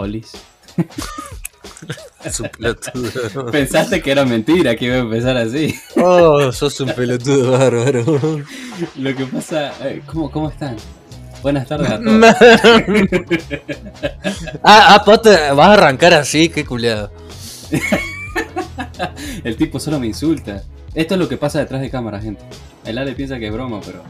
Olis. 0.00 0.32
Es 2.24 2.40
un 2.40 2.48
pelotudo. 2.48 3.50
Pensaste 3.50 4.02
que 4.02 4.10
era 4.12 4.24
mentira, 4.24 4.76
que 4.76 4.86
iba 4.86 4.96
a 4.96 4.98
empezar 4.98 5.36
así. 5.36 5.74
Oh, 5.96 6.52
sos 6.52 6.78
un 6.80 6.92
pelotudo 6.92 7.52
bárbaro. 7.52 8.04
Lo 8.96 9.16
que 9.16 9.24
pasa, 9.26 9.72
eh, 9.82 10.02
¿cómo, 10.06 10.30
¿cómo 10.30 10.50
están? 10.50 10.76
Buenas 11.42 11.66
tardes 11.66 11.90
a 11.90 11.98
todos. 11.98 12.24
ah, 14.62 14.94
ah, 14.94 15.02
vos 15.06 15.22
te 15.22 15.30
vas 15.30 15.68
a 15.68 15.72
arrancar 15.72 16.12
así, 16.12 16.50
qué 16.50 16.64
culiado. 16.64 17.10
El 19.44 19.56
tipo 19.56 19.80
solo 19.80 19.98
me 19.98 20.06
insulta. 20.06 20.62
Esto 20.94 21.14
es 21.14 21.20
lo 21.20 21.28
que 21.28 21.38
pasa 21.38 21.60
detrás 21.60 21.80
de 21.80 21.90
cámara, 21.90 22.20
gente. 22.20 22.42
El 22.84 22.98
Ale 22.98 23.12
piensa 23.12 23.38
que 23.38 23.46
es 23.46 23.52
broma, 23.52 23.80
pero 23.84 24.02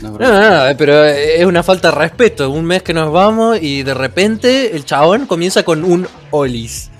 no 0.00 0.10
No, 0.12 0.18
no, 0.18 0.68
no, 0.68 0.76
pero 0.76 1.04
es 1.04 1.44
una 1.44 1.62
falta 1.62 1.90
de 1.90 1.94
respeto. 1.96 2.50
Un 2.50 2.64
mes 2.64 2.82
que 2.82 2.92
nos 2.94 3.12
vamos 3.12 3.58
y 3.60 3.82
de 3.82 3.94
repente 3.94 4.76
el 4.76 4.84
chabón 4.84 5.26
comienza 5.26 5.62
con 5.62 5.84
un 5.84 6.06
olis. 6.30 6.90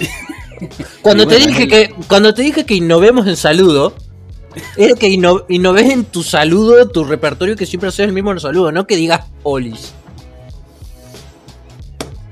cuando 1.02 1.26
te 1.26 1.36
dije 1.36 1.68
que 1.68 1.94
cuando 2.08 2.34
te 2.34 2.42
dije 2.42 2.64
que 2.64 2.74
innovemos 2.74 3.26
en 3.26 3.36
saludo, 3.36 3.94
es 4.76 4.94
que 4.94 5.08
inno- 5.08 5.44
innoves 5.48 5.90
en 5.90 6.04
tu 6.04 6.22
saludo, 6.22 6.88
tu 6.88 7.04
repertorio, 7.04 7.56
que 7.56 7.66
siempre 7.66 7.88
haces 7.88 8.06
el 8.06 8.12
mismo 8.12 8.38
saludo, 8.40 8.72
no 8.72 8.86
que 8.86 8.96
digas 8.96 9.26
olis. 9.42 9.92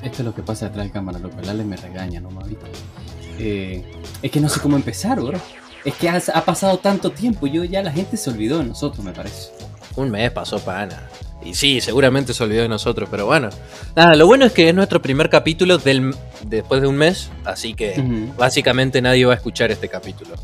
Esto 0.02 0.18
es 0.18 0.24
lo 0.26 0.34
que 0.34 0.42
pasa 0.42 0.66
detrás 0.66 0.86
de 0.86 0.92
cámara, 0.92 1.18
loco. 1.18 1.38
El 1.40 1.48
Ale 1.48 1.64
me 1.64 1.76
regaña, 1.76 2.20
¿no? 2.20 2.28
Eh, 3.38 3.82
es 4.22 4.30
que 4.30 4.40
no 4.40 4.48
sé 4.48 4.60
cómo 4.60 4.76
empezar, 4.76 5.20
bro. 5.20 5.38
Es 5.84 5.94
que 5.94 6.08
ha, 6.08 6.20
ha 6.34 6.44
pasado 6.44 6.78
tanto 6.78 7.10
tiempo, 7.10 7.46
yo 7.46 7.64
ya 7.64 7.82
la 7.82 7.90
gente 7.92 8.16
se 8.16 8.30
olvidó 8.30 8.58
de 8.58 8.64
nosotros, 8.64 9.04
me 9.04 9.12
parece. 9.12 9.50
Un 9.96 10.10
mes 10.10 10.30
pasó 10.30 10.58
pana. 10.60 11.08
Y 11.44 11.54
sí, 11.54 11.80
seguramente 11.80 12.32
se 12.32 12.42
olvidó 12.42 12.62
de 12.62 12.68
nosotros, 12.68 13.08
pero 13.10 13.26
bueno. 13.26 13.50
Nada, 13.94 14.14
lo 14.16 14.26
bueno 14.26 14.46
es 14.46 14.52
que 14.52 14.68
es 14.68 14.74
nuestro 14.74 15.02
primer 15.02 15.28
capítulo 15.28 15.76
del, 15.78 16.14
después 16.46 16.80
de 16.80 16.86
un 16.88 16.96
mes, 16.96 17.30
así 17.44 17.74
que 17.74 18.02
básicamente 18.38 19.02
nadie 19.02 19.26
va 19.26 19.34
a 19.34 19.36
escuchar 19.36 19.70
este 19.70 19.88
capítulo. 19.88 20.34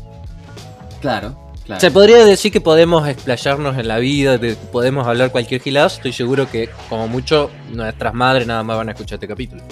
Claro, 1.01 1.35
claro. 1.65 1.81
Se 1.81 1.89
podría 1.89 2.23
decir 2.23 2.51
que 2.51 2.61
podemos 2.61 3.07
explayarnos 3.07 3.77
en 3.79 3.87
la 3.87 3.97
vida, 3.97 4.37
de- 4.37 4.55
podemos 4.55 5.07
hablar 5.07 5.31
cualquier 5.31 5.59
gilado. 5.61 5.87
Estoy 5.87 6.13
seguro 6.13 6.47
que, 6.49 6.69
como 6.87 7.07
mucho, 7.07 7.49
nuestras 7.71 8.13
madres 8.13 8.45
nada 8.45 8.61
más 8.61 8.77
van 8.77 8.89
a 8.89 8.91
escuchar 8.91 9.15
este 9.15 9.27
capítulo. 9.27 9.63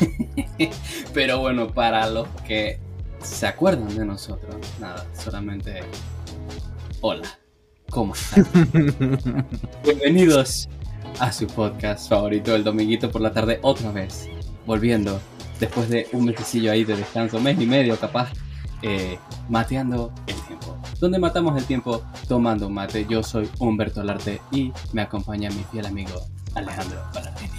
Pero 1.14 1.38
bueno, 1.40 1.68
para 1.68 2.08
los 2.08 2.26
que 2.46 2.78
se 3.22 3.46
acuerdan 3.46 3.94
de 3.94 4.04
nosotros, 4.06 4.56
nada, 4.80 5.04
solamente. 5.22 5.80
Hola, 7.02 7.28
¿cómo 7.92 8.14
están? 8.14 8.46
Bienvenidos 9.84 10.68
a 11.20 11.30
su 11.30 11.46
podcast 11.46 12.08
favorito, 12.08 12.54
el 12.56 12.64
dominguito 12.64 13.10
por 13.10 13.20
la 13.20 13.32
tarde, 13.32 13.58
otra 13.62 13.92
vez. 13.92 14.28
Volviendo, 14.66 15.20
después 15.60 15.88
de 15.90 16.08
un 16.12 16.24
mesecillo 16.24 16.72
ahí 16.72 16.84
de 16.84 16.96
descanso, 16.96 17.38
mes 17.38 17.60
y 17.60 17.66
medio 17.66 17.96
capaz, 17.98 18.30
eh, 18.80 19.18
mateando 19.48 20.10
el 20.26 20.34
tiempo. 20.46 20.76
Donde 21.00 21.18
matamos 21.18 21.56
el 21.58 21.64
tiempo 21.66 22.02
tomando 22.28 22.68
un 22.68 22.74
mate. 22.74 23.06
Yo 23.08 23.22
soy 23.22 23.48
Humberto 23.58 24.02
Larte 24.02 24.40
y 24.50 24.72
me 24.92 25.02
acompaña 25.02 25.50
mi 25.50 25.62
fiel 25.70 25.86
amigo 25.86 26.12
Alejandro 26.54 26.98
Ballardini. 27.14 27.50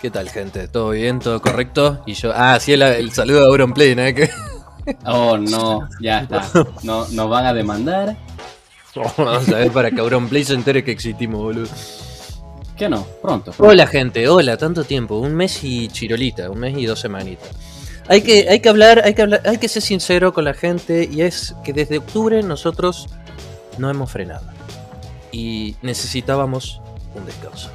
¿Qué 0.00 0.10
tal, 0.10 0.28
gente? 0.28 0.66
¿Todo 0.68 0.90
bien? 0.90 1.20
¿Todo 1.20 1.40
correcto? 1.40 2.02
Y 2.06 2.14
yo. 2.14 2.32
Ah, 2.34 2.58
sí, 2.60 2.72
el, 2.72 2.82
el 2.82 3.12
saludo 3.12 3.44
a 3.44 3.46
Auronplay, 3.46 3.94
¿no? 3.94 4.02
Que- 4.14 4.30
Oh 5.06 5.38
no, 5.38 5.88
ya 6.00 6.22
está. 6.22 6.44
No, 6.82 7.06
nos 7.12 7.30
van 7.30 7.46
a 7.46 7.54
demandar. 7.54 8.16
Vamos 9.16 9.48
a 9.48 9.58
ver 9.58 9.70
para 9.70 9.90
que 9.90 10.00
Auronplay 10.00 10.44
se 10.44 10.54
entere 10.54 10.84
que 10.84 10.90
existimos, 10.90 11.40
boludo. 11.40 11.68
¿Qué 12.76 12.88
no? 12.88 13.04
Pronto. 13.22 13.52
pronto. 13.52 13.64
Hola, 13.64 13.86
gente. 13.86 14.28
Hola, 14.28 14.56
tanto 14.56 14.84
tiempo. 14.84 15.18
Un 15.18 15.34
mes 15.34 15.62
y 15.64 15.88
chirolita. 15.88 16.50
Un 16.50 16.60
mes 16.60 16.76
y 16.76 16.86
dos 16.86 17.00
semanitas. 17.00 17.50
Hay 18.08 18.22
que, 18.22 18.48
hay 18.48 18.60
que 18.60 18.68
hablar, 18.68 19.02
hay 19.04 19.14
que 19.14 19.22
hablar, 19.22 19.42
hay 19.44 19.58
que 19.58 19.68
ser 19.68 19.82
sincero 19.82 20.34
con 20.34 20.44
la 20.44 20.54
gente. 20.54 21.08
Y 21.10 21.22
es 21.22 21.54
que 21.64 21.72
desde 21.72 21.98
octubre 21.98 22.42
nosotros 22.42 23.08
no 23.78 23.88
hemos 23.88 24.10
frenado. 24.10 24.46
Y 25.30 25.76
necesitábamos 25.80 26.82
un 27.14 27.24
descanso. 27.24 27.70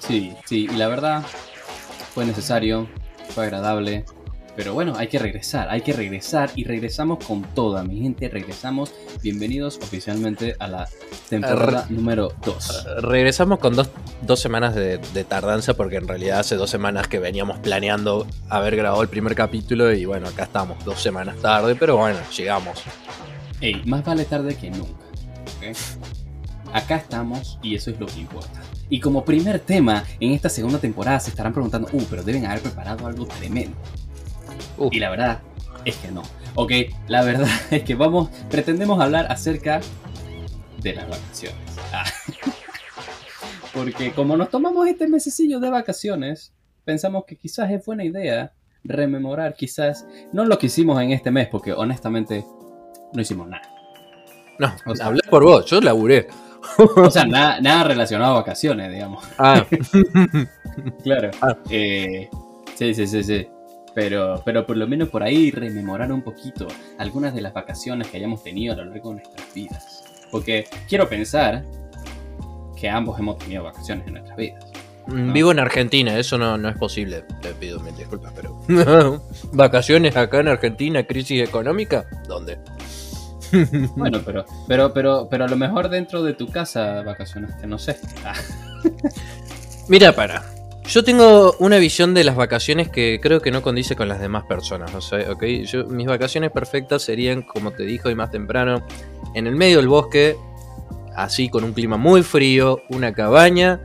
Sí, 0.00 0.34
sí, 0.46 0.68
y 0.70 0.76
la 0.76 0.88
verdad 0.88 1.24
fue 2.14 2.24
necesario, 2.24 2.88
fue 3.34 3.44
agradable. 3.44 4.04
Pero 4.60 4.74
bueno, 4.74 4.92
hay 4.94 5.08
que 5.08 5.18
regresar, 5.18 5.70
hay 5.70 5.80
que 5.80 5.94
regresar 5.94 6.50
y 6.54 6.64
regresamos 6.64 7.24
con 7.24 7.44
toda, 7.54 7.82
mi 7.82 8.02
gente. 8.02 8.28
Regresamos. 8.28 8.92
Bienvenidos 9.22 9.78
oficialmente 9.82 10.54
a 10.58 10.68
la 10.68 10.88
temporada 11.30 11.86
número 11.88 12.34
2. 12.44 12.88
Regresamos 13.00 13.58
con 13.58 13.74
dos, 13.74 13.88
dos 14.20 14.38
semanas 14.38 14.74
de, 14.74 14.98
de 14.98 15.24
tardanza 15.24 15.72
porque 15.72 15.96
en 15.96 16.06
realidad 16.06 16.40
hace 16.40 16.56
dos 16.56 16.68
semanas 16.68 17.08
que 17.08 17.18
veníamos 17.18 17.58
planeando 17.60 18.26
haber 18.50 18.76
grabado 18.76 19.00
el 19.00 19.08
primer 19.08 19.34
capítulo 19.34 19.94
y 19.94 20.04
bueno, 20.04 20.28
acá 20.28 20.42
estamos 20.42 20.84
dos 20.84 21.00
semanas 21.00 21.36
tarde, 21.38 21.74
pero 21.74 21.96
bueno, 21.96 22.18
llegamos. 22.36 22.82
Ey, 23.62 23.82
más 23.86 24.04
vale 24.04 24.26
tarde 24.26 24.56
que 24.56 24.70
nunca. 24.70 25.06
Acá 26.74 26.96
estamos 26.96 27.58
y 27.62 27.76
eso 27.76 27.90
es 27.92 27.98
lo 27.98 28.04
que 28.04 28.20
importa. 28.20 28.60
Y 28.90 29.00
como 29.00 29.24
primer 29.24 29.60
tema 29.60 30.04
en 30.18 30.32
esta 30.32 30.50
segunda 30.50 30.78
temporada 30.78 31.18
se 31.18 31.30
estarán 31.30 31.54
preguntando, 31.54 31.88
uh, 31.90 32.04
pero 32.10 32.22
deben 32.22 32.44
haber 32.44 32.60
preparado 32.60 33.06
algo 33.06 33.24
tremendo. 33.24 33.78
Uh, 34.78 34.88
Y 34.92 34.98
la 35.00 35.10
verdad 35.10 35.40
es 35.84 35.96
que 35.96 36.10
no. 36.10 36.22
Ok, 36.54 36.72
la 37.08 37.22
verdad 37.22 37.48
es 37.70 37.82
que 37.84 37.94
vamos, 37.94 38.30
pretendemos 38.50 39.00
hablar 39.00 39.26
acerca 39.30 39.80
de 40.82 40.94
las 40.94 41.08
vacaciones. 41.08 41.58
Ah. 41.92 42.04
Porque 43.74 44.10
como 44.12 44.36
nos 44.36 44.50
tomamos 44.50 44.88
este 44.88 45.06
mesecillo 45.08 45.60
de 45.60 45.70
vacaciones, 45.70 46.52
pensamos 46.84 47.24
que 47.26 47.36
quizás 47.36 47.70
es 47.70 47.84
buena 47.84 48.04
idea 48.04 48.52
rememorar, 48.82 49.54
quizás, 49.54 50.06
no 50.32 50.44
lo 50.44 50.58
que 50.58 50.66
hicimos 50.66 51.00
en 51.00 51.12
este 51.12 51.30
mes, 51.30 51.48
porque 51.48 51.72
honestamente 51.72 52.44
no 53.12 53.20
hicimos 53.20 53.46
nada. 53.48 53.62
no, 54.58 54.74
o 54.86 54.96
sea- 54.96 55.06
hablé 55.06 55.20
por 55.30 55.44
vos, 55.44 55.66
yo 55.66 55.80
laburé. 55.80 56.26
O 56.96 57.10
sea, 57.10 57.24
nada, 57.24 57.58
nada 57.60 57.84
relacionado 57.84 58.32
a 58.34 58.38
vacaciones, 58.40 58.92
digamos. 58.92 59.24
Ah, 59.38 59.64
Claro. 61.02 61.30
Ah. 61.40 61.56
Eh, 61.70 62.28
sí, 62.74 62.92
sí, 62.94 63.06
sí, 63.06 63.24
sí. 63.24 63.48
Pero, 63.94 64.40
pero 64.44 64.66
por 64.66 64.76
lo 64.76 64.86
menos 64.86 65.08
por 65.08 65.22
ahí 65.22 65.50
rememorar 65.50 66.12
un 66.12 66.22
poquito 66.22 66.68
algunas 66.98 67.34
de 67.34 67.40
las 67.40 67.52
vacaciones 67.52 68.08
que 68.08 68.18
hayamos 68.18 68.42
tenido 68.42 68.74
a 68.74 68.76
lo 68.76 68.84
largo 68.84 69.10
de 69.10 69.16
nuestras 69.16 69.54
vidas. 69.54 70.04
Porque 70.30 70.66
quiero 70.88 71.08
pensar 71.08 71.64
que 72.76 72.88
ambos 72.88 73.18
hemos 73.18 73.36
tenido 73.38 73.64
vacaciones 73.64 74.06
en 74.06 74.14
nuestras 74.14 74.36
vidas. 74.36 74.64
mm, 75.06 75.32
vivo 75.32 75.50
en 75.50 75.58
Argentina, 75.58 76.18
eso 76.18 76.38
no, 76.38 76.56
no 76.56 76.68
es 76.68 76.76
posible. 76.76 77.24
Te 77.42 77.52
pido 77.54 77.80
mil 77.80 77.96
disculpas, 77.96 78.32
pero. 78.34 78.60
¿Vacaciones 79.52 80.16
acá 80.16 80.40
en 80.40 80.48
Argentina, 80.48 81.02
crisis 81.04 81.46
económica? 81.46 82.06
¿Dónde? 82.26 82.58
Bueno, 83.96 84.20
pero, 84.24 84.44
pero, 84.68 84.92
pero, 84.92 85.28
pero 85.28 85.44
a 85.44 85.48
lo 85.48 85.56
mejor 85.56 85.88
dentro 85.88 86.22
de 86.22 86.34
tu 86.34 86.46
casa 86.46 87.02
vacacionaste, 87.02 87.66
no 87.66 87.78
sé. 87.78 87.96
Mira, 89.88 90.12
para. 90.12 90.44
Yo 90.90 91.04
tengo 91.04 91.54
una 91.60 91.78
visión 91.78 92.14
de 92.14 92.24
las 92.24 92.34
vacaciones 92.34 92.88
que 92.88 93.20
creo 93.22 93.40
que 93.40 93.52
no 93.52 93.62
condice 93.62 93.94
con 93.94 94.08
las 94.08 94.18
demás 94.18 94.42
personas, 94.46 94.92
no 94.92 95.00
sé, 95.00 95.30
¿ok? 95.30 95.44
Yo, 95.64 95.84
mis 95.84 96.08
vacaciones 96.08 96.50
perfectas 96.50 97.02
serían, 97.02 97.42
como 97.42 97.70
te 97.70 97.84
dije 97.84 98.08
hoy 98.08 98.16
más 98.16 98.32
temprano, 98.32 98.84
en 99.36 99.46
el 99.46 99.54
medio 99.54 99.76
del 99.76 99.86
bosque, 99.86 100.36
así 101.14 101.48
con 101.48 101.62
un 101.62 101.74
clima 101.74 101.96
muy 101.96 102.24
frío, 102.24 102.82
una 102.88 103.12
cabaña, 103.12 103.80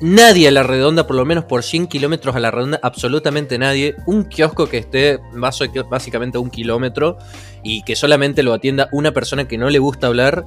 nadie 0.00 0.48
a 0.48 0.50
la 0.50 0.62
redonda, 0.62 1.06
por 1.06 1.14
lo 1.14 1.26
menos 1.26 1.44
por 1.44 1.62
100 1.62 1.88
kilómetros 1.88 2.34
a 2.36 2.40
la 2.40 2.50
redonda, 2.50 2.80
absolutamente 2.82 3.58
nadie, 3.58 3.94
un 4.06 4.24
kiosco 4.24 4.70
que 4.70 4.78
esté 4.78 5.20
básicamente 5.90 6.38
a 6.38 6.40
un 6.40 6.48
kilómetro 6.48 7.18
y 7.62 7.82
que 7.82 7.96
solamente 7.96 8.42
lo 8.42 8.54
atienda 8.54 8.88
una 8.92 9.12
persona 9.12 9.46
que 9.46 9.58
no 9.58 9.68
le 9.68 9.78
gusta 9.78 10.06
hablar, 10.06 10.46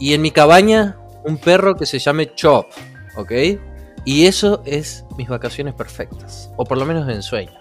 y 0.00 0.14
en 0.14 0.22
mi 0.22 0.30
cabaña, 0.30 0.96
un 1.22 1.36
perro 1.36 1.76
que 1.76 1.84
se 1.84 1.98
llame 1.98 2.34
Chop. 2.34 2.64
¿ok? 3.16 3.32
Y 4.04 4.26
eso 4.26 4.62
es 4.64 5.04
mis 5.16 5.28
vacaciones 5.28 5.74
perfectas, 5.74 6.50
o 6.56 6.64
por 6.64 6.78
lo 6.78 6.84
menos 6.84 7.08
en 7.08 7.22
sueño. 7.22 7.52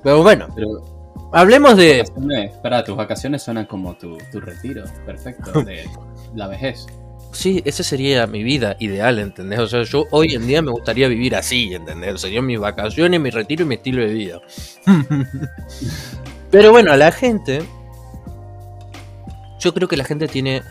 Pero 0.02 0.22
bueno, 0.22 0.48
pero 0.52 1.30
hablemos 1.32 1.76
de... 1.76 1.98
vacaciones, 1.98 2.52
para, 2.56 2.82
tus 2.82 2.96
vacaciones 2.96 3.40
suenan 3.40 3.66
como 3.66 3.96
tu, 3.96 4.18
tu 4.32 4.40
retiro 4.40 4.82
perfecto 5.06 5.62
de 5.64 5.88
la 6.34 6.48
vejez. 6.48 6.86
Sí, 7.32 7.62
esa 7.64 7.82
sería 7.82 8.26
mi 8.26 8.42
vida 8.42 8.76
ideal, 8.78 9.18
¿entendés? 9.18 9.58
O 9.60 9.66
sea, 9.66 9.84
yo 9.84 10.04
hoy 10.10 10.34
en 10.34 10.46
día 10.46 10.60
me 10.60 10.70
gustaría 10.70 11.08
vivir 11.08 11.34
así, 11.34 11.72
¿entendés? 11.72 12.20
Serían 12.20 12.44
mis 12.44 12.60
vacaciones, 12.60 13.20
mi 13.20 13.30
retiro 13.30 13.62
y 13.62 13.66
mi 13.66 13.76
estilo 13.76 14.02
de 14.02 14.12
vida. 14.12 14.40
Pero 16.50 16.70
bueno, 16.72 16.92
a 16.92 16.96
la 16.96 17.10
gente... 17.10 17.62
Yo 19.60 19.72
creo 19.72 19.88
que 19.88 19.96
la 19.96 20.04
gente 20.04 20.26
tiene 20.26 20.62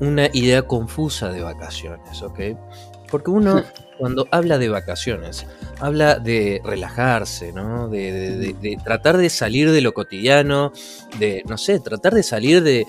una 0.00 0.28
idea 0.32 0.62
confusa 0.62 1.30
de 1.30 1.42
vacaciones, 1.42 2.22
¿ok? 2.22 2.40
Porque 3.10 3.30
uno, 3.30 3.64
cuando 3.96 4.28
habla 4.30 4.58
de 4.58 4.68
vacaciones, 4.68 5.46
habla 5.80 6.18
de 6.18 6.60
relajarse, 6.64 7.52
¿no? 7.52 7.88
De, 7.88 8.12
de- 8.12 8.36
de- 8.36 8.52
de 8.54 8.78
tratar 8.84 9.16
de 9.16 9.30
salir 9.30 9.70
de 9.72 9.80
lo 9.80 9.92
cotidiano, 9.94 10.72
de, 11.18 11.42
no 11.48 11.56
sé, 11.58 11.80
tratar 11.80 12.14
de 12.14 12.22
salir 12.22 12.62
de, 12.62 12.84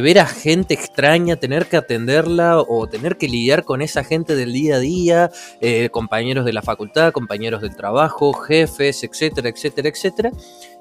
ver 0.00 0.18
a 0.18 0.26
gente 0.26 0.74
extraña, 0.74 1.36
tener 1.36 1.66
que 1.66 1.76
atenderla 1.76 2.58
o 2.60 2.86
tener 2.88 3.16
que 3.16 3.28
lidiar 3.28 3.64
con 3.64 3.80
esa 3.80 4.04
gente 4.04 4.34
del 4.36 4.52
día 4.52 4.76
a 4.76 4.78
día, 4.80 5.30
eh, 5.60 5.88
compañeros 5.90 6.44
de 6.44 6.52
la 6.52 6.62
facultad, 6.62 7.12
compañeros 7.12 7.62
del 7.62 7.74
trabajo, 7.76 8.32
jefes, 8.34 9.02
etcétera, 9.04 9.48
etcétera, 9.48 9.88
etcétera. 9.88 10.30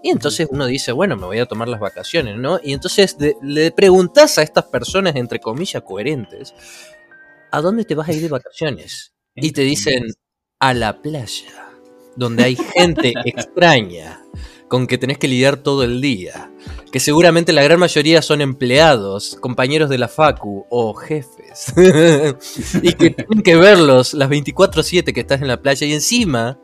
Y 0.02 0.10
entonces 0.10 0.48
uno 0.52 0.66
dice, 0.66 0.92
bueno, 0.92 1.16
me 1.16 1.26
voy 1.28 1.40
a 1.40 1.46
tomar 1.46 1.70
las 1.70 1.80
vacaciones, 1.80 2.36
¿no? 2.38 2.60
Y 2.62 2.74
entonces 2.74 3.16
le 3.42 3.72
preguntas 3.72 4.38
a 4.38 4.42
estas 4.44 4.66
personas, 4.66 5.16
entre 5.16 5.40
comillas, 5.40 5.82
coherentes, 5.84 6.54
¿a 7.54 7.62
dónde 7.62 7.86
te 7.86 7.94
vas 7.94 8.10
a 8.10 8.14
ir 8.14 8.22
de 8.22 8.30
vacaciones? 8.30 9.14
Y 9.36 9.52
te 9.52 9.62
dicen, 9.62 10.08
a 10.60 10.74
la 10.74 11.04
playa, 11.04 11.70
donde 12.16 12.44
hay 12.44 12.56
gente 12.56 13.14
extraña, 13.26 14.22
con 14.68 14.88
que 14.88 14.98
tenés 14.98 15.20
que 15.20 15.28
lidiar 15.28 15.58
todo 15.58 15.84
el 15.84 16.02
día, 16.02 16.52
que 16.92 17.00
seguramente 17.00 17.54
la 17.54 17.62
gran 17.62 17.80
mayoría 17.80 18.24
son 18.24 18.42
empleados, 18.42 19.38
compañeros 19.40 19.92
de 19.92 20.00
la 20.00 20.08
facu 20.08 20.66
o 20.72 20.96
jefes, 20.96 21.74
y 22.82 22.94
que 22.94 23.12
tienen 23.12 23.44
que 23.44 23.56
verlos 23.56 24.16
las 24.16 24.30
24/7 24.30 25.14
que 25.14 25.20
estás 25.20 25.42
en 25.42 25.48
la 25.48 25.62
playa 25.62 25.86
y 25.86 25.94
encima 25.94 26.60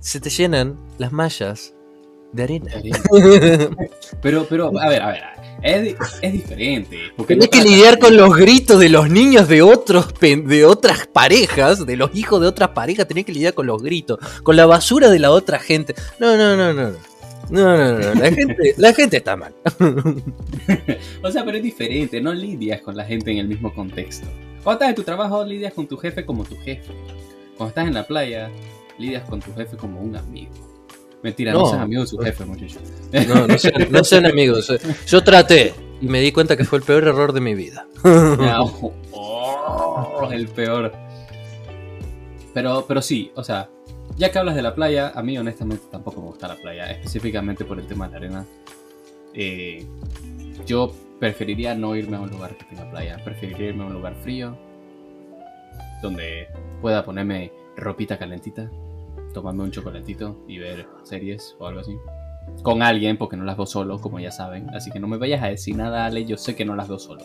se 0.00 0.18
te 0.18 0.30
llenan 0.30 0.80
las 0.98 1.12
mallas 1.12 1.73
de 2.34 2.42
arena. 2.42 2.70
Pero, 4.22 4.46
pero, 4.48 4.78
a 4.80 4.88
ver, 4.88 5.02
a 5.02 5.08
ver, 5.08 5.22
es, 5.62 5.82
di- 5.82 5.94
es 6.22 6.32
diferente. 6.32 6.98
Porque 7.16 7.34
Tenés 7.36 7.48
no 7.48 7.50
que 7.50 7.68
lidiar 7.68 7.98
con 7.98 8.16
los 8.16 8.34
gritos 8.36 8.78
de 8.80 8.88
los 8.88 9.10
niños 9.10 9.48
de 9.48 9.62
otros 9.62 10.08
de 10.20 10.64
otras 10.64 11.06
parejas, 11.06 11.84
de 11.86 11.96
los 11.96 12.14
hijos 12.14 12.40
de 12.40 12.46
otras 12.48 12.70
parejas, 12.70 13.06
tenés 13.06 13.24
que 13.26 13.32
lidiar 13.32 13.54
con 13.54 13.66
los 13.66 13.82
gritos, 13.82 14.18
con 14.42 14.56
la 14.56 14.66
basura 14.66 15.10
de 15.10 15.18
la 15.18 15.30
otra 15.30 15.58
gente. 15.58 15.94
No, 16.18 16.36
no, 16.36 16.56
no, 16.56 16.72
no. 16.72 16.90
no. 16.90 17.14
No, 17.50 17.76
no, 17.76 17.98
no, 17.98 18.14
la 18.14 18.30
gente, 18.32 18.74
la 18.78 18.92
gente 18.94 19.16
está 19.18 19.36
mal. 19.36 19.52
O 21.22 21.30
sea, 21.30 21.44
pero 21.44 21.58
es 21.58 21.62
diferente, 21.62 22.18
no 22.20 22.32
lidias 22.32 22.80
con 22.80 22.96
la 22.96 23.04
gente 23.04 23.30
en 23.32 23.38
el 23.38 23.48
mismo 23.48 23.74
contexto. 23.74 24.26
Cuando 24.62 24.72
estás 24.78 24.88
en 24.88 24.94
tu 24.94 25.02
trabajo, 25.02 25.44
lidias 25.44 25.74
con 25.74 25.86
tu 25.86 25.98
jefe 25.98 26.24
como 26.24 26.44
tu 26.44 26.56
jefe. 26.56 26.90
Cuando 27.58 27.68
estás 27.68 27.86
en 27.86 27.92
la 27.94 28.06
playa, 28.06 28.50
lidias 28.98 29.28
con 29.28 29.40
tu 29.40 29.52
jefe 29.54 29.76
como 29.76 30.00
un 30.00 30.16
amigo. 30.16 30.52
Mentira, 31.24 31.52
no, 31.54 31.60
No. 31.60 31.66
seas 31.66 31.80
amigo 31.80 32.02
de 32.02 32.06
su 32.06 32.18
jefe, 32.18 32.44
muchacho. 32.44 32.78
No, 33.26 33.46
no 33.48 33.58
sean, 33.58 33.88
no 33.90 34.04
sean 34.04 34.26
amigos. 34.26 34.70
Yo 35.06 35.24
traté 35.24 35.72
y 36.00 36.06
me 36.06 36.20
di 36.20 36.30
cuenta 36.32 36.54
que 36.56 36.64
fue 36.64 36.78
el 36.78 36.84
peor 36.84 37.04
error 37.04 37.32
de 37.32 37.40
mi 37.40 37.54
vida. 37.54 37.86
Oh, 38.04 38.92
oh, 39.12 40.28
el 40.30 40.48
peor. 40.48 40.92
Pero, 42.52 42.84
pero 42.86 43.00
sí, 43.02 43.32
o 43.34 43.42
sea, 43.42 43.68
ya 44.18 44.30
que 44.30 44.38
hablas 44.38 44.54
de 44.54 44.60
la 44.62 44.74
playa, 44.74 45.12
a 45.14 45.22
mí 45.22 45.36
honestamente 45.38 45.84
tampoco 45.90 46.20
me 46.20 46.26
gusta 46.28 46.46
la 46.46 46.56
playa, 46.56 46.90
específicamente 46.90 47.64
por 47.64 47.78
el 47.80 47.86
tema 47.86 48.06
de 48.06 48.10
la 48.12 48.16
arena. 48.18 48.46
Eh, 49.32 49.84
yo 50.66 50.94
preferiría 51.18 51.74
no 51.74 51.96
irme 51.96 52.18
a 52.18 52.20
un 52.20 52.28
lugar 52.30 52.54
que 52.56 52.64
tenga 52.64 52.88
playa, 52.90 53.16
preferiría 53.24 53.68
irme 53.70 53.84
a 53.84 53.86
un 53.86 53.94
lugar 53.94 54.14
frío, 54.22 54.56
donde 56.02 56.48
pueda 56.82 57.02
ponerme 57.04 57.50
ropita 57.76 58.18
calentita, 58.18 58.70
tomarme 59.34 59.64
un 59.64 59.70
chocolatito 59.70 60.42
y 60.48 60.56
ver 60.58 60.86
series 61.02 61.54
o 61.58 61.66
algo 61.66 61.80
así. 61.80 61.94
Con 62.62 62.82
alguien, 62.82 63.18
porque 63.18 63.36
no 63.36 63.44
las 63.44 63.58
veo 63.58 63.66
solo, 63.66 64.00
como 64.00 64.18
ya 64.20 64.30
saben. 64.30 64.70
Así 64.70 64.90
que 64.90 65.00
no 65.00 65.06
me 65.06 65.18
vayas 65.18 65.42
a 65.42 65.48
decir 65.48 65.76
nada, 65.76 66.06
Ale, 66.06 66.24
yo 66.24 66.38
sé 66.38 66.56
que 66.56 66.64
no 66.64 66.74
las 66.74 66.88
veo 66.88 66.98
solo. 66.98 67.22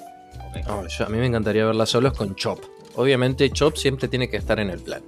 a 0.65 1.09
mí 1.09 1.17
me 1.17 1.25
encantaría 1.25 1.65
verlas 1.65 1.89
solos 1.89 2.13
con 2.17 2.35
Chop. 2.35 2.59
Obviamente 2.95 3.49
Chop 3.51 3.77
siempre 3.77 4.09
tiene 4.09 4.29
que 4.29 4.35
estar 4.35 4.59
en 4.59 4.69
el 4.69 4.79
plan. 4.79 5.03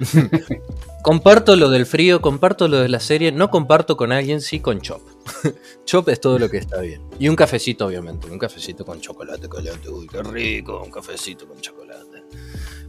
comparto 1.02 1.56
lo 1.56 1.68
del 1.68 1.86
frío, 1.86 2.20
comparto 2.20 2.68
lo 2.68 2.78
de 2.80 2.88
la 2.88 3.00
serie, 3.00 3.32
no 3.32 3.50
comparto 3.50 3.96
con 3.96 4.12
alguien, 4.12 4.40
sí 4.40 4.60
con 4.60 4.80
Chop. 4.80 5.02
Chop 5.84 6.08
es 6.08 6.20
todo 6.20 6.38
lo 6.38 6.48
que 6.48 6.58
está 6.58 6.80
bien. 6.80 7.02
Y 7.18 7.28
un 7.28 7.36
cafecito, 7.36 7.86
obviamente, 7.86 8.30
un 8.30 8.38
cafecito 8.38 8.84
con 8.84 9.00
chocolate 9.00 9.48
caliente. 9.48 9.88
Uy, 9.88 10.06
qué 10.06 10.22
rico, 10.22 10.82
un 10.82 10.90
cafecito 10.90 11.46
con 11.46 11.60
chocolate. 11.60 12.24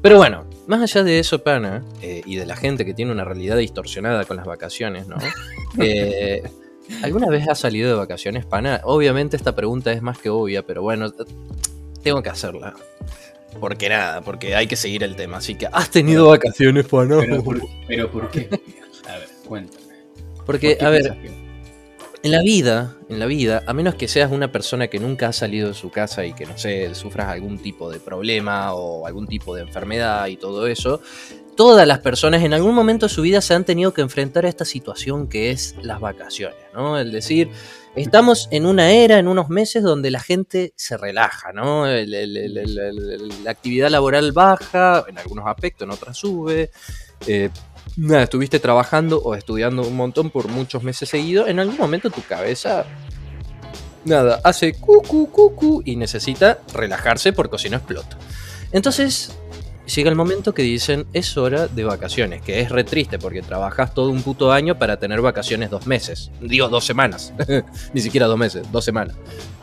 Pero 0.01 0.17
bueno, 0.17 0.45
más 0.67 0.81
allá 0.81 1.03
de 1.03 1.19
eso, 1.19 1.43
pana, 1.43 1.83
eh, 2.01 2.21
y 2.25 2.35
de 2.35 2.45
la 2.45 2.55
gente 2.55 2.85
que 2.85 2.93
tiene 2.93 3.11
una 3.11 3.23
realidad 3.23 3.57
distorsionada 3.57 4.25
con 4.25 4.37
las 4.37 4.45
vacaciones, 4.45 5.07
¿no? 5.07 5.17
Eh, 5.79 6.43
¿Alguna 7.01 7.29
vez 7.29 7.47
has 7.47 7.59
salido 7.59 7.87
de 7.89 7.95
vacaciones, 7.95 8.45
pana? 8.45 8.81
Obviamente 8.83 9.37
esta 9.37 9.55
pregunta 9.55 9.93
es 9.93 10.01
más 10.01 10.17
que 10.17 10.29
obvia, 10.29 10.63
pero 10.65 10.81
bueno, 10.81 11.13
tengo 12.03 12.21
que 12.21 12.29
hacerla. 12.29 12.73
Porque 13.59 13.87
nada, 13.87 14.21
porque 14.21 14.55
hay 14.55 14.67
que 14.67 14.75
seguir 14.75 15.03
el 15.03 15.15
tema. 15.15 15.37
Así 15.37 15.55
que, 15.55 15.67
¿has 15.71 15.89
tenido 15.89 16.27
vacaciones, 16.27 16.85
pana? 16.87 17.17
Pero, 17.19 17.43
¿por, 17.43 17.61
pero 17.87 18.11
¿por 18.11 18.29
qué? 18.31 18.49
A 19.07 19.17
ver, 19.17 19.29
cuéntame. 19.47 19.83
Porque, 20.45 20.69
¿Por 20.71 20.77
qué 20.79 20.85
a 20.85 20.89
ver, 20.89 21.03
que- 21.21 21.50
en 22.23 22.31
la 22.31 22.41
vida, 22.41 22.95
en 23.09 23.19
la 23.19 23.25
vida, 23.25 23.63
a 23.65 23.73
menos 23.73 23.95
que 23.95 24.07
seas 24.07 24.31
una 24.31 24.51
persona 24.51 24.87
que 24.87 24.99
nunca 24.99 25.27
ha 25.27 25.33
salido 25.33 25.69
de 25.69 25.73
su 25.73 25.89
casa 25.89 26.25
y 26.25 26.33
que, 26.33 26.45
no 26.45 26.57
sé, 26.57 26.93
sufras 26.93 27.27
algún 27.29 27.57
tipo 27.57 27.89
de 27.89 27.99
problema 27.99 28.73
o 28.73 29.07
algún 29.07 29.27
tipo 29.27 29.55
de 29.55 29.63
enfermedad 29.63 30.27
y 30.27 30.37
todo 30.37 30.67
eso, 30.67 31.01
todas 31.55 31.87
las 31.87 31.99
personas 31.99 32.43
en 32.43 32.53
algún 32.53 32.75
momento 32.75 33.07
de 33.07 33.13
su 33.13 33.21
vida 33.23 33.41
se 33.41 33.55
han 33.55 33.65
tenido 33.65 33.93
que 33.93 34.01
enfrentar 34.01 34.45
a 34.45 34.49
esta 34.49 34.65
situación 34.65 35.27
que 35.27 35.51
es 35.51 35.75
las 35.81 35.99
vacaciones, 35.99 36.59
¿no? 36.73 36.99
El 36.99 37.11
decir, 37.11 37.49
estamos 37.95 38.47
en 38.51 38.67
una 38.67 38.91
era, 38.91 39.17
en 39.17 39.27
unos 39.27 39.49
meses 39.49 39.81
donde 39.81 40.11
la 40.11 40.19
gente 40.19 40.73
se 40.75 40.97
relaja, 40.97 41.51
¿no? 41.53 41.87
La 41.87 43.51
actividad 43.51 43.89
laboral 43.89 44.31
baja, 44.31 45.05
en 45.07 45.17
algunos 45.17 45.47
aspectos, 45.47 45.87
en 45.87 45.91
otras 45.91 46.17
sube. 46.17 46.69
Eh, 47.27 47.49
nada, 47.97 48.23
estuviste 48.23 48.59
trabajando 48.59 49.21
o 49.21 49.35
estudiando 49.35 49.83
un 49.83 49.95
montón 49.95 50.29
por 50.29 50.47
muchos 50.47 50.83
meses 50.83 51.09
seguidos, 51.09 51.47
en 51.47 51.59
algún 51.59 51.77
momento 51.77 52.09
tu 52.09 52.21
cabeza, 52.21 52.85
nada, 54.05 54.39
hace 54.43 54.73
cucu, 54.73 55.29
cucu 55.29 55.81
y 55.85 55.95
necesita 55.95 56.59
relajarse 56.73 57.33
porque 57.33 57.57
si 57.57 57.69
no 57.69 57.77
explota. 57.77 58.17
Entonces, 58.71 59.31
llega 59.93 60.09
el 60.09 60.15
momento 60.15 60.53
que 60.53 60.61
dicen, 60.61 61.05
es 61.13 61.37
hora 61.37 61.67
de 61.67 61.83
vacaciones, 61.83 62.41
que 62.41 62.61
es 62.61 62.69
re 62.69 62.83
triste 62.83 63.19
porque 63.19 63.41
trabajas 63.41 63.93
todo 63.93 64.09
un 64.09 64.21
puto 64.23 64.51
año 64.51 64.77
para 64.77 64.97
tener 64.97 65.21
vacaciones 65.21 65.69
dos 65.69 65.87
meses, 65.87 66.31
digo 66.41 66.69
dos 66.69 66.85
semanas, 66.85 67.33
ni 67.93 68.01
siquiera 68.01 68.27
dos 68.27 68.37
meses, 68.37 68.71
dos 68.71 68.85
semanas. 68.85 69.15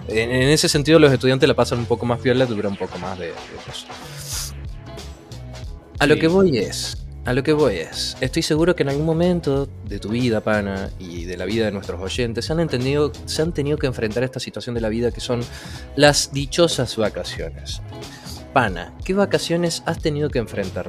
En, 0.09 0.31
en 0.31 0.49
ese 0.49 0.69
sentido 0.69 0.99
los 0.99 1.13
estudiantes 1.13 1.49
la 1.49 1.55
pasan 1.55 1.79
un 1.79 1.87
poco 1.87 2.07
más 2.07 2.21
piola, 2.21 2.47
dura 2.47 2.69
un 2.69 2.77
poco 2.77 2.99
más 2.99 3.19
de, 3.19 3.27
de 3.27 3.33
eso. 3.33 3.87
A 5.99 6.07
lo 6.07 6.17
que 6.17 6.29
voy 6.29 6.59
es, 6.59 6.97
a 7.29 7.35
lo 7.35 7.43
que 7.43 7.53
voy 7.53 7.77
es, 7.77 8.17
estoy 8.23 8.43
seguro 8.43 8.75
que 8.75 8.85
en 8.85 8.89
algún 8.89 9.05
momento 9.05 9.69
de 9.85 9.99
tu 9.99 10.09
vida, 10.09 10.41
pana, 10.41 10.89
y 10.99 11.27
de 11.27 11.37
la 11.37 11.45
vida 11.45 11.67
de 11.67 11.73
nuestros 11.73 12.01
oyentes, 12.01 12.47
se 12.47 12.55
han 12.55 12.61
entendido, 12.61 13.13
se 13.27 13.43
han 13.43 13.53
tenido 13.53 13.77
que 13.77 13.87
enfrentar 13.87 14.23
a 14.23 14.27
esta 14.27 14.41
situación 14.41 14.75
de 14.75 14.81
la 14.81 14.89
vida 14.89 15.11
que 15.11 15.21
son 15.21 15.41
las 15.95 16.33
dichosas 16.33 16.97
vacaciones. 16.97 17.83
Pana, 18.55 18.95
¿qué 19.05 19.13
vacaciones 19.13 19.83
has 19.85 19.99
tenido 19.99 20.31
que 20.31 20.39
enfrentar? 20.39 20.89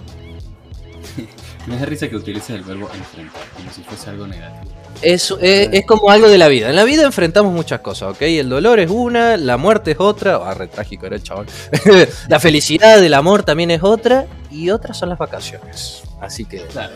Me 1.68 1.78
da 1.78 1.86
risa 1.86 2.08
que 2.08 2.16
utilices 2.16 2.52
el 2.52 2.64
verbo 2.64 2.90
enfrentar, 2.94 3.42
como 3.58 3.70
si 3.74 3.84
fuese 3.84 4.10
algo 4.10 4.26
negativo. 4.26 4.74
Es, 5.02 5.36
es, 5.42 5.70
es 5.74 5.86
como 5.86 6.10
algo 6.10 6.30
de 6.30 6.38
la 6.38 6.48
vida. 6.48 6.70
En 6.70 6.78
la 6.78 6.86
vida 6.86 7.04
enfrentamos 7.04 7.52
muchas 7.52 7.82
cosas, 7.82 8.12
¿ok? 8.12 8.22
El 8.22 8.48
dolor 8.48 8.80
es 8.80 8.90
una, 8.90 9.36
la 9.36 9.58
muerte 9.58 9.92
es 9.92 10.00
otra. 10.00 10.38
Ah, 10.38 10.54
re 10.54 10.68
trágico 10.68 11.06
era 11.06 11.18
el 11.18 11.24
chabón. 11.24 11.48
la 12.30 12.40
felicidad 12.40 13.02
del 13.02 13.14
amor 13.14 13.44
también 13.44 13.72
es 13.72 13.84
otra. 13.84 14.26
Y 14.50 14.70
otras 14.70 14.98
son 14.98 15.10
las 15.10 15.20
vacaciones. 15.20 16.04
Así 16.22 16.46
que. 16.46 16.66
Claro. 16.68 16.96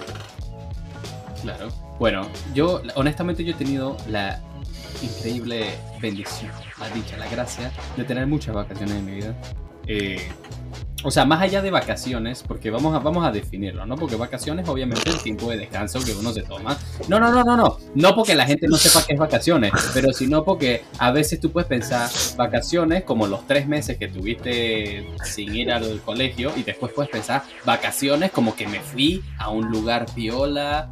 Claro. 1.42 1.70
Bueno, 2.00 2.27
yo, 2.53 2.82
honestamente, 2.96 3.44
yo 3.44 3.51
he 3.51 3.56
tenido 3.56 3.98
la 4.08 4.42
increíble 5.01 5.75
bendición, 6.01 6.51
la 6.80 6.89
dicha, 6.89 7.18
la 7.18 7.27
gracia 7.27 7.72
de 7.98 8.03
tener 8.03 8.27
muchas 8.27 8.56
vacaciones 8.56 8.96
en 8.96 9.06
mi 9.06 9.15
vida. 9.15 9.36
Eh, 9.88 10.30
o 11.03 11.12
sea, 11.12 11.25
más 11.25 11.41
allá 11.41 11.62
de 11.62 11.69
vacaciones, 11.72 12.43
porque 12.48 12.69
vamos 12.72 12.95
a, 12.95 13.00
vamos 13.00 13.25
a 13.25 13.31
definirlo, 13.31 13.86
¿no? 13.86 13.95
Porque 13.95 14.15
vacaciones, 14.15 14.67
obviamente, 14.67 15.10
el 15.10 15.19
tiempo 15.22 15.50
de 15.51 15.57
descanso 15.57 16.00
que 16.03 16.13
uno 16.13 16.31
se 16.33 16.43
toma. 16.43 16.77
No, 17.07 17.19
no, 17.19 17.31
no, 17.31 17.43
no, 17.43 17.57
no. 17.57 17.77
No 17.95 18.15
porque 18.15 18.36
la 18.36 18.45
gente 18.45 18.67
no 18.67 18.77
sepa 18.77 19.05
qué 19.05 19.13
es 19.13 19.19
vacaciones, 19.19 19.72
pero 19.93 20.12
sino 20.13 20.43
porque 20.43 20.83
a 21.00 21.12
veces 21.12 21.39
tú 21.39 21.51
puedes 21.51 21.67
pensar 21.67 22.10
vacaciones 22.38 23.03
como 23.03 23.27
los 23.27 23.45
tres 23.48 23.67
meses 23.67 23.98
que 23.98 24.07
tuviste 24.07 25.05
sin 25.24 25.53
ir 25.55 25.72
al 25.72 26.01
colegio 26.01 26.51
y 26.55 26.63
después 26.63 26.91
puedes 26.93 27.12
pensar 27.12 27.43
vacaciones 27.65 28.31
como 28.31 28.55
que 28.55 28.67
me 28.67 28.79
fui 28.79 29.24
a 29.38 29.50
un 29.50 29.69
lugar 29.69 30.05
piola 30.13 30.89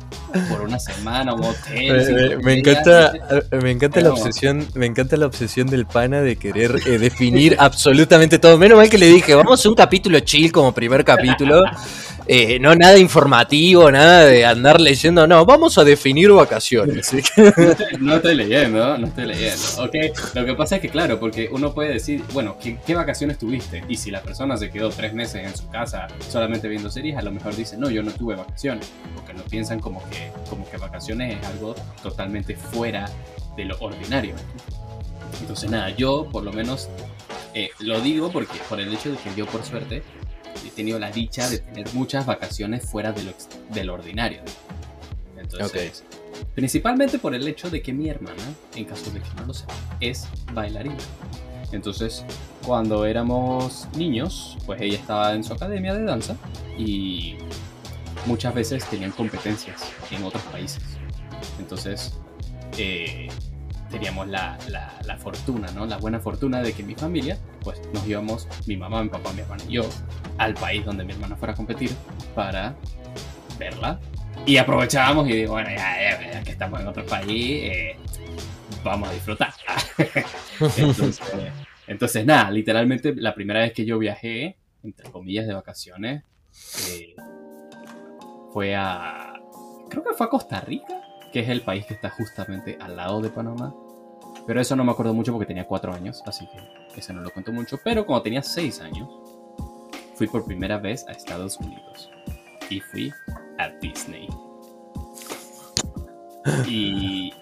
por 0.50 0.62
una 0.62 0.80
semana, 0.80 1.34
un 1.34 1.44
hotel. 1.44 2.02
cinco 2.06 2.26
Eh, 2.34 2.38
me 2.42 2.54
estrellas. 2.54 2.58
encanta, 2.58 3.14
me 3.62 3.72
encanta 3.72 4.02
la 4.02 4.10
obsesión, 4.10 4.68
me 4.76 4.86
encanta 4.86 5.18
la 5.18 5.26
obsesión 5.26 5.68
del 5.68 5.86
pana 5.86 6.22
de 6.22 6.36
querer 6.38 6.82
eh, 6.86 6.98
definir 6.98 7.56
absolutamente 7.60 8.40
todo. 8.40 8.58
Menos 8.58 8.78
mal 8.78 8.90
que 8.90 8.98
le 8.98 9.08
dije, 9.08 9.36
vamos 9.36 9.66
a 9.66 9.70
un 9.70 9.76
capítulo 9.76 10.01
capítulo 10.02 10.20
chill 10.22 10.52
como 10.52 10.74
primer 10.74 11.06
capítulo. 11.06 11.62
Eh, 12.28 12.60
no 12.60 12.76
nada 12.76 12.98
informativo, 12.98 13.92
nada 13.92 14.26
de 14.26 14.46
andar 14.46 14.82
leyendo. 14.82 15.28
No, 15.28 15.46
vamos 15.46 15.78
a 15.78 15.84
definir 15.84 16.32
vacaciones. 16.32 17.12
No 18.00 18.16
estoy, 18.16 18.36
leyendo, 18.36 18.98
no 18.98 19.08
estoy 19.08 19.26
leyendo. 19.26 19.62
Ok, 19.80 19.96
lo 20.34 20.46
que 20.46 20.54
pasa 20.56 20.76
es 20.78 20.82
que, 20.82 20.90
claro, 20.90 21.20
porque 21.20 21.50
uno 21.52 21.74
puede 21.74 21.94
decir, 21.94 22.24
bueno, 22.34 22.58
¿qué, 22.60 22.96
vacaciones 22.96 23.38
tuviste? 23.38 23.84
Y 23.88 23.98
si 23.98 24.12
la 24.12 24.22
persona 24.22 24.58
se 24.58 24.70
quedó 24.70 24.90
tres 24.90 25.14
meses 25.14 25.46
en 25.46 25.56
su 25.56 25.70
casa 25.70 26.08
solamente 26.30 26.68
viendo 26.68 26.90
series, 26.90 27.18
a 27.18 27.22
lo 27.22 27.32
mejor 27.32 27.56
dice, 27.56 27.78
no, 27.78 27.90
yo 27.90 28.02
no 28.02 28.12
tuve 28.12 28.36
vacaciones. 28.36 28.90
Porque 29.16 29.34
lo 29.34 29.44
piensan 29.44 29.80
como 29.80 30.02
que, 30.10 30.32
como 30.50 30.70
que 30.70 30.78
vacaciones 30.78 31.38
es 31.40 31.46
algo 31.46 31.76
totalmente 32.02 32.56
fuera 32.56 33.10
de 33.56 33.66
lo 33.66 33.78
ordinario. 33.80 34.36
Entonces, 35.42 35.70
nada, 35.70 35.90
yo 35.90 36.28
por 36.32 36.44
lo 36.44 36.54
menos 36.54 36.90
eh, 37.54 37.72
lo 37.80 38.02
digo 38.02 38.32
porque 38.32 38.60
por 38.70 38.80
el 38.80 38.94
hecho 38.94 39.12
de 39.12 39.18
que 39.18 39.34
yo, 39.36 39.46
por 39.46 39.64
suerte, 39.64 40.04
he 40.66 40.70
tenido 40.70 41.00
la 41.00 41.12
dicha 41.12 41.50
de 41.50 41.60
tener 41.60 41.94
muchas 41.94 42.26
vacaciones 42.26 42.86
fuera 42.90 43.12
de 43.12 43.24
lo, 43.24 43.34
de 43.74 43.84
lo 43.84 43.94
ordinario. 43.94 44.42
Entonces, 45.38 46.04
principalmente 46.56 47.20
por 47.20 47.36
el 47.36 47.48
hecho 47.48 47.70
de 47.70 47.82
que 47.82 47.94
mi 47.94 48.10
hermana, 48.10 48.44
en 48.76 48.86
caso 48.86 49.12
de 49.12 49.20
que 49.20 49.30
no 49.36 49.46
lo 49.48 49.54
sepa, 49.54 49.74
es 50.00 50.28
bailarina. 50.54 50.98
Entonces, 51.72 52.26
cuando 52.66 53.06
éramos 53.06 53.88
niños, 53.96 54.58
pues 54.66 54.82
ella 54.82 54.98
estaba 54.98 55.34
en 55.34 55.44
su 55.44 55.54
academia 55.54 55.94
de 55.94 56.04
danza 56.04 56.36
y 56.78 57.38
muchas 58.26 58.54
veces 58.54 58.86
tenían 58.90 59.12
competencias 59.12 59.82
en 60.12 60.24
otros 60.24 60.44
países. 60.44 60.84
Entonces, 61.60 62.14
eh, 62.78 63.30
teníamos 63.92 64.28
la, 64.28 64.58
la, 64.70 65.18
fortuna, 65.18 65.70
¿no? 65.72 65.86
La 65.86 65.98
buena 65.98 66.20
fortuna 66.20 66.62
de 66.62 66.74
que 66.74 66.82
mi 66.82 66.96
familia, 66.96 67.38
pues 67.62 67.82
nos 67.94 68.08
íbamos, 68.08 68.48
mi 68.66 68.78
mamá, 68.78 69.04
mi 69.04 69.10
papá, 69.10 69.34
mi 69.34 69.42
hermano 69.42 69.64
y 69.68 69.74
yo, 69.74 69.90
al 70.38 70.54
país 70.56 70.84
donde 70.86 71.04
mi 71.04 71.12
hermana 71.12 71.36
fuera 71.36 71.54
a 71.54 71.56
competir 71.56 71.92
para 72.34 72.76
verla. 73.60 74.00
Y 74.46 74.58
aprovechábamos 74.58 75.30
y 75.30 75.34
digo, 75.34 75.54
bueno, 75.54 75.70
ya, 75.70 76.32
ya, 76.32 76.44
que 76.44 76.52
estamos 76.52 76.80
en 76.80 76.88
otro 76.88 77.06
país, 77.06 77.64
eh, 77.64 77.96
vamos 78.84 79.10
a 79.10 79.14
disfrutar. 79.14 79.54
entonces, 81.88 82.26
nada, 82.26 82.50
literalmente 82.50 83.14
la 83.16 83.36
primera 83.36 83.60
vez 83.60 83.74
que 83.74 83.86
yo 83.86 84.00
viajé, 84.00 84.58
entre 84.84 85.12
comillas, 85.12 85.46
de 85.46 85.54
vacaciones, 85.54 86.24
eh, 86.90 87.14
fue 88.52 88.76
a... 88.76 89.34
Creo 89.90 90.04
que 90.04 90.14
fue 90.14 90.26
a 90.26 90.30
Costa 90.30 90.62
Rica 90.62 90.91
que 91.32 91.40
es 91.40 91.50
el 91.50 91.62
país 91.62 91.86
que 91.86 91.94
está 91.94 92.10
justamente 92.10 92.78
al 92.80 92.96
lado 92.96 93.22
de 93.22 93.30
Panamá. 93.30 93.74
Pero 94.46 94.60
eso 94.60 94.76
no 94.76 94.84
me 94.84 94.92
acuerdo 94.92 95.14
mucho 95.14 95.32
porque 95.32 95.46
tenía 95.46 95.68
cuatro 95.68 95.94
años, 95.94 96.24
así 96.26 96.48
que 96.48 97.00
eso 97.00 97.14
no 97.14 97.22
lo 97.22 97.32
cuento 97.32 97.52
mucho. 97.52 97.80
Pero 97.84 98.06
cuando 98.06 98.24
tenía 98.24 98.42
seis 98.42 98.80
años, 98.82 99.08
fui 100.16 100.28
por 100.28 100.46
primera 100.46 100.78
vez 100.78 101.06
a 101.08 101.12
Estados 101.12 101.58
Unidos. 101.58 102.10
Y 102.70 102.80
fui 102.80 103.14
a 103.58 103.70
Disney. 103.82 104.28
Y 106.68 107.34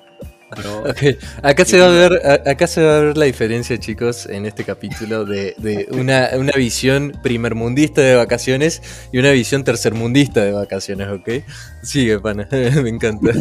Acá, 1.44 1.66
se 1.66 1.80
va 1.80 1.88
a 1.88 1.90
ver, 1.90 2.48
acá 2.48 2.66
se 2.66 2.84
va 2.84 2.98
a 2.98 3.02
ver 3.02 3.18
la 3.18 3.26
diferencia, 3.26 3.78
chicos, 3.78 4.26
en 4.26 4.46
este 4.46 4.64
capítulo 4.64 5.26
de, 5.26 5.88
una, 5.92 6.30
una, 6.38 6.54
visión 6.54 7.14
primermundista 7.22 8.02
de 8.02 8.16
vacaciones 8.16 8.82
y 9.12 9.20
una 9.20 9.32
visión 9.32 9.64
tercermundista 9.64 10.44
de 10.44 10.52
vacaciones, 10.52 11.08
¿ok? 11.10 11.30
Sigue, 11.84 12.20
pana, 12.20 12.48
me 12.52 12.90
encanta. 12.90 13.32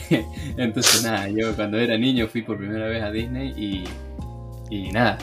Entonces, 0.56 1.04
nada, 1.04 1.28
yo 1.28 1.54
cuando 1.54 1.78
era 1.78 1.96
niño 1.96 2.26
fui 2.26 2.42
por 2.42 2.58
primera 2.58 2.88
vez 2.88 3.02
a 3.02 3.10
Disney 3.10 3.54
y, 3.56 3.84
y 4.70 4.90
nada, 4.90 5.18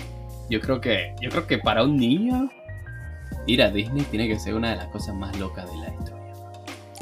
yo 0.50 0.62
creo 0.62 0.80
que 0.80 1.14
yo 1.22 1.30
creo 1.30 1.46
que 1.46 1.58
para 1.58 1.84
un 1.84 1.98
niño 1.98 2.50
ir 3.48 3.62
a 3.64 3.70
Disney 3.70 4.04
tiene 4.06 4.28
que 4.28 4.40
ser 4.40 4.54
una 4.54 4.72
de 4.72 4.78
las 4.78 4.88
cosas 4.88 5.16
más 5.16 5.38
locas 5.38 5.70
de 5.70 5.78
la 5.78 5.90
historia. 5.90 6.34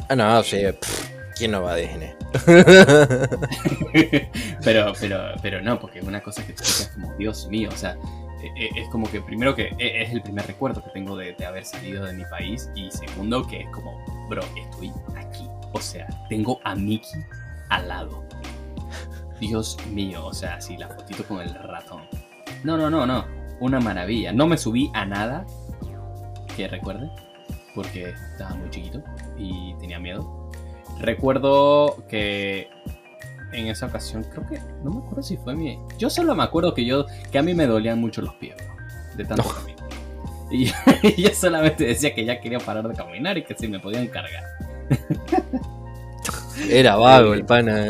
Ah, 0.10 0.16
no, 0.16 0.44
sí, 0.44 0.58
¿quién 1.40 1.52
no 1.52 1.64
va 1.64 1.72
a 1.72 1.76
Disney? 1.78 2.14
pero, 4.64 4.94
pero, 5.00 5.32
pero 5.42 5.62
no, 5.62 5.80
porque 5.80 6.02
una 6.02 6.22
cosa 6.22 6.46
que 6.46 6.54
te 6.54 6.62
es 6.62 6.92
como, 6.94 7.16
Dios 7.16 7.48
mío, 7.48 7.70
o 7.72 7.78
sea, 7.78 7.98
e, 8.44 8.48
e, 8.48 8.82
es 8.82 8.90
como 8.90 9.10
que 9.10 9.22
primero 9.22 9.56
que 9.56 9.74
e, 9.80 10.04
es 10.04 10.12
el 10.12 10.22
primer 10.22 10.46
recuerdo 10.46 10.84
que 10.84 10.90
tengo 10.92 11.16
de, 11.16 11.36
haber 11.46 11.66
salido 11.66 12.06
de 12.06 12.14
mi 12.14 12.26
país 12.26 12.70
y 12.76 12.92
segundo 12.92 13.48
que 13.48 13.62
es 13.62 13.70
como, 13.70 13.98
bro, 14.28 14.44
estoy 14.56 14.92
aquí. 15.16 15.48
O 15.72 15.80
sea, 15.80 16.08
tengo 16.28 16.60
a 16.66 16.76
Mickey 16.76 17.24
al 17.70 17.88
lado. 17.88 18.26
Dios 19.40 19.78
mío, 19.88 20.26
o 20.26 20.34
sea, 20.34 20.56
así 20.56 20.76
la 20.76 20.90
fotito 20.90 21.24
con 21.24 21.40
el 21.40 21.54
ratón. 21.54 22.02
No, 22.64 22.78
no, 22.78 22.90
no, 22.90 23.06
no. 23.06 23.26
Una 23.62 23.80
maravilla. 23.80 24.34
No 24.34 24.46
me 24.46 24.58
subí 24.58 24.92
a 24.94 25.06
nada 25.06 25.46
que 26.58 26.68
recuerde, 26.68 27.10
porque 27.74 28.14
estaba 28.32 28.56
muy 28.56 28.70
chiquito 28.70 29.02
y 29.38 29.74
tenía 29.76 30.00
miedo. 30.00 30.39
Recuerdo 31.00 32.04
que 32.08 32.70
en 33.52 33.68
esa 33.68 33.88
ocasión, 33.88 34.24
creo 34.24 34.46
que, 34.48 34.60
no 34.84 34.92
me 34.92 35.00
acuerdo 35.00 35.24
si 35.24 35.38
fue 35.38 35.56
mi... 35.56 35.80
Yo 35.98 36.10
solo 36.10 36.36
me 36.36 36.44
acuerdo 36.44 36.74
que 36.74 36.86
yo, 36.86 37.06
que 37.32 37.40
a 37.40 37.44
mí 37.44 37.54
me 37.54 37.66
dolían 37.66 38.00
mucho 38.00 38.22
los 38.22 38.36
pies, 38.36 38.56
de 39.16 39.26
tanto 39.26 39.44
caminar. 39.44 39.80
Y, 40.52 40.66
yo 41.22 41.30
solamente 41.36 41.86
decía 41.86 42.16
que 42.16 42.26
ya 42.26 42.42
quería 42.42 42.58
parar 42.58 42.88
de 42.88 42.96
caminar 42.96 43.38
y 43.38 43.44
que 43.44 43.54
si 43.54 43.68
me 43.68 43.80
podían 43.80 44.08
cargar. 44.08 44.44
Era 46.70 46.96
vago 46.96 47.36
el 47.36 47.46
pana. 47.46 47.86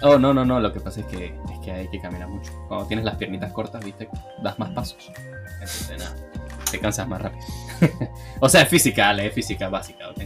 Oh, 0.00 0.18
no, 0.18 0.32
no, 0.32 0.46
no, 0.46 0.58
lo 0.58 0.72
que 0.72 0.80
pasa 0.80 1.00
es 1.00 1.06
que, 1.06 1.34
es 1.52 1.58
que 1.62 1.70
hay 1.70 1.88
que 1.88 2.00
caminar 2.00 2.28
mucho. 2.28 2.50
Cuando 2.68 2.86
tienes 2.86 3.04
las 3.04 3.16
piernitas 3.16 3.52
cortas, 3.52 3.84
viste, 3.84 4.08
das 4.42 4.58
más 4.58 4.70
pasos. 4.70 5.12
Entonces, 5.60 5.98
nada, 5.98 6.16
te 6.70 6.78
cansas 6.78 7.06
más 7.06 7.20
rápido. 7.20 7.44
o 8.40 8.48
sea, 8.48 8.62
es 8.62 8.68
física, 8.68 9.12
es 9.12 9.34
física 9.34 9.68
básica, 9.68 10.08
¿ok? 10.08 10.22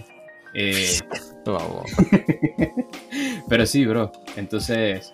Eh, 0.55 0.99
pero 3.49 3.67
sí, 3.67 3.87
bro. 3.87 4.13
Entonces, 4.37 5.13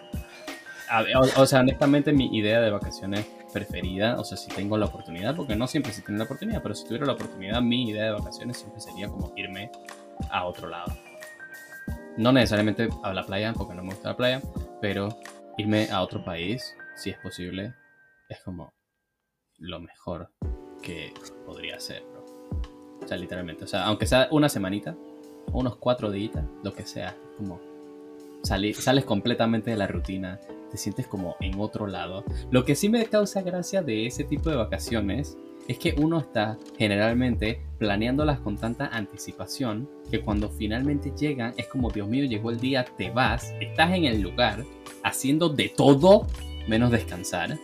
o, 1.37 1.47
sea, 1.47 1.61
honestamente 1.61 2.13
mi 2.13 2.37
idea 2.37 2.61
de 2.61 2.71
vacaciones 2.71 3.27
preferida, 3.53 4.19
o 4.19 4.25
sea, 4.25 4.37
si 4.37 4.49
tengo 4.49 4.77
la 4.77 4.87
oportunidad, 4.87 5.35
porque 5.35 5.57
no 5.57 5.67
siempre 5.67 5.93
se 5.93 6.03
tiene 6.03 6.19
la 6.19 6.25
oportunidad, 6.25 6.63
pero 6.63 6.75
si 6.75 6.85
tuviera 6.85 7.07
la 7.07 7.13
oportunidad, 7.13 7.61
mi 7.63 7.89
idea 7.89 8.05
de 8.05 8.11
vacaciones 8.13 8.59
siempre 8.59 8.81
sería 8.81 9.09
como 9.09 9.33
irme 9.37 9.71
a 10.31 10.45
otro 10.45 10.69
lado. 10.69 10.93
No 12.17 12.33
necesariamente 12.33 12.89
a 13.03 13.13
la 13.13 13.25
playa, 13.25 13.53
porque 13.53 13.75
no 13.75 13.83
me 13.83 13.91
gusta 13.91 14.11
la 14.11 14.17
playa, 14.17 14.43
pero 14.81 15.09
irme 15.59 15.89
a 15.91 16.03
otro 16.03 16.25
país, 16.25 16.75
si 16.97 17.11
es 17.11 17.19
posible, 17.19 17.75
es 18.29 18.41
como 18.41 18.73
lo 19.59 19.81
mejor 19.81 20.31
que 20.83 21.13
podría 21.45 21.79
ser, 21.81 22.03
bro. 22.05 22.25
O 23.03 23.07
sea, 23.07 23.17
literalmente. 23.17 23.65
O 23.65 23.67
sea, 23.67 23.85
aunque 23.85 24.07
sea 24.07 24.29
una 24.31 24.49
semanita, 24.49 24.97
unos 25.53 25.77
cuatro 25.77 26.11
días, 26.11 26.45
lo 26.63 26.73
que 26.73 26.87
sea, 26.87 27.17
como 27.37 27.61
sales 28.43 29.05
completamente 29.05 29.71
de 29.71 29.77
la 29.77 29.87
rutina, 29.87 30.41
te 30.71 30.77
sientes 30.77 31.07
como 31.07 31.37
en 31.41 31.59
otro 31.59 31.87
lado. 31.87 32.25
Lo 32.51 32.65
que 32.65 32.75
sí 32.75 32.89
me 32.89 33.05
causa 33.07 33.43
gracia 33.43 33.83
de 33.83 34.07
ese 34.07 34.25
tipo 34.25 34.51
de 34.51 34.57
vacaciones 34.57 35.37
es 35.69 35.79
que 35.79 35.97
uno 35.99 36.19
está 36.19 36.59
generalmente 36.79 37.61
planeándolas 37.79 38.39
con 38.39 38.57
tanta 38.57 38.87
anticipación 38.87 39.89
que 40.11 40.21
cuando 40.21 40.49
finalmente 40.49 41.13
llegan 41.19 41.55
es 41.57 41.67
como, 41.67 41.91
Dios 41.91 42.09
mío, 42.09 42.25
llegó 42.25 42.51
el 42.51 42.61
día, 42.61 42.85
te 42.97 43.11
vas, 43.11 43.53
estás 43.61 43.93
en 43.93 44.05
el 44.05 44.21
lugar 44.21 44.65
haciendo 45.03 45.49
de 45.49 45.69
todo 45.69 46.27
menos 46.69 46.91
descansar 46.91 47.59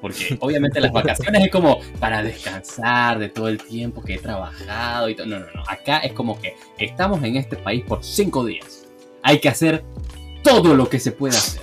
porque 0.00 0.36
obviamente 0.40 0.80
las 0.80 0.92
vacaciones 0.92 1.44
es 1.44 1.50
como 1.50 1.80
para 1.98 2.22
descansar 2.22 3.18
de 3.18 3.28
todo 3.28 3.48
el 3.48 3.58
tiempo 3.58 4.02
que 4.02 4.14
he 4.14 4.18
trabajado 4.18 5.08
y 5.08 5.14
todo. 5.14 5.26
No, 5.26 5.38
no, 5.38 5.46
no. 5.54 5.62
Acá 5.68 5.98
es 5.98 6.12
como 6.12 6.40
que 6.40 6.54
estamos 6.78 7.22
en 7.22 7.36
este 7.36 7.56
país 7.56 7.84
por 7.84 8.04
cinco 8.04 8.44
días. 8.44 8.86
Hay 9.22 9.40
que 9.40 9.48
hacer 9.48 9.84
todo 10.42 10.74
lo 10.74 10.88
que 10.88 11.00
se 11.00 11.12
pueda 11.12 11.36
hacer. 11.36 11.62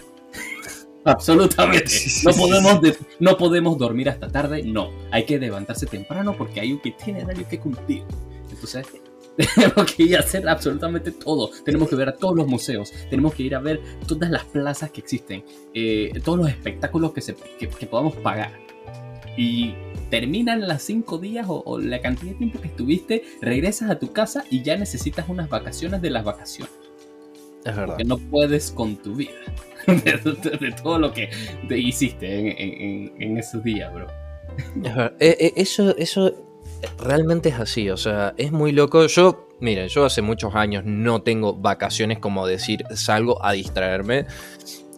Absolutamente. 1.05 1.91
No 2.23 2.33
podemos, 2.33 2.79
no 3.19 3.37
podemos 3.37 3.77
dormir 3.77 4.09
hasta 4.09 4.29
tarde. 4.29 4.63
No. 4.63 4.91
Hay 5.11 5.25
que 5.25 5.37
levantarse 5.37 5.85
temprano 5.85 6.35
porque 6.37 6.59
hay 6.59 6.73
un 6.73 6.81
itinerario 6.83 7.47
que 7.47 7.59
cumplir. 7.59 8.03
Entonces, 8.49 8.85
tenemos 9.55 9.91
que 9.91 10.03
ir 10.03 10.17
a 10.17 10.19
hacer 10.19 10.47
absolutamente 10.47 11.11
todo. 11.11 11.49
Tenemos 11.65 11.89
que 11.89 11.95
ver 11.95 12.09
a 12.09 12.15
todos 12.15 12.35
los 12.35 12.47
museos. 12.47 12.93
Tenemos 13.09 13.33
que 13.33 13.43
ir 13.43 13.55
a 13.55 13.59
ver 13.59 13.81
todas 14.07 14.29
las 14.29 14.43
plazas 14.45 14.91
que 14.91 15.01
existen. 15.01 15.43
Eh, 15.73 16.11
todos 16.23 16.39
los 16.39 16.49
espectáculos 16.49 17.13
que, 17.13 17.21
se, 17.21 17.35
que, 17.57 17.67
podamos 17.87 18.15
pagar. 18.17 18.51
Y 19.35 19.73
terminan 20.09 20.67
las 20.67 20.83
cinco 20.83 21.17
días 21.17 21.47
o, 21.49 21.79
la 21.79 21.99
cantidad 22.01 22.33
de 22.33 22.37
tiempo 22.37 22.61
que 22.61 22.67
estuviste, 22.67 23.23
regresas 23.41 23.89
a 23.89 23.97
tu 23.97 24.13
casa 24.13 24.43
y 24.51 24.61
ya 24.61 24.77
necesitas 24.77 25.27
unas 25.27 25.49
vacaciones 25.49 26.01
de 26.01 26.11
las 26.11 26.23
vacaciones. 26.23 26.73
Es 27.65 27.75
verdad. 27.75 27.87
Porque 27.87 28.03
no 28.03 28.17
puedes 28.17 28.71
con 28.71 28.97
tu 28.97 29.15
vida. 29.15 29.31
De, 29.87 30.73
todo 30.81 30.97
lo 30.97 31.11
que 31.11 31.29
te 31.67 31.77
hiciste 31.77 32.37
en, 32.37 33.37
esos 33.37 33.63
días, 33.63 33.93
bro. 33.93 34.07
Eh, 35.19 35.35
eh, 35.39 35.53
eso, 35.57 35.93
eso 35.97 36.52
realmente 36.99 37.49
es 37.49 37.55
así, 37.59 37.89
o 37.89 37.97
sea, 37.97 38.33
es 38.37 38.51
muy 38.51 38.71
loco. 38.71 39.05
Yo, 39.07 39.47
miren, 39.59 39.87
yo 39.89 40.05
hace 40.05 40.21
muchos 40.21 40.55
años 40.55 40.83
no 40.85 41.21
tengo 41.21 41.53
vacaciones 41.55 42.19
como 42.19 42.47
decir 42.47 42.83
salgo 42.95 43.43
a 43.43 43.51
distraerme. 43.53 44.25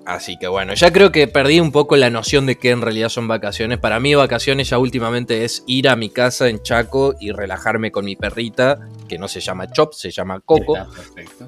Así 0.06 0.38
que 0.38 0.48
bueno, 0.48 0.76
ya 0.76 0.94
creo 0.94 1.12
que 1.12 1.28
perdí 1.28 1.60
un 1.60 1.72
poco 1.72 1.96
la 1.96 2.12
noción 2.12 2.46
de 2.46 2.58
qué 2.60 2.70
en 2.70 2.82
realidad 2.82 3.10
son 3.10 3.28
vacaciones. 3.28 3.80
Para 3.80 4.00
mí 4.00 4.14
vacaciones 4.14 4.70
ya 4.70 4.78
últimamente 4.78 5.44
es 5.46 5.64
ir 5.66 5.90
a 5.90 5.96
mi 5.96 6.10
casa 6.10 6.48
en 6.48 6.62
Chaco 6.62 7.16
y 7.20 7.32
relajarme 7.32 7.92
con 7.92 8.06
mi 8.06 8.16
perrita, 8.16 8.88
que 9.10 9.18
no 9.18 9.28
se 9.28 9.40
llama 9.40 9.72
Chop, 9.72 9.94
se 9.94 10.12
llama 10.12 10.40
Coco. 10.42 10.76
Perfecto. 10.96 11.48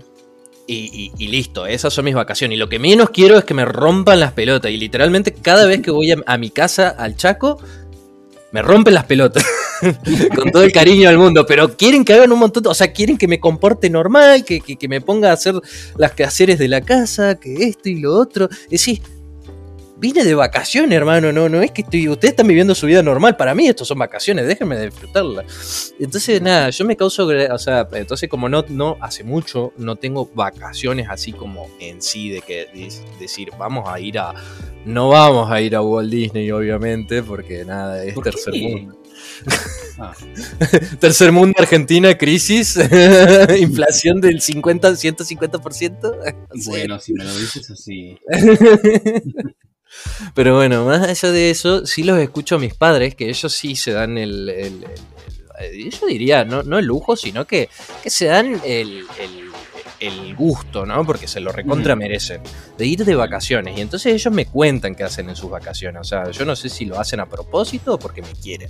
Y, 0.66 0.90
y- 1.16 1.24
y 1.24 1.28
listo, 1.28 1.68
esas 1.68 1.94
son 1.94 2.06
mis 2.06 2.16
vacaciones. 2.16 2.56
Y 2.56 2.60
lo 2.60 2.68
que 2.68 2.80
menos 2.80 3.12
quiero 3.12 3.38
es 3.38 3.46
que 3.46 3.54
me 3.54 3.64
rompan 3.64 4.20
las 4.20 4.32
pelotas. 4.34 4.72
Y 4.72 4.78
literalmente 4.78 5.34
cada 5.34 5.66
vez 5.68 5.82
que 5.84 5.92
voy 5.92 6.12
a, 6.12 6.18
a 6.26 6.38
mi 6.40 6.50
casa, 6.50 6.90
al 6.90 7.16
Chaco, 7.16 7.62
me 8.52 8.64
rompen 8.64 8.96
las 8.96 9.06
pelotas. 9.06 9.46
Con 10.36 10.52
todo 10.52 10.64
el 10.64 10.72
cariño 10.72 11.10
del 11.10 11.18
mundo. 11.18 11.46
Pero 11.46 11.76
quieren 11.76 12.04
que 12.06 12.14
hagan 12.14 12.32
un 12.32 12.40
montón 12.40 12.64
de... 12.64 12.70
O 12.70 12.74
sea, 12.74 12.92
quieren 12.92 13.18
que 13.18 13.28
me 13.28 13.40
comporte 13.40 13.90
normal, 13.90 14.44
que, 14.46 14.60
que- 14.62 14.76
que 14.76 14.88
me 14.88 15.02
ponga 15.02 15.30
a 15.30 15.34
hacer 15.34 15.56
las 15.98 16.12
quehaceres 16.14 16.60
de 16.60 16.68
la 16.68 16.82
casa, 16.82 17.36
que 17.40 17.54
esto 17.66 17.90
y 17.90 18.00
lo 18.00 18.14
otro. 18.16 18.48
Decís, 18.70 19.02
vine 20.00 20.24
de 20.24 20.36
vacaciones, 20.36 20.96
hermano. 20.96 21.32
No, 21.32 21.50
no 21.50 21.62
es 21.62 21.72
que 21.72 21.82
estoy... 21.82 22.08
Ustedes 22.08 22.32
están 22.34 22.48
viviendo 22.48 22.76
su 22.76 22.86
vida 22.86 23.02
normal. 23.02 23.36
Para 23.36 23.56
mí 23.56 23.68
esto 23.68 23.84
son 23.86 23.98
vacaciones. 24.00 24.46
Déjenme 24.48 24.80
disfrutarla. 24.80 25.44
Entonces, 26.00 26.42
nada, 26.42 26.70
yo 26.70 26.86
me 26.86 26.96
causo, 26.96 27.28
o 27.28 27.58
sea, 27.58 27.88
entonces 27.94 28.30
como 28.30 28.48
no, 28.50 28.64
no, 28.70 28.98
hace 29.02 29.24
mucho 29.24 29.74
no 29.78 29.96
tengo 29.96 30.30
vacaciones 30.34 31.08
así 31.10 31.34
como 31.34 31.68
en 31.80 32.02
sí 32.02 32.30
de 32.30 32.42
que 32.42 32.68
decir, 33.20 33.50
vamos 33.58 33.90
a 33.90 34.00
ir 34.00 34.20
a, 34.20 34.34
no 34.86 35.10
vamos 35.10 35.50
a 35.52 35.60
ir 35.62 35.76
a 35.76 35.82
Walt 35.82 36.12
Disney, 36.12 36.52
obviamente, 36.52 37.24
porque 37.24 37.66
nada, 37.66 38.04
es 38.04 38.14
¿Por 38.14 38.24
tercer 38.26 38.54
qué? 38.54 38.62
mundo. 38.62 38.98
Ah, 40.00 40.14
Tercer 41.00 41.32
mundo, 41.32 41.56
Argentina, 41.60 42.18
crisis, 42.18 42.78
inflación 43.60 44.22
del 44.22 44.42
50, 44.42 44.92
150%. 44.92 46.00
no 46.56 46.62
sé. 46.62 46.70
bueno, 46.70 47.00
si 47.00 47.14
me 47.14 47.24
lo 47.24 47.36
dices 47.38 47.70
así. 47.72 48.18
Pero 50.36 50.56
bueno, 50.56 50.86
más 50.86 51.08
allá 51.08 51.32
de 51.32 51.50
eso, 51.50 51.86
sí 51.86 52.04
los 52.04 52.20
escucho 52.20 52.56
a 52.56 52.60
mis 52.60 52.74
padres, 52.76 53.16
que 53.16 53.30
ellos 53.30 53.54
sí 53.54 53.76
se 53.76 53.92
dan 53.92 54.18
el. 54.18 54.50
el- 54.50 54.84
el- 54.84 55.76
el- 55.86 55.90
yo 55.92 56.06
diría, 56.06 56.46
no, 56.46 56.62
no 56.62 56.78
el 56.78 56.86
lujo, 56.86 57.16
sino 57.16 57.48
que, 57.48 57.68
que 58.04 58.10
se 58.12 58.26
dan 58.26 58.62
el, 58.64 59.06
el- 59.20 59.48
el 60.00 60.36
gusto, 60.36 60.86
¿no? 60.86 61.04
Porque 61.04 61.28
se 61.28 61.40
lo 61.40 61.52
recontra 61.52 61.96
merecen. 61.96 62.42
De 62.78 62.86
ir 62.86 63.04
de 63.04 63.16
vacaciones. 63.16 63.76
Y 63.76 63.82
entonces 63.82 64.14
ellos 64.14 64.32
me 64.32 64.46
cuentan 64.46 64.94
qué 64.94 65.04
hacen 65.04 65.28
en 65.30 65.36
sus 65.36 65.50
vacaciones. 65.50 66.00
O 66.02 66.04
sea, 66.04 66.30
yo 66.30 66.46
no 66.46 66.56
sé 66.56 66.70
si 66.70 66.86
lo 66.86 67.00
hacen 67.00 67.20
a 67.20 67.26
propósito 67.28 67.96
o 67.96 68.00
porque 68.00 68.22
me 68.22 68.34
quieren. 68.34 68.70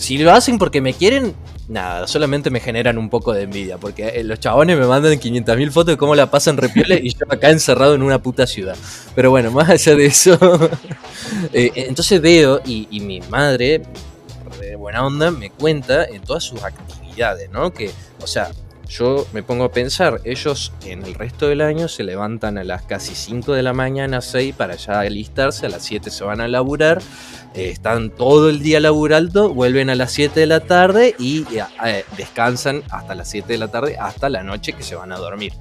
Si 0.00 0.16
lo 0.16 0.32
hacen 0.32 0.56
porque 0.56 0.80
me 0.80 0.94
quieren, 0.94 1.34
nada, 1.68 2.06
solamente 2.06 2.48
me 2.48 2.58
generan 2.58 2.96
un 2.96 3.10
poco 3.10 3.34
de 3.34 3.42
envidia. 3.42 3.76
Porque 3.76 4.08
eh, 4.08 4.24
los 4.24 4.40
chabones 4.40 4.78
me 4.78 4.86
mandan 4.86 5.12
500.000 5.12 5.70
fotos 5.70 5.92
de 5.92 5.98
cómo 5.98 6.14
la 6.14 6.30
pasan 6.30 6.56
repioles 6.56 7.00
y 7.02 7.10
yo 7.10 7.26
acá 7.28 7.50
encerrado 7.50 7.94
en 7.94 8.02
una 8.02 8.18
puta 8.22 8.46
ciudad. 8.46 8.76
Pero 9.14 9.28
bueno, 9.28 9.50
más 9.50 9.68
allá 9.68 9.94
de 9.94 10.06
eso. 10.06 10.38
eh, 11.52 11.70
entonces 11.74 12.18
veo 12.22 12.62
y, 12.64 12.88
y 12.90 13.00
mi 13.00 13.20
madre, 13.20 13.82
de 14.58 14.74
buena 14.74 15.04
onda, 15.04 15.30
me 15.30 15.50
cuenta 15.50 16.06
en 16.06 16.22
todas 16.22 16.44
sus 16.44 16.64
actividades, 16.64 17.50
¿no? 17.50 17.70
Que, 17.70 17.90
o 18.22 18.26
sea, 18.26 18.50
yo 18.90 19.26
me 19.32 19.42
pongo 19.42 19.64
a 19.64 19.72
pensar, 19.72 20.20
ellos 20.24 20.72
en 20.84 21.04
el 21.04 21.14
resto 21.14 21.46
del 21.46 21.60
año 21.60 21.86
se 21.86 22.02
levantan 22.02 22.58
a 22.58 22.64
las 22.64 22.82
casi 22.82 23.14
5 23.14 23.52
de 23.52 23.62
la 23.62 23.72
mañana, 23.72 24.20
6 24.20 24.54
para 24.56 24.74
ya 24.74 25.00
alistarse, 25.00 25.66
a 25.66 25.68
las 25.68 25.84
7 25.84 26.10
se 26.10 26.24
van 26.24 26.40
a 26.40 26.48
laburar, 26.48 27.00
eh, 27.54 27.70
están 27.70 28.10
todo 28.10 28.50
el 28.50 28.60
día 28.60 28.80
laburando, 28.80 29.54
vuelven 29.54 29.90
a 29.90 29.94
las 29.94 30.10
7 30.12 30.40
de 30.40 30.46
la 30.46 30.60
tarde 30.60 31.14
y 31.18 31.46
eh, 31.84 32.04
descansan 32.16 32.82
hasta 32.90 33.14
las 33.14 33.30
7 33.30 33.52
de 33.52 33.58
la 33.58 33.68
tarde, 33.68 33.96
hasta 33.96 34.28
la 34.28 34.42
noche 34.42 34.72
que 34.72 34.82
se 34.82 34.96
van 34.96 35.12
a 35.12 35.18
dormir. 35.18 35.52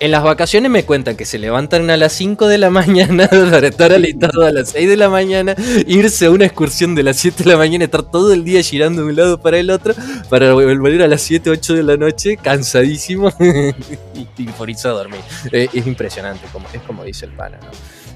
En 0.00 0.10
las 0.10 0.22
vacaciones 0.22 0.70
me 0.70 0.84
cuentan 0.84 1.16
que 1.16 1.24
se 1.24 1.38
levantan 1.38 1.88
a 1.88 1.96
las 1.96 2.12
5 2.14 2.48
de 2.48 2.58
la 2.58 2.70
mañana 2.70 3.28
para 3.28 3.68
estar 3.68 3.92
alistados 3.92 4.44
a 4.44 4.52
las 4.52 4.70
6 4.70 4.88
de 4.88 4.96
la 4.96 5.08
mañana, 5.08 5.54
irse 5.86 6.26
a 6.26 6.30
una 6.30 6.46
excursión 6.46 6.94
de 6.94 7.04
las 7.04 7.16
7 7.16 7.44
de 7.44 7.50
la 7.50 7.56
mañana, 7.56 7.84
estar 7.84 8.02
todo 8.02 8.32
el 8.32 8.44
día 8.44 8.62
girando 8.62 9.02
de 9.02 9.08
un 9.08 9.16
lado 9.16 9.40
para 9.40 9.58
el 9.58 9.70
otro, 9.70 9.94
para 10.28 10.52
volver 10.52 11.02
a 11.02 11.08
las 11.08 11.22
7, 11.22 11.50
8 11.50 11.74
de 11.74 11.82
la 11.82 11.96
noche, 11.96 12.36
cansadísimo 12.36 13.32
y, 13.40 14.42
y 14.42 14.48
a 14.84 14.88
dormir. 14.88 15.20
Eh, 15.52 15.68
es 15.72 15.86
impresionante, 15.86 16.46
es 16.72 16.82
como 16.82 17.04
dice 17.04 17.26
el 17.26 17.32
pana, 17.32 17.58
¿no? 17.62 17.70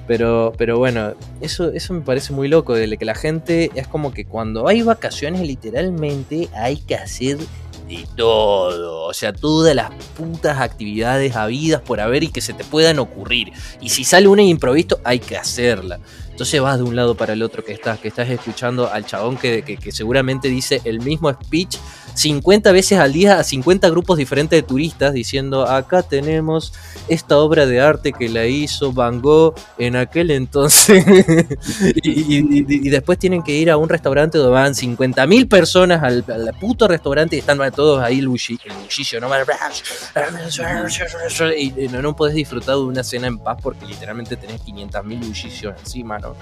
Pero, 0.08 0.54
pero 0.56 0.78
bueno, 0.78 1.12
eso, 1.42 1.70
eso 1.70 1.92
me 1.92 2.00
parece 2.00 2.32
muy 2.32 2.48
loco, 2.48 2.74
de 2.74 2.96
que 2.96 3.04
la 3.04 3.14
gente 3.14 3.70
es 3.74 3.86
como 3.86 4.12
que 4.14 4.24
cuando 4.24 4.66
hay 4.66 4.80
vacaciones 4.80 5.42
literalmente 5.42 6.48
hay 6.54 6.78
que 6.78 6.94
hacer 6.94 7.36
de 7.88 8.06
todo, 8.16 9.06
o 9.06 9.14
sea, 9.14 9.32
todas 9.32 9.74
las 9.74 9.90
putas 10.16 10.60
actividades 10.60 11.34
habidas 11.34 11.80
por 11.80 12.00
haber 12.00 12.22
y 12.22 12.28
que 12.28 12.40
se 12.40 12.52
te 12.52 12.64
puedan 12.64 12.98
ocurrir. 12.98 13.52
Y 13.80 13.88
si 13.88 14.04
sale 14.04 14.28
una 14.28 14.42
improviso, 14.42 15.00
hay 15.04 15.18
que 15.18 15.36
hacerla. 15.36 15.98
Entonces 16.30 16.60
vas 16.60 16.76
de 16.76 16.84
un 16.84 16.94
lado 16.94 17.16
para 17.16 17.32
el 17.32 17.42
otro 17.42 17.64
que 17.64 17.72
estás, 17.72 17.98
que 17.98 18.08
estás 18.08 18.28
escuchando 18.28 18.92
al 18.92 19.04
chabón 19.06 19.36
que, 19.36 19.62
que 19.62 19.92
seguramente 19.92 20.48
dice 20.48 20.80
el 20.84 21.00
mismo 21.00 21.32
speech 21.32 21.78
50 22.18 22.72
veces 22.72 22.98
al 22.98 23.12
día 23.12 23.38
a 23.38 23.44
50 23.44 23.88
grupos 23.90 24.18
diferentes 24.18 24.56
de 24.56 24.62
turistas 24.62 25.12
diciendo 25.12 25.66
acá 25.66 26.02
tenemos 26.02 26.72
esta 27.08 27.38
obra 27.38 27.66
de 27.66 27.80
arte 27.80 28.12
que 28.12 28.28
la 28.28 28.46
hizo 28.46 28.92
Van 28.92 29.20
Gogh 29.20 29.54
en 29.78 29.96
aquel 29.96 30.30
entonces 30.30 31.04
y, 32.02 32.88
después 32.88 33.18
tienen 33.18 33.42
que 33.42 33.52
ir 33.52 33.70
a 33.70 33.76
un 33.76 33.88
restaurante 33.88 34.38
donde 34.38 34.52
van 34.52 34.74
50.000 34.74 35.48
personas 35.48 36.02
al, 36.02 36.24
puto 36.60 36.88
restaurante 36.88 37.36
y 37.36 37.38
están 37.40 37.58
todos 37.72 38.02
ahí 38.02 38.20
bullicio, 38.26 39.20
¿no? 39.20 39.28
Y 41.56 41.88
no, 41.88 42.02
no 42.02 42.16
podés 42.16 42.34
disfrutar 42.34 42.76
de 42.76 42.82
una 42.82 43.02
cena 43.02 43.26
en 43.26 43.38
paz 43.38 43.58
porque 43.62 43.86
literalmente 43.86 44.36
tenés 44.36 44.62
500.000 44.62 45.02
bullicios 45.02 45.74
encima, 45.78 46.18
¿no? 46.18 46.34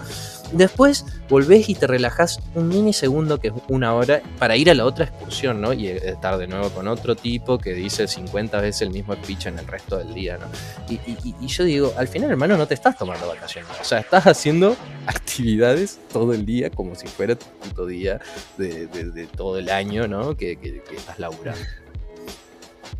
Después 0.52 1.04
volvés 1.28 1.68
y 1.68 1.74
te 1.74 1.86
relajás 1.86 2.40
un 2.54 2.68
minisegundo, 2.68 3.40
que 3.40 3.48
es 3.48 3.54
una 3.68 3.94
hora, 3.94 4.22
para 4.38 4.56
ir 4.56 4.70
a 4.70 4.74
la 4.74 4.84
otra 4.84 5.06
excursión, 5.06 5.60
¿no? 5.60 5.65
Y 5.72 5.88
estar 5.88 6.36
de 6.38 6.46
nuevo 6.46 6.70
con 6.70 6.88
otro 6.88 7.14
tipo 7.16 7.58
que 7.58 7.72
dice 7.74 8.06
50 8.08 8.60
veces 8.60 8.82
el 8.82 8.90
mismo 8.90 9.14
speech 9.14 9.46
en 9.46 9.58
el 9.58 9.66
resto 9.66 9.98
del 9.98 10.14
día, 10.14 10.38
¿no? 10.38 10.46
Y, 10.88 10.94
y- 11.10 11.16
y- 11.24 11.34
y 11.40 11.46
yo 11.48 11.64
digo, 11.64 11.94
al 11.96 12.08
final, 12.08 12.30
hermano, 12.30 12.56
no 12.56 12.66
te 12.66 12.74
estás 12.74 12.96
tomando 12.98 13.26
vacaciones. 13.28 13.70
O 13.80 13.84
sea, 13.84 13.98
estás 14.00 14.26
haciendo 14.26 14.76
actividades 15.06 15.98
todo 16.12 16.32
el 16.32 16.44
día 16.46 16.70
como 16.70 16.94
si 16.94 17.06
fuera 17.06 17.34
tu 17.36 17.46
puto 17.46 17.86
día 17.86 18.20
de, 18.58 18.86
de- 18.86 19.10
de 19.10 19.26
todo 19.26 19.58
el 19.58 19.70
año, 19.70 20.06
¿no? 20.08 20.36
Que, 20.36 20.56
que- 20.56 20.82
que 20.82 20.96
estás 20.96 21.18
laburando. 21.18 21.60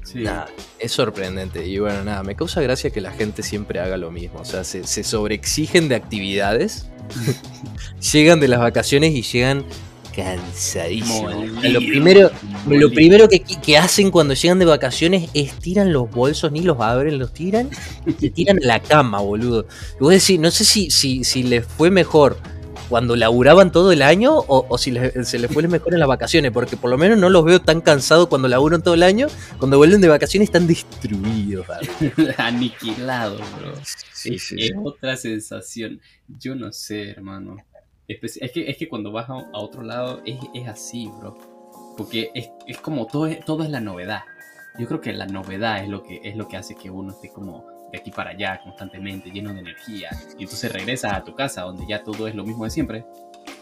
Sí. 0.05 0.20
Nada, 0.22 0.46
es 0.79 0.92
sorprendente. 0.92 1.66
Y 1.66 1.79
bueno, 1.81 2.05
nada, 2.05 2.22
me 2.22 2.37
causa 2.37 2.61
gracia 2.61 2.90
que 2.90 3.00
la 3.00 3.11
gente 3.11 3.42
siempre 3.42 3.81
haga 3.81 3.96
lo 3.96 4.11
mismo. 4.12 4.38
O 4.40 4.44
sea, 4.44 4.62
se, 4.62 4.87
se 4.87 5.02
sobreexigen 5.02 5.88
de 5.88 5.96
actividades, 5.96 6.87
llegan 8.12 8.38
de 8.40 8.48
las 8.48 8.61
vacaciones 8.61 9.12
y 9.14 9.22
llegan 9.22 9.64
cansadísimos. 10.16 11.35
Molido, 11.35 11.59
O 11.59 11.61
sea, 11.61 11.70
Lo 11.70 11.81
primero, 11.81 12.31
lo 12.66 12.90
primero 12.90 13.29
que, 13.29 13.40
que 13.40 13.76
hacen 13.76 14.11
cuando 14.11 14.35
llegan 14.35 14.59
de 14.59 14.64
vacaciones 14.64 15.31
es 15.35 15.52
tiran 15.55 15.92
los 15.92 16.11
bolsos, 16.11 16.50
ni 16.50 16.62
los 16.62 16.81
abren, 16.81 17.18
los 17.18 17.33
tiran 17.33 17.68
y 18.07 18.12
se 18.12 18.31
tiran 18.31 18.59
a 18.62 18.66
la 18.66 18.81
cama, 18.81 19.20
boludo. 19.20 19.66
Y 20.00 20.02
vos 20.02 20.12
decís, 20.12 20.40
no 20.40 20.50
sé 20.50 20.64
si, 20.64 20.90
si, 20.90 21.22
si 21.22 21.42
les 21.42 21.66
fue 21.66 21.90
mejor 21.90 22.38
cuando 22.88 23.16
laburaban 23.16 23.72
todo 23.72 23.92
el 23.92 24.00
año 24.00 24.38
o, 24.38 24.66
o 24.68 24.79
si 24.79 24.94
se 25.24 25.38
les 25.38 25.52
fue 25.52 25.66
mejor 25.66 25.92
en 25.92 26.00
las 26.00 26.09
vacaciones, 26.09 26.52
porque 26.52 26.76
por 26.76 26.90
lo 26.90 26.96
menos 26.96 27.18
no 27.18 27.29
los 27.29 27.44
veo 27.44 27.61
tan 27.61 27.81
cansados 27.81 28.29
cuando 28.29 28.48
laburan 28.48 28.83
todo 28.83 28.94
el 28.94 29.02
año, 29.02 29.26
cuando 29.59 29.76
vuelven 29.76 30.00
de 30.00 30.09
vacaciones 30.09 30.48
están 30.48 30.66
destruidos. 30.66 31.66
¿sabes? 31.66 31.90
Aniquilado, 32.38 33.37
bro. 33.37 33.74
Sí, 34.12 34.37
es, 34.37 34.42
sí, 34.42 34.57
es 34.59 34.66
sí. 34.68 34.72
otra 34.83 35.16
sensación. 35.16 36.00
Yo 36.38 36.55
no 36.55 36.72
sé, 36.72 37.11
hermano. 37.11 37.57
Es 38.09 38.53
que, 38.53 38.71
es 38.71 38.77
que 38.77 38.88
cuando 38.88 39.11
vas 39.11 39.29
a, 39.29 39.35
a 39.35 39.59
otro 39.59 39.83
lado 39.83 40.23
es, 40.25 40.38
es 40.55 40.69
así, 40.69 41.11
bro. 41.19 41.37
Porque 41.97 42.31
es, 42.35 42.51
es 42.66 42.79
como 42.79 43.07
todo 43.07 43.29
todo 43.45 43.64
es 43.64 43.71
la 43.71 43.81
novedad. 43.81 44.23
Yo 44.79 44.87
creo 44.87 45.01
que 45.01 45.12
la 45.12 45.27
novedad 45.27 45.83
es 45.83 45.88
lo 45.88 46.03
que, 46.03 46.21
es 46.23 46.37
lo 46.37 46.47
que 46.47 46.57
hace 46.57 46.75
que 46.75 46.90
uno 46.90 47.12
esté 47.12 47.31
como 47.31 47.66
de 47.90 47.99
aquí 47.99 48.11
para 48.11 48.31
allá 48.31 48.61
constantemente, 48.62 49.31
lleno 49.31 49.53
de 49.53 49.61
energía. 49.61 50.11
Y 50.38 50.42
entonces 50.42 50.73
regresas 50.73 51.14
a 51.14 51.25
tu 51.25 51.35
casa 51.35 51.62
donde 51.62 51.87
ya 51.87 52.03
todo 52.03 52.29
es 52.29 52.35
lo 52.35 52.45
mismo 52.45 52.64
de 52.64 52.71
siempre. 52.71 53.07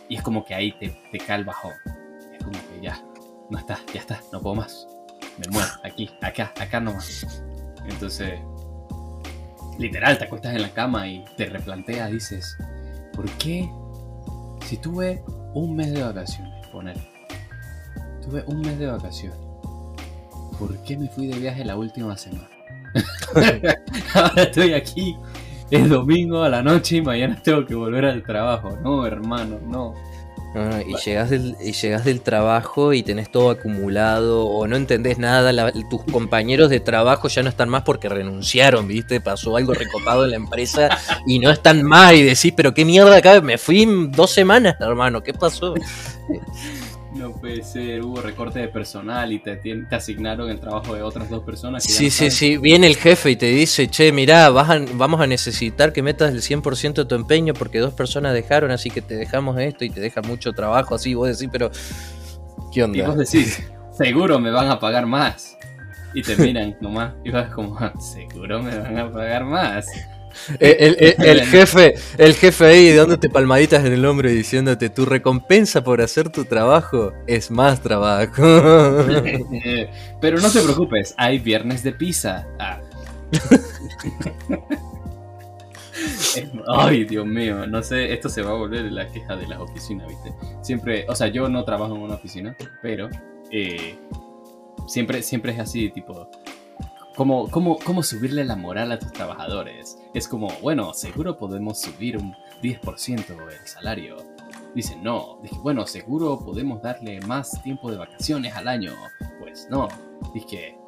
Y 0.09 0.17
es 0.17 0.23
como 0.23 0.45
que 0.45 0.55
ahí 0.55 0.73
te, 0.73 0.91
te 1.11 1.19
cae 1.19 1.39
el 1.39 1.45
bajón. 1.45 1.73
Es 2.33 2.45
como 2.45 2.59
que 2.59 2.81
ya, 2.83 3.01
no 3.49 3.59
está, 3.59 3.79
ya 3.93 4.01
está, 4.01 4.21
no 4.33 4.41
puedo 4.41 4.57
más. 4.57 4.87
Me 5.39 5.51
muero, 5.51 5.71
aquí, 5.83 6.11
acá, 6.21 6.53
acá 6.61 6.81
nomás. 6.81 7.43
Entonces, 7.89 8.41
literal, 9.79 10.19
te 10.19 10.25
acuestas 10.25 10.55
en 10.55 10.63
la 10.63 10.71
cama 10.71 11.09
y 11.09 11.25
te 11.37 11.47
replanteas, 11.47 12.11
dices, 12.11 12.59
¿por 13.15 13.31
qué 13.39 13.69
si 14.65 14.79
tuve 14.79 15.23
un 15.55 15.77
mes 15.77 15.93
de 15.93 16.03
vacaciones, 16.03 16.67
poner, 16.69 16.97
tuve 18.23 18.45
un 18.47 18.61
mes 18.61 18.79
de 18.79 18.87
vacaciones, 18.87 19.39
¿por 20.59 20.77
qué 20.85 20.97
me 20.97 21.09
fui 21.09 21.27
de 21.27 21.39
viaje 21.39 21.65
la 21.65 21.77
última 21.77 22.17
semana? 22.17 22.49
Ahora 24.15 24.43
estoy 24.43 24.73
aquí, 24.73 25.17
es 25.71 25.89
domingo 25.89 26.43
a 26.43 26.49
la 26.49 26.63
noche 26.63 26.97
y 26.97 27.03
mañana 27.03 27.41
tengo 27.43 27.67
que 27.67 27.75
volver 27.75 28.05
al 28.05 28.23
trabajo. 28.23 28.77
No, 28.83 29.07
hermano, 29.07 29.59
no. 29.67 29.95
Ah, 30.57 30.81
y, 30.87 30.95
llegas 31.05 31.31
del, 31.31 31.57
y 31.61 31.73
llegas 31.73 32.05
del 32.05 32.21
trabajo 32.21 32.93
y 32.93 33.03
tenés 33.03 33.29
todo 33.31 33.51
acumulado 33.51 34.47
o 34.47 34.69
no 34.69 34.77
entendés 34.77 35.19
nada, 35.19 35.53
la- 35.53 35.73
tus 35.91 36.05
compañeros 36.05 36.71
de 36.71 36.79
trabajo 36.79 37.27
ya 37.27 37.43
no 37.43 37.49
están 37.49 37.69
más 37.69 37.83
porque 37.83 38.09
renunciaron, 38.09 38.87
¿viste? 38.87 39.21
Pasó 39.21 39.57
algo 39.57 39.75
recopado 39.75 40.25
en 40.25 40.31
la 40.31 40.37
empresa 40.37 40.91
y 41.27 41.41
no 41.41 41.51
están 41.51 41.83
más 41.83 42.13
y 42.15 42.23
decís, 42.23 42.53
pero 42.57 42.73
qué 42.73 42.85
mierda 42.85 43.17
acá, 43.17 43.41
me 43.41 43.59
fui 43.59 43.85
dos 44.11 44.31
semanas, 44.31 44.77
hermano, 44.79 45.23
¿qué 45.25 45.33
pasó? 45.35 45.75
Puede 47.45 47.63
ser, 47.63 48.03
hubo 48.03 48.23
recorte 48.23 48.59
de 48.59 48.69
personal 48.69 49.31
y 49.31 49.39
te, 49.39 49.57
te 49.57 49.95
asignaron 49.95 50.49
el 50.49 50.59
trabajo 50.59 50.95
de 50.95 51.03
otras 51.03 51.29
dos 51.29 51.45
personas. 51.45 51.87
que 51.87 51.93
Sí, 51.93 52.05
no 52.05 52.11
sí, 52.11 52.31
sí, 52.31 52.57
viene 52.57 52.87
el 52.87 52.97
jefe 52.97 53.33
y 53.33 53.37
te 53.37 53.45
dice, 53.45 53.87
che, 53.87 54.13
mirá, 54.13 54.49
vas 54.49 54.71
a- 54.71 54.81
vamos 54.95 55.21
a 55.21 55.27
necesitar 55.27 55.93
que 55.93 56.03
metas 56.03 56.33
el 56.33 56.41
100% 56.41 57.03
de 57.03 57.05
tu 57.05 57.15
empeño 57.15 57.53
porque 57.53 57.81
dos 57.81 57.93
personas 57.93 58.33
dejaron, 58.33 58.71
así 58.71 58.89
que 58.91 59.03
te 59.03 59.15
dejamos 59.17 59.59
esto 59.61 59.85
y 59.85 59.91
te 59.91 60.01
deja 60.01 60.23
mucho 60.23 60.55
trabajo, 60.55 60.95
así 60.95 61.13
vos 61.13 61.29
decís, 61.29 61.51
pero... 61.53 61.71
¿Qué 62.73 62.81
Y 62.81 62.83
onda? 62.85 63.09
vos 63.09 63.19
decís, 63.19 63.63
seguro 63.93 64.39
me 64.39 64.51
van 64.51 64.71
a 64.71 64.81
pagar 64.81 65.05
más. 65.05 65.59
Y 66.15 66.23
te 66.23 66.39
miran 66.39 66.75
nomás 66.81 67.13
y 67.25 67.31
vas 67.31 67.53
como, 67.53 67.77
"Ah, 67.79 67.93
seguro 68.01 68.63
me 68.63 68.75
van 68.79 68.97
a 68.97 69.13
pagar 69.13 69.45
más. 69.45 69.85
Eh, 70.61 70.77
El, 70.81 70.97
el- 70.99 71.27
el 71.27 71.47
jefe, 71.47 71.95
el 72.19 72.35
jefe 72.35 72.65
ahí 72.67 72.93
dándote 72.93 73.29
palmaditas 73.31 73.85
en 73.85 73.93
el 73.93 74.05
hombro 74.05 74.29
y 74.31 74.35
diciéndote 74.35 74.91
tu 74.91 75.05
recompensa 75.05 75.83
por 75.85 76.01
hacer 76.01 76.31
tu 76.31 76.45
trabajo 76.45 77.13
es 77.27 77.51
más 77.51 77.81
trabajo. 77.81 78.33
Pero 80.21 80.39
no 80.41 80.51
te 80.51 80.61
preocupes, 80.61 81.15
hay 81.17 81.39
viernes 81.39 81.83
de 81.83 81.93
pizza. 81.93 82.47
Ah. 82.59 82.81
Ay, 86.67 87.05
Dios 87.05 87.27
mío, 87.27 87.67
no 87.67 87.83
sé, 87.83 88.13
esto 88.13 88.29
se 88.29 88.43
va 88.43 88.51
a 88.51 88.55
volver 88.55 88.91
la 88.93 89.07
queja 89.09 89.37
de 89.37 89.47
las 89.47 89.61
oficinas, 89.61 90.09
¿viste? 90.09 90.33
Siempre, 90.63 91.07
o 91.09 91.15
sea, 91.15 91.29
yo 91.29 91.49
no 91.49 91.65
trabajo 91.65 91.95
en 91.95 92.03
una 92.03 92.15
oficina, 92.15 92.57
pero 92.83 93.09
eh, 93.51 93.97
siempre, 94.89 95.23
siempre 95.23 95.53
es 95.53 95.61
así, 95.61 95.91
tipo, 95.91 96.29
¿cómo, 97.17 97.49
cómo, 97.51 97.79
¿cómo 97.79 98.03
subirle 98.03 98.45
la 98.45 98.57
moral 98.57 98.91
a 98.93 98.99
tus 98.99 99.13
trabajadores? 99.13 99.99
Es 100.15 100.29
como, 100.29 100.49
bueno, 100.63 100.95
seguro 100.95 101.37
podemos 101.37 101.81
subir 101.81 102.17
un 102.17 102.35
10% 102.63 103.31
el 103.31 103.67
salario. 103.67 104.17
Dicen, 104.73 105.03
no. 105.03 105.41
Dije, 105.43 105.57
bueno, 105.59 105.87
seguro 105.87 106.39
podemos 106.39 106.81
darle 106.81 107.21
más 107.23 107.61
tiempo 107.65 107.91
de 107.91 107.97
vacaciones 107.97 108.55
al 108.55 108.69
año. 108.69 108.93
Pues 109.41 109.67
no. 109.71 109.89
Dije, 110.33 110.79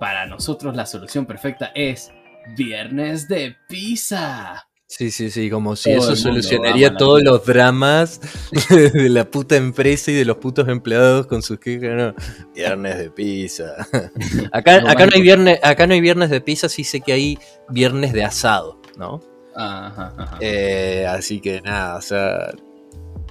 para 0.00 0.26
nosotros 0.26 0.74
la 0.74 0.86
solución 0.86 1.26
perfecta 1.26 1.72
es 1.74 2.10
viernes 2.56 3.28
de 3.28 3.54
pizza. 3.68 4.66
Sí, 4.96 5.10
sí, 5.10 5.28
sí, 5.28 5.50
como 5.50 5.74
si 5.74 5.92
Todo 5.92 6.12
eso 6.12 6.14
solucionaría 6.14 6.94
todos 6.94 7.20
vida. 7.20 7.32
los 7.32 7.44
dramas 7.44 8.20
de 8.70 9.08
la 9.08 9.28
puta 9.28 9.56
empresa 9.56 10.12
y 10.12 10.14
de 10.14 10.24
los 10.24 10.36
putos 10.36 10.68
empleados 10.68 11.26
con 11.26 11.42
sus 11.42 11.58
quejas. 11.58 11.96
No, 11.96 12.14
viernes 12.54 12.98
de 12.98 13.10
pizza. 13.10 13.74
Acá, 14.52 14.80
no 14.82 15.12
hay 15.12 15.20
viernes, 15.20 15.58
acá 15.64 15.88
no 15.88 15.94
hay 15.94 16.00
viernes 16.00 16.30
de 16.30 16.40
pizza, 16.40 16.68
sí 16.68 16.84
sé 16.84 17.00
que 17.00 17.12
hay 17.12 17.38
viernes 17.70 18.12
de 18.12 18.22
asado, 18.22 18.80
¿no? 18.96 19.20
Ajá, 19.56 20.14
ajá. 20.16 20.38
Eh, 20.40 21.04
así 21.08 21.40
que 21.40 21.60
nada, 21.60 21.96
o 21.96 22.00
sea, 22.00 22.52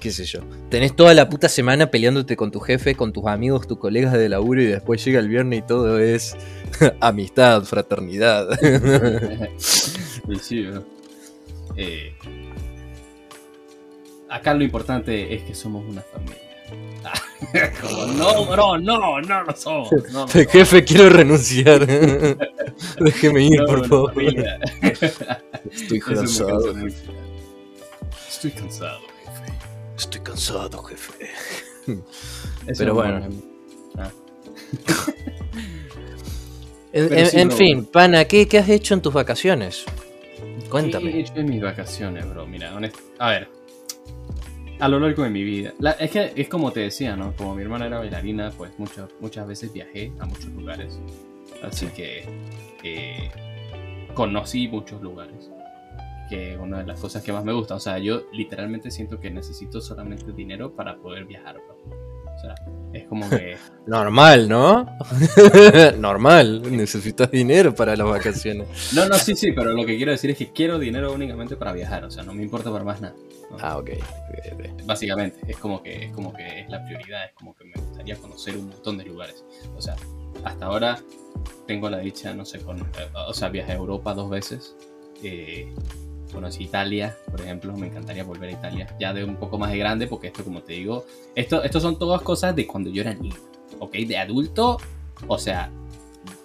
qué 0.01 0.11
sé 0.11 0.25
yo. 0.25 0.41
Tenés 0.69 0.93
toda 0.97 1.13
la 1.13 1.29
puta 1.29 1.47
semana 1.47 1.89
peleándote 1.89 2.35
con 2.35 2.51
tu 2.51 2.59
jefe, 2.59 2.93
con 2.95 3.13
tus 3.13 3.25
amigos, 3.27 3.69
tus 3.69 3.79
colegas 3.79 4.11
de 4.11 4.27
laburo 4.27 4.61
y 4.61 4.65
después 4.65 5.03
llega 5.05 5.21
el 5.21 5.29
viernes 5.29 5.59
y 5.59 5.61
todo 5.61 5.97
es 5.97 6.35
amistad, 6.99 7.63
fraternidad. 7.63 8.49
Y 10.27 10.35
sí, 10.41 10.63
¿no? 10.63 11.02
Eh, 11.75 12.15
acá 14.29 14.53
lo 14.53 14.63
importante 14.63 15.33
es 15.33 15.43
que 15.43 15.55
somos 15.55 15.83
una 15.87 16.01
familia. 16.01 16.37
Como, 17.81 18.05
no, 18.07 18.45
bro, 18.45 18.77
no, 18.77 19.21
no 19.21 19.43
lo 19.43 19.55
somos. 19.55 19.89
No, 20.11 20.27
Jefe, 20.51 20.83
quiero 20.83 21.09
renunciar. 21.09 21.85
Déjeme 22.99 23.43
ir, 23.43 23.63
por 23.65 23.87
favor. 23.87 24.13
familia. 24.13 24.59
Estoy 25.71 25.99
cansado. 25.99 26.73
Estoy 28.27 28.51
cansado, 28.51 29.01
jefe. 29.23 29.53
Estoy 29.97 30.21
cansado, 30.21 30.83
jefe. 30.83 31.13
Eso 31.85 32.77
Pero 32.77 32.95
bueno. 32.95 33.29
Ah. 33.97 34.11
En, 36.91 37.51
fin, 37.51 37.85
pana, 37.85 38.25
¿qué, 38.25 38.47
¿qué 38.47 38.59
has 38.59 38.69
hecho 38.69 38.93
en 38.93 39.01
tus 39.01 39.13
vacaciones? 39.13 39.85
¿Qué 40.73 40.79
he 40.79 40.91
Cuéntame. 40.91 41.19
hecho 41.19 41.33
en 41.35 41.45
mis 41.49 41.61
vacaciones, 41.61 42.27
bro? 42.29 42.47
Mira, 42.47 42.73
honest- 42.73 42.97
a 43.19 43.29
ver. 43.29 43.47
A 44.79 44.87
lo 44.87 44.99
largo 44.99 45.23
de 45.23 45.29
mi 45.29 45.43
vida. 45.43 45.73
La- 45.79 45.91
es 45.91 46.09
que 46.11 46.33
es 46.35 46.49
como 46.49 46.71
te 46.71 46.79
decía, 46.81 47.15
¿no? 47.15 47.33
Como 47.35 47.53
mi 47.55 47.61
hermana 47.61 47.85
era 47.85 47.99
bailarina, 47.99 48.51
pues 48.51 48.71
muchas, 48.79 49.07
muchas 49.19 49.47
veces 49.47 49.71
viajé 49.71 50.11
a 50.19 50.25
muchos 50.25 50.47
lugares. 50.47 50.99
Así 51.61 51.85
que 51.87 52.25
eh, 52.83 53.31
conocí 54.13 54.67
muchos 54.67 55.01
lugares. 55.01 55.49
Que 56.29 56.53
es 56.53 56.59
una 56.59 56.79
de 56.79 56.85
las 56.87 56.99
cosas 56.99 57.21
que 57.23 57.31
más 57.31 57.45
me 57.45 57.53
gusta. 57.53 57.75
O 57.75 57.79
sea, 57.79 57.99
yo 57.99 58.23
literalmente 58.33 58.89
siento 58.91 59.19
que 59.19 59.29
necesito 59.29 59.79
solamente 59.79 60.31
dinero 60.33 60.73
para 60.75 60.97
poder 60.97 61.25
viajar, 61.25 61.55
bro. 61.55 62.02
O 62.35 62.39
sea, 62.39 62.55
es 62.93 63.05
como 63.07 63.29
que. 63.29 63.57
Normal, 63.87 64.49
¿no? 64.49 64.97
Normal. 65.97 66.61
Necesitas 66.75 67.29
dinero 67.31 67.73
para 67.73 67.95
las 67.95 68.07
vacaciones. 68.07 68.67
No, 68.93 69.07
no, 69.07 69.15
sí, 69.15 69.35
sí, 69.35 69.51
pero 69.51 69.71
lo 69.71 69.85
que 69.85 69.97
quiero 69.97 70.11
decir 70.11 70.31
es 70.31 70.37
que 70.37 70.51
quiero 70.51 70.79
dinero 70.79 71.13
únicamente 71.13 71.55
para 71.55 71.73
viajar. 71.73 72.05
O 72.05 72.11
sea, 72.11 72.23
no 72.23 72.33
me 72.33 72.43
importa 72.43 72.71
para 72.71 72.83
más 72.83 73.01
nada. 73.01 73.15
¿no? 73.51 73.57
Ah, 73.61 73.77
ok. 73.77 73.91
básicamente 74.85 75.39
es 75.47 75.57
como 75.57 75.83
que 75.83 76.05
es 76.05 76.11
como 76.11 76.33
que 76.33 76.61
es 76.61 76.69
la 76.69 76.83
prioridad 76.83 77.25
es 77.25 77.33
como 77.33 77.55
que 77.55 77.65
me 77.65 77.73
gustaría 77.73 78.15
conocer 78.15 78.57
un 78.57 78.69
montón 78.69 78.97
de 78.97 79.05
lugares 79.05 79.45
o 79.75 79.81
sea 79.81 79.95
hasta 80.43 80.65
ahora 80.65 80.97
tengo 81.67 81.87
la 81.87 81.99
dicha 81.99 82.33
no 82.33 82.45
sé 82.45 82.59
con 82.59 82.83
o 83.27 83.33
sea 83.33 83.49
viajé 83.49 83.73
a 83.73 83.75
Europa 83.75 84.15
dos 84.15 84.31
veces 84.31 84.75
eh, 85.23 85.71
conocí 86.33 86.63
Italia 86.63 87.15
por 87.29 87.41
ejemplo 87.41 87.75
me 87.77 87.87
encantaría 87.87 88.23
volver 88.23 88.49
a 88.49 88.53
Italia 88.53 88.95
ya 88.99 89.13
de 89.13 89.23
un 89.23 89.37
poco 89.37 89.57
más 89.57 89.71
de 89.71 89.77
grande 89.77 90.07
porque 90.07 90.27
esto 90.27 90.43
como 90.43 90.61
te 90.61 90.73
digo 90.73 91.05
esto 91.35 91.63
esto 91.63 91.79
son 91.79 91.97
todas 91.97 92.21
cosas 92.21 92.55
de 92.55 92.67
cuando 92.67 92.89
yo 92.89 93.01
era 93.01 93.13
niño 93.13 93.35
ok 93.79 93.93
de 93.93 94.17
adulto 94.17 94.77
o 95.27 95.37
sea 95.37 95.71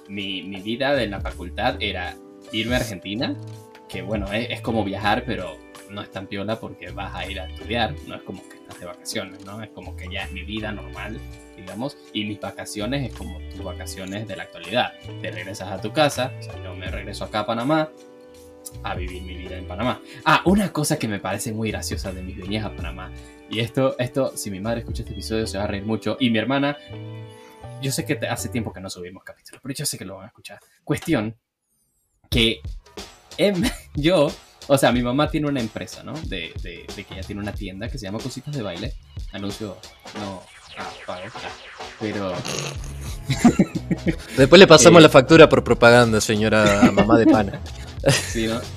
mi, 0.08 0.42
mi 0.42 0.60
vida 0.60 0.94
de 0.94 1.06
la 1.06 1.20
facultad 1.20 1.76
era 1.80 2.16
irme 2.52 2.74
a 2.74 2.78
Argentina 2.78 3.36
que 3.88 4.02
bueno 4.02 4.32
es, 4.32 4.50
es 4.50 4.60
como 4.60 4.84
viajar 4.84 5.24
pero 5.26 5.56
no 5.90 6.02
es 6.02 6.10
tan 6.10 6.26
piola 6.26 6.58
porque 6.60 6.90
vas 6.90 7.14
a 7.14 7.26
ir 7.26 7.40
a 7.40 7.46
estudiar, 7.46 7.94
no 8.06 8.14
es 8.14 8.22
como 8.22 8.42
que 8.48 8.56
estás 8.56 8.78
de 8.80 8.86
vacaciones, 8.86 9.44
¿no? 9.44 9.62
Es 9.62 9.70
como 9.70 9.96
que 9.96 10.08
ya 10.10 10.24
es 10.24 10.32
mi 10.32 10.42
vida 10.42 10.72
normal, 10.72 11.18
digamos, 11.56 11.96
y 12.12 12.24
mis 12.24 12.40
vacaciones 12.40 13.10
es 13.10 13.16
como 13.16 13.38
tus 13.50 13.62
vacaciones 13.64 14.28
de 14.28 14.36
la 14.36 14.44
actualidad. 14.44 14.92
Te 15.22 15.30
regresas 15.30 15.70
a 15.70 15.80
tu 15.80 15.92
casa, 15.92 16.32
o 16.38 16.42
sea, 16.42 16.62
yo 16.62 16.74
me 16.74 16.90
regreso 16.90 17.24
acá 17.24 17.40
a 17.40 17.46
Panamá 17.46 17.90
a 18.82 18.94
vivir 18.94 19.22
mi 19.22 19.36
vida 19.36 19.56
en 19.56 19.66
Panamá. 19.66 20.00
Ah, 20.24 20.42
una 20.44 20.72
cosa 20.72 20.98
que 20.98 21.08
me 21.08 21.18
parece 21.20 21.52
muy 21.52 21.70
graciosa 21.70 22.12
de 22.12 22.22
mis 22.22 22.36
venidas 22.36 22.66
a 22.66 22.74
Panamá, 22.76 23.10
y 23.50 23.60
esto, 23.60 23.96
esto, 23.98 24.36
si 24.36 24.50
mi 24.50 24.60
madre 24.60 24.80
escucha 24.80 25.02
este 25.02 25.12
episodio 25.14 25.46
se 25.46 25.58
va 25.58 25.64
a 25.64 25.66
reír 25.66 25.84
mucho, 25.84 26.16
y 26.20 26.30
mi 26.30 26.38
hermana, 26.38 26.76
yo 27.80 27.92
sé 27.92 28.04
que 28.04 28.18
hace 28.26 28.48
tiempo 28.48 28.72
que 28.72 28.80
no 28.80 28.90
subimos 28.90 29.24
capítulos, 29.24 29.60
pero 29.62 29.74
yo 29.74 29.86
sé 29.86 29.96
que 29.98 30.04
lo 30.04 30.16
van 30.16 30.24
a 30.24 30.28
escuchar. 30.28 30.58
Cuestión 30.84 31.36
que 32.30 32.60
em, 33.38 33.62
yo 33.94 34.30
o 34.70 34.76
sea, 34.76 34.92
mi 34.92 35.02
mamá 35.02 35.30
tiene 35.30 35.48
una 35.48 35.60
empresa, 35.60 36.02
¿no? 36.02 36.12
De, 36.12 36.52
de, 36.62 36.84
de 36.94 37.04
que 37.04 37.14
ella 37.14 37.22
tiene 37.22 37.40
una 37.40 37.52
tienda 37.52 37.88
que 37.88 37.96
se 37.96 38.04
llama 38.04 38.18
Cositas 38.18 38.54
de 38.54 38.62
Baile. 38.62 38.92
Anuncio, 39.32 39.78
no, 40.20 40.42
ah, 40.76 40.90
pago, 41.06 41.22
pero 41.98 42.34
Después 44.36 44.58
le 44.58 44.66
pasamos 44.66 45.00
Eh. 45.00 45.02
la 45.02 45.08
factura 45.08 45.48
por 45.48 45.64
propaganda, 45.64 46.20
señora 46.20 46.90
mamá 46.92 47.18
de 47.18 47.26
pana. 47.26 47.60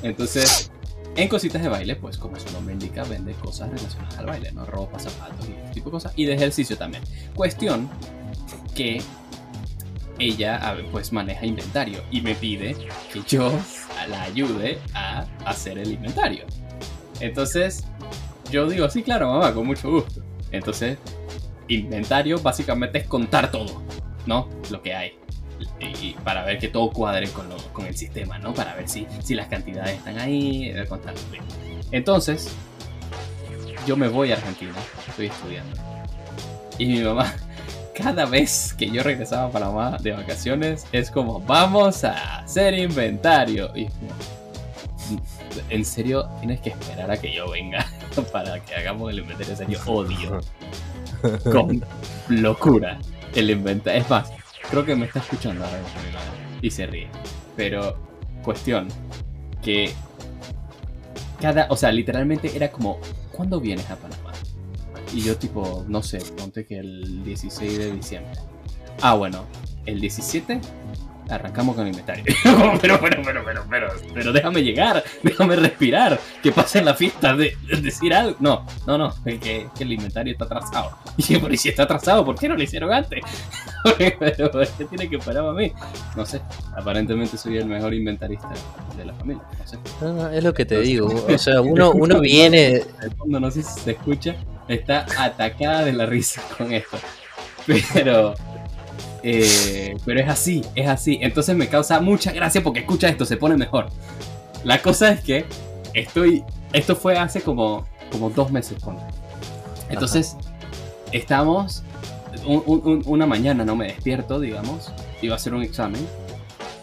Entonces, 0.04 0.72
en 1.16 1.28
Cositas 1.28 1.62
de 1.62 1.70
Baile, 1.70 1.96
pues 1.96 2.18
como 2.18 2.40
su 2.40 2.52
nombre 2.54 2.74
indica, 2.74 3.04
vende 3.04 3.34
cosas 3.34 3.70
relacionadas 3.70 4.18
al 4.18 4.26
baile, 4.26 4.52
¿no? 4.52 4.66
Ropa, 4.66 5.00
zapatos 5.00 5.48
y 5.50 5.52
este 5.52 5.74
tipo 5.74 5.90
de 5.90 5.92
cosas. 5.92 6.14
Y 6.16 6.26
de 6.26 6.34
ejercicio 6.34 6.78
también. 6.78 7.04
Cuestión 7.36 7.90
que 8.76 9.02
ella, 10.20 10.76
pues 10.92 11.12
maneja 11.12 11.46
inventario 11.46 12.04
y 12.12 12.22
me 12.22 12.36
pide 12.36 12.76
que 13.12 13.22
yo 13.28 13.52
la 14.08 14.22
ayude 14.24 14.80
a 14.94 15.26
hacer 15.46 15.78
el 15.78 15.92
inventario. 15.92 16.46
Entonces, 17.20 17.84
yo 18.52 18.70
digo, 18.70 18.90
sí, 18.90 19.04
claro, 19.04 19.32
mamá, 19.32 19.54
con 19.54 19.68
mucho 19.68 19.90
gusto. 19.90 20.22
Entonces, 20.52 20.98
inventario 21.68 22.40
básicamente 22.40 23.00
es 23.00 23.08
contar 23.08 23.52
todo, 23.52 23.82
¿no? 24.26 24.50
Lo 24.70 24.82
que 24.82 24.94
hay. 24.94 25.14
Y, 26.02 26.14
para 26.24 26.44
ver 26.44 26.58
que 26.58 26.68
todo 26.68 26.90
cuadre 26.90 27.30
con, 27.30 27.48
lo- 27.50 27.58
con 27.74 27.86
el 27.86 27.96
sistema, 27.96 28.40
¿no? 28.40 28.54
Para 28.54 28.74
ver 28.76 28.90
si, 28.90 29.06
si 29.24 29.36
las 29.36 29.48
cantidades 29.48 29.98
están 29.98 30.20
ahí, 30.20 30.74
bien. 31.32 31.44
Entonces, 31.92 32.52
yo 33.86 33.96
me 33.96 34.08
voy 34.08 34.32
a 34.32 34.36
Argentina, 34.36 34.74
estoy 35.08 35.28
estudiando. 35.28 35.76
Y 36.78 36.86
mi 36.88 37.00
mamá, 37.02 37.34
cada 37.96 38.26
vez 38.26 38.74
que 38.74 38.90
yo 38.90 39.04
regresaba 39.04 39.48
a 39.48 39.52
Panamá 39.52 39.98
de 40.00 40.12
vacaciones, 40.14 40.86
es 40.92 41.12
como, 41.12 41.40
vamos 41.40 42.04
a 42.04 42.40
hacer 42.40 42.74
inventario. 42.74 43.72
Y 43.76 43.86
como, 43.86 44.12
en 45.70 45.86
serio, 45.86 46.30
tienes 46.40 46.62
que 46.62 46.70
esperar 46.70 47.12
a 47.12 47.18
que 47.18 47.34
yo 47.34 47.50
venga. 47.50 47.86
para 48.32 48.60
que 48.60 48.76
hagamos 48.76 49.12
el 49.12 49.20
inventario 49.20 49.56
serio. 49.56 49.80
Odio. 49.86 50.42
Con 51.52 51.84
locura 52.30 53.00
el 53.36 53.50
inventario. 53.52 54.02
Es 54.02 54.10
más, 54.10 54.32
creo 54.72 54.86
que 54.86 54.96
me 54.96 55.06
está 55.06 55.20
escuchando 55.20 55.64
ahora 55.64 55.78
mismo 55.78 56.00
y 56.62 56.72
se 56.72 56.88
ríe. 56.88 57.10
Pero, 57.56 57.98
cuestión, 58.42 58.88
que 59.62 59.94
cada, 61.40 61.68
o 61.70 61.76
sea, 61.76 61.92
literalmente 61.92 62.56
era 62.56 62.72
como, 62.72 63.00
¿cuándo 63.32 63.60
vienes 63.60 63.90
a 63.92 63.98
Panamá? 63.98 64.32
Y 65.14 65.22
yo 65.22 65.36
tipo, 65.36 65.86
no 65.88 66.02
sé, 66.02 66.20
ponte 66.38 66.66
que 66.66 66.80
el 66.80 67.24
16 67.26 67.78
de 67.78 67.92
diciembre. 67.92 68.32
Ah, 69.02 69.16
bueno, 69.16 69.46
el 69.86 70.00
17 70.00 70.62
arrancamos 71.32 71.76
con 71.76 71.86
el 71.86 71.92
inventario. 71.92 72.24
pero, 72.82 73.00
pero, 73.00 73.22
pero, 73.24 73.44
pero, 73.46 73.66
pero, 73.70 73.88
pero 74.14 74.34
déjame 74.34 74.64
llegar, 74.64 75.04
déjame 75.24 75.56
respirar, 75.56 76.20
que 76.44 76.52
pase 76.52 76.82
la 76.82 76.94
fiesta 76.94 77.36
de, 77.36 77.56
de 77.68 77.82
decir 77.82 78.14
algo. 78.14 78.36
No, 78.40 78.66
no, 78.86 78.98
no, 78.98 79.14
que, 79.24 79.40
que 79.76 79.84
el 79.84 79.94
inventario 79.94 80.34
está 80.34 80.46
atrasado. 80.46 80.98
Y 81.18 81.38
pero 81.38 81.56
si 81.56 81.70
está 81.70 81.84
atrasado, 81.84 82.26
¿por 82.26 82.38
qué 82.38 82.50
no 82.50 82.56
lo 82.56 82.64
hicieron 82.64 82.92
antes? 82.92 83.22
pero, 84.20 84.52
¿qué 84.78 84.86
tiene 84.86 85.10
que 85.10 85.20
parar 85.20 85.46
a 85.46 85.52
mí? 85.54 85.72
No 86.16 86.26
sé, 86.26 86.42
aparentemente 86.76 87.38
soy 87.38 87.58
el 87.58 87.66
mejor 87.66 87.94
inventarista 87.94 88.50
de 88.98 89.06
la 89.06 89.14
familia, 89.14 89.44
no 89.58 89.68
sé. 89.68 89.78
No, 90.02 90.14
no, 90.14 90.30
es 90.30 90.44
lo 90.44 90.54
que 90.54 90.66
te 90.66 90.80
digo. 90.80 91.08
O 91.08 91.38
sea, 91.38 91.62
uno, 91.62 91.92
uno 91.92 92.20
viene. 92.20 92.84
El 93.02 93.12
fondo, 93.18 93.40
no 93.40 93.52
sé 93.52 93.64
si 93.64 93.80
se 93.80 93.92
escucha, 93.92 94.36
está 94.68 95.06
atacada 95.18 95.86
de 95.86 95.94
la 95.94 96.06
risa 96.06 96.42
con 96.58 96.74
esto. 96.74 96.98
Pero, 97.94 98.34
eh, 99.24 99.96
pero 100.06 100.20
es 100.20 100.28
así, 100.30 100.62
es 100.76 100.88
así. 100.88 101.20
Entonces 101.22 101.56
me 101.56 101.68
causa 101.68 102.00
mucha 102.00 102.32
gracia 102.32 102.62
porque 102.64 102.80
escucha 102.82 103.08
esto, 103.10 103.26
se 103.26 103.38
pone 103.38 103.56
mejor. 103.58 103.90
La 104.64 104.82
cosa 104.82 105.12
es 105.12 105.22
que 105.22 105.46
estoy. 105.94 106.44
Esto 106.74 106.96
fue 106.96 107.18
hace 107.18 107.42
como, 107.42 107.86
como 108.12 108.30
dos 108.30 108.52
meses. 108.52 108.82
ponte. 108.84 109.04
Entonces, 109.90 110.36
estamos. 111.12 111.84
un- 112.46 112.64
un- 112.66 112.82
un- 112.86 113.04
una 113.08 113.26
mañana 113.26 113.66
no 113.66 113.76
me 113.76 113.88
despierto, 113.88 114.40
digamos. 114.40 114.92
Iba 115.22 115.34
a 115.34 115.36
hacer 115.36 115.54
un 115.54 115.64
examen. 115.64 116.08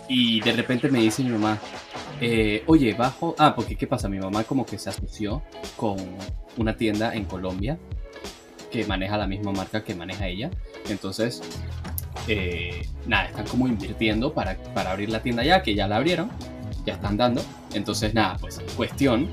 Y 0.07 0.41
de 0.43 0.53
repente 0.53 0.89
me 0.91 1.01
dice 1.01 1.23
mi 1.23 1.31
mamá. 1.31 1.59
eh, 2.21 2.63
Oye, 2.67 2.93
bajo. 2.95 3.35
Ah, 3.39 3.55
porque 3.55 3.77
¿qué 3.77 3.87
pasa? 3.87 4.09
Mi 4.09 4.19
mamá 4.19 4.45
como 4.45 4.67
que 4.67 4.79
se 4.79 4.91
asoció 4.91 5.43
con 5.77 5.97
una 6.59 6.77
tienda 6.77 7.15
en 7.15 7.25
Colombia 7.25 7.79
que 8.71 8.85
maneja 8.85 9.17
la 9.17 9.27
misma 9.27 9.53
marca 9.53 9.83
que 9.85 9.95
maneja 9.95 10.27
ella. 10.29 10.51
Entonces, 10.91 11.41
eh, 12.29 12.87
nada, 13.07 13.27
están 13.27 13.47
como 13.47 13.67
invirtiendo 13.67 14.33
para, 14.33 14.57
para 14.75 14.93
abrir 14.93 15.11
la 15.11 15.21
tienda 15.21 15.43
ya, 15.43 15.63
que 15.63 15.75
ya 15.75 15.89
la 15.89 15.97
abrieron, 15.97 16.31
ya 16.85 16.95
están 16.95 17.17
dando. 17.17 17.43
Entonces, 17.75 18.15
nada, 18.15 18.37
pues 18.39 18.61
cuestión 18.77 19.29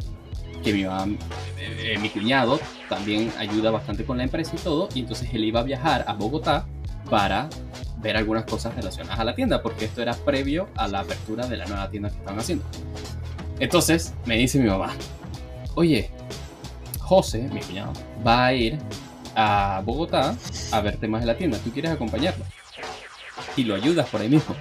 que 0.63 0.73
mi, 0.73 0.83
eh, 0.83 1.17
eh, 1.59 1.97
mi 1.99 2.09
cuñado 2.09 2.59
también 2.89 3.31
ayuda 3.37 3.69
bastante 3.69 4.03
con 4.03 4.17
la 4.17 4.23
empresa 4.23 4.53
y 4.55 4.59
todo, 4.59 4.89
y 4.95 5.01
entonces 5.01 5.29
él 5.33 5.43
iba 5.43 5.59
a 5.59 5.63
viajar 5.63 6.03
a 6.07 6.13
Bogotá 6.13 6.65
para 7.09 7.49
ver 7.97 8.17
algunas 8.17 8.45
cosas 8.45 8.75
relacionadas 8.75 9.19
a 9.19 9.23
la 9.23 9.35
tienda, 9.35 9.61
porque 9.61 9.85
esto 9.85 10.01
era 10.01 10.13
previo 10.13 10.69
a 10.75 10.87
la 10.87 11.01
apertura 11.01 11.47
de 11.47 11.57
la 11.57 11.65
nueva 11.65 11.89
tienda 11.89 12.09
que 12.09 12.17
estaban 12.17 12.39
haciendo. 12.39 12.65
Entonces 13.59 14.13
me 14.25 14.37
dice 14.37 14.59
mi 14.59 14.67
mamá, 14.67 14.91
oye, 15.75 16.09
José, 16.99 17.47
mi 17.53 17.61
cuñado, 17.61 17.93
va 18.25 18.45
a 18.45 18.53
ir 18.53 18.77
a 19.35 19.81
Bogotá 19.85 20.35
a 20.71 20.81
ver 20.81 20.97
temas 20.97 21.21
de 21.21 21.27
la 21.27 21.37
tienda. 21.37 21.57
¿Tú 21.59 21.71
quieres 21.71 21.91
acompañarlo? 21.91 22.43
Y 23.57 23.63
lo 23.63 23.75
ayudas 23.75 24.07
por 24.09 24.21
ahí 24.21 24.29
mismo. 24.29 24.55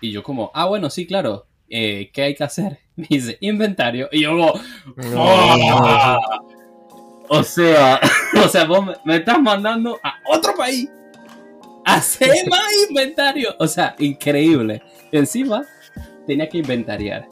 Y 0.00 0.12
yo 0.12 0.22
como, 0.22 0.50
ah, 0.54 0.66
bueno, 0.66 0.90
sí, 0.90 1.06
claro. 1.06 1.46
Eh, 1.68 2.10
¿Qué 2.12 2.22
hay 2.22 2.34
que 2.34 2.44
hacer? 2.44 2.78
Me 2.96 3.06
dice, 3.08 3.36
inventario. 3.40 4.08
Y 4.12 4.22
yo 4.22 4.30
como, 4.30 4.52
¡Oh! 5.16 6.18
o 7.28 7.42
sea, 7.42 8.00
o 8.44 8.48
sea, 8.48 8.64
vos 8.64 8.84
me- 9.04 9.16
estás 9.16 9.40
mandando 9.40 9.98
a 10.02 10.14
otro 10.32 10.54
país 10.54 10.88
hacer 11.84 12.30
más 12.50 12.62
inventario. 12.88 13.54
O 13.58 13.66
sea, 13.66 13.94
increíble. 13.98 14.82
Encima, 15.12 15.64
tenía 16.26 16.48
que 16.48 16.58
inventariar 16.58 17.26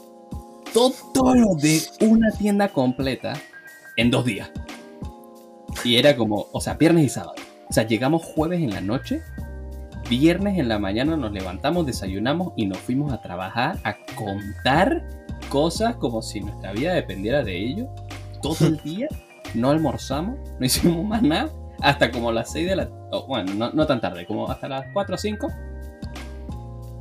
todo 0.73 1.35
lo 1.35 1.55
de 1.55 1.81
una 2.01 2.31
tienda 2.33 2.69
completa 2.69 3.35
en 3.97 4.11
dos 4.11 4.25
días. 4.25 4.51
Y 5.85 5.97
era 5.97 6.17
como, 6.17 6.47
o 6.53 6.61
sea, 6.61 6.75
viernes 6.75 7.05
y 7.05 7.09
sábado. 7.09 7.35
O 7.69 7.73
sea, 7.73 7.87
llegamos 7.87 8.23
jueves 8.25 8.61
en 8.61 8.71
la 8.71 8.81
noche, 8.81 9.23
viernes 10.09 10.59
en 10.59 10.69
la 10.69 10.79
mañana 10.79 11.17
nos 11.17 11.33
levantamos, 11.33 11.87
desayunamos 11.87 12.53
y 12.57 12.67
nos 12.67 12.79
fuimos 12.79 13.13
a 13.13 13.21
trabajar 13.21 13.79
a 13.85 13.97
contar 14.15 15.07
cosas 15.49 15.97
como 15.97 16.23
si 16.23 16.41
nuestra 16.41 16.73
vida 16.73 16.95
dependiera 16.95 17.43
de 17.43 17.57
ello. 17.57 17.89
Todo 18.43 18.67
el 18.67 18.77
día, 18.85 19.09
no 19.55 19.71
almorzamos, 19.71 20.37
no 20.59 20.67
hicimos 20.67 21.05
más 21.05 21.23
nada, 21.23 21.51
hasta 21.81 22.11
como 22.11 22.33
las 22.33 22.53
6 22.53 22.69
de 22.69 22.77
la... 22.77 22.89
oh, 23.11 23.27
bueno, 23.27 23.55
no, 23.55 23.71
no 23.73 23.87
tan 23.87 24.01
tarde, 24.01 24.27
como 24.27 24.51
hasta 24.51 24.69
las 24.69 24.87
4 24.93 25.15
o 25.15 25.19
5, 25.19 25.49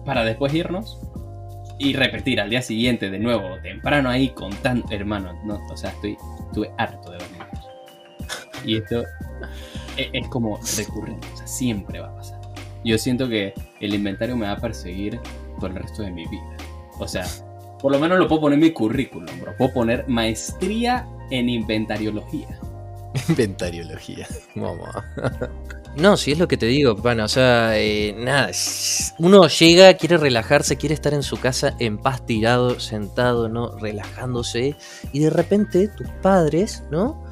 para 0.06 0.24
después 0.24 0.54
irnos 0.54 1.00
y 1.80 1.94
repetir 1.94 2.40
al 2.40 2.50
día 2.50 2.62
siguiente 2.62 3.10
de 3.10 3.20
nuevo, 3.20 3.58
temprano 3.62 4.10
ahí 4.10 4.30
contando, 4.30 4.86
hermano, 4.92 5.34
no, 5.44 5.60
o 5.70 5.78
sea, 5.78 5.92
estoy, 5.92 6.18
estuve 6.48 6.72
harto 6.78 7.12
de 7.12 7.18
dormir. 7.18 7.42
Y 8.66 8.78
esto 8.78 9.02
es, 9.98 10.10
es 10.14 10.28
como 10.30 10.60
recurrente, 10.78 11.28
o 11.34 11.38
sea, 11.38 11.48
siempre 11.48 12.00
va 12.00 12.08
a 12.08 12.16
pasar. 12.16 12.43
Yo 12.84 12.98
siento 12.98 13.30
que 13.30 13.54
el 13.80 13.94
inventario 13.94 14.36
me 14.36 14.46
va 14.46 14.54
a 14.54 14.58
perseguir 14.58 15.20
por 15.60 15.72
el 15.72 15.78
resto 15.78 16.04
de 16.04 16.12
mi 16.12 16.26
vida. 16.28 16.58
O 17.00 17.08
sea, 17.08 17.26
por 17.80 17.92
lo 17.92 18.00
menos 18.00 18.20
lo 18.20 18.28
puedo 18.28 18.42
poner 18.42 18.60
en 18.60 18.66
mi 18.66 18.72
currículum, 18.72 19.40
bro. 19.40 19.56
Puedo 19.58 19.74
poner 19.74 20.08
maestría 20.08 21.08
en 21.30 21.50
inventariología. 21.50 22.60
Inventariología. 23.30 24.28
Mamá. 24.56 25.06
No, 25.96 26.18
si 26.18 26.32
es 26.32 26.40
lo 26.40 26.48
que 26.48 26.58
te 26.58 26.66
digo, 26.66 26.96
pana. 26.96 27.26
O 27.26 27.28
sea, 27.28 27.78
eh, 27.78 28.16
nada. 28.18 28.50
Uno 29.20 29.48
llega, 29.48 29.94
quiere 29.94 30.18
relajarse, 30.18 30.76
quiere 30.76 30.96
estar 30.96 31.14
en 31.14 31.22
su 31.22 31.40
casa 31.40 31.76
en 31.78 32.00
paz, 32.00 32.26
tirado, 32.26 32.80
sentado, 32.80 33.48
¿no? 33.48 33.78
Relajándose. 33.78 34.76
Y 35.12 35.20
de 35.20 35.30
repente 35.30 35.90
tus 35.90 36.10
padres, 36.24 36.84
¿no? 36.90 37.24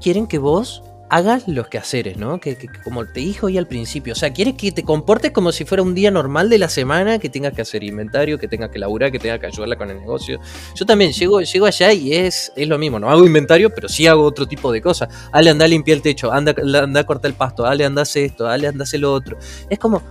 Quieren 0.00 0.26
que 0.26 0.38
vos 0.38 0.82
hagas 1.10 1.48
los 1.48 1.68
quehaceres, 1.68 2.16
¿no? 2.16 2.40
Que, 2.40 2.56
como 2.84 3.06
te 3.06 3.20
dije 3.20 3.44
hoy 3.44 3.58
al 3.58 3.66
principio. 3.66 4.12
O 4.12 4.16
sea, 4.16 4.32
quieren 4.32 4.56
que 4.56 4.72
te 4.72 4.82
comportes 4.82 5.32
como 5.32 5.52
si 5.52 5.64
fuera 5.64 5.82
un 5.82 5.94
día 5.94 6.10
normal 6.10 6.48
de 6.48 6.58
la 6.58 6.68
semana, 6.68 7.18
que 7.18 7.28
tengas 7.28 7.52
que 7.52 7.62
hacer 7.62 7.82
inventario, 7.82 8.38
que 8.38 8.48
tengas 8.48 8.70
que 8.70 8.78
laburar, 8.78 9.10
que 9.10 9.18
tengas 9.18 9.38
que 9.40 9.46
ayudarla 9.46 9.76
con 9.76 9.90
el 9.90 9.98
negocio. 9.98 10.40
Yo 10.74 10.86
también 10.86 11.12
llego, 11.12 11.40
llego 11.40 11.66
allá 11.66 11.92
y 11.92 12.14
es, 12.14 12.52
es 12.56 12.68
lo 12.68 12.78
mismo. 12.78 12.98
No 12.98 13.10
hago 13.10 13.24
inventario, 13.24 13.70
pero 13.70 13.88
sí 13.88 14.06
hago 14.06 14.22
otro 14.22 14.46
tipo 14.46 14.72
de 14.72 14.80
cosas. 14.80 15.08
Ale, 15.32 15.50
anda 15.50 15.64
a 15.64 15.68
limpiar 15.68 15.96
el 15.96 16.02
techo, 16.02 16.32
anda, 16.32 16.54
anda 16.82 17.00
a 17.00 17.04
cortar 17.04 17.30
el 17.30 17.36
pasto, 17.36 17.66
Ale, 17.66 17.84
anda 17.84 18.02
a 18.02 18.04
hacer 18.04 18.24
esto, 18.24 18.46
Ale, 18.46 18.68
anda 18.68 18.82
a 18.82 18.84
hacer 18.84 19.00
lo 19.00 19.12
otro. 19.12 19.38
Es 19.70 19.78
como, 19.78 20.02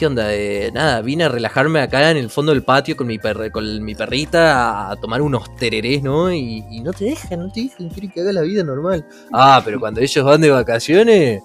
¿qué 0.00 0.06
onda? 0.06 0.34
Eh, 0.34 0.70
nada, 0.72 1.02
vine 1.02 1.24
a 1.24 1.28
relajarme 1.28 1.78
acá 1.82 2.10
en 2.10 2.16
el 2.16 2.30
fondo 2.30 2.52
del 2.52 2.62
patio 2.62 2.96
con 2.96 3.06
mi, 3.06 3.18
perre- 3.18 3.50
con 3.50 3.84
mi 3.84 3.94
perrita 3.94 4.90
a, 4.90 4.96
tomar 4.96 5.20
unos 5.20 5.54
tererés, 5.56 6.02
¿no? 6.02 6.32
Y, 6.32 6.80
no 6.82 6.90
te 6.94 7.04
dejan, 7.04 7.40
no 7.40 7.52
te 7.52 7.64
dejan, 7.64 7.90
quieren 7.90 8.10
que 8.10 8.22
haga 8.22 8.32
la 8.32 8.40
vida 8.40 8.64
normal. 8.64 9.06
Ah, 9.30 9.60
pero 9.62 9.78
cuando 9.78 10.00
ellos 10.00 10.24
van 10.24 10.40
de 10.40 10.50
vacaciones, 10.50 11.42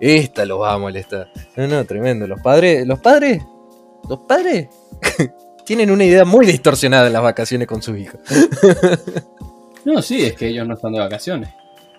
esta 0.00 0.46
los 0.46 0.58
va 0.58 0.72
a 0.72 0.78
molestar. 0.78 1.30
No, 1.54 1.66
no, 1.66 1.84
tremendo. 1.84 2.26
Los 2.26 2.40
padres, 2.40 2.86
los 2.86 2.98
padres, 2.98 3.42
los 4.08 4.20
padres 4.20 4.68
tienen 5.66 5.90
una 5.90 6.06
idea 6.06 6.24
muy 6.24 6.46
distorsionada 6.46 7.04
de 7.04 7.10
las 7.10 7.22
vacaciones 7.22 7.68
con 7.68 7.82
sus 7.82 7.98
hijos. 7.98 8.20
No, 9.84 10.00
sí, 10.00 10.22
es 10.22 10.32
que 10.32 10.48
ellos 10.48 10.66
no 10.66 10.74
están 10.74 10.92
de 10.92 11.00
vacaciones. 11.00 11.50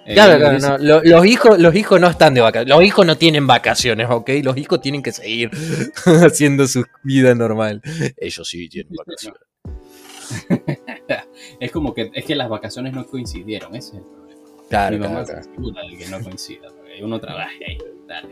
Eh, 0.05 0.13
Claro, 0.13 0.35
ellos 0.35 0.59
claro, 0.63 0.77
no. 0.79 0.83
Lo- 0.83 1.01
los, 1.03 1.25
hijos, 1.25 1.59
los 1.59 1.75
hijos 1.75 1.99
no 2.01 2.07
están 2.07 2.33
de 2.33 2.41
vacaciones. 2.41 2.75
Los 2.75 2.83
hijos 2.83 3.05
no 3.05 3.17
tienen 3.17 3.45
vacaciones, 3.45 4.07
¿ok? 4.09 4.29
Los 4.43 4.57
hijos 4.57 4.81
tienen 4.81 5.03
que 5.03 5.11
seguir 5.11 5.51
haciendo 6.05 6.67
su 6.67 6.83
vida 7.03 7.35
normal. 7.35 7.81
Ellos 8.17 8.47
sí 8.47 8.67
tienen 8.69 8.93
vacaciones. 8.95 9.41
Es 11.59 11.71
como 11.71 11.93
que 11.93 12.11
es 12.13 12.23
que 12.25 12.35
las 12.35 12.49
vacaciones 12.49 12.93
no 12.93 13.05
coincidieron, 13.05 13.75
ese 13.75 13.89
es 13.89 13.93
el 13.95 14.03
problema. 14.03 14.41
Claro, 14.69 14.95
Mi 14.97 15.01
mamá 15.01 15.23
claro, 15.23 15.43
se 15.43 15.49
asegura 15.49 15.81
de 15.89 15.97
que 15.97 16.07
no 16.07 16.21
coincida, 16.21 16.67
uno 17.01 17.19
trabaja 17.19 17.49
ahí. 17.67 17.77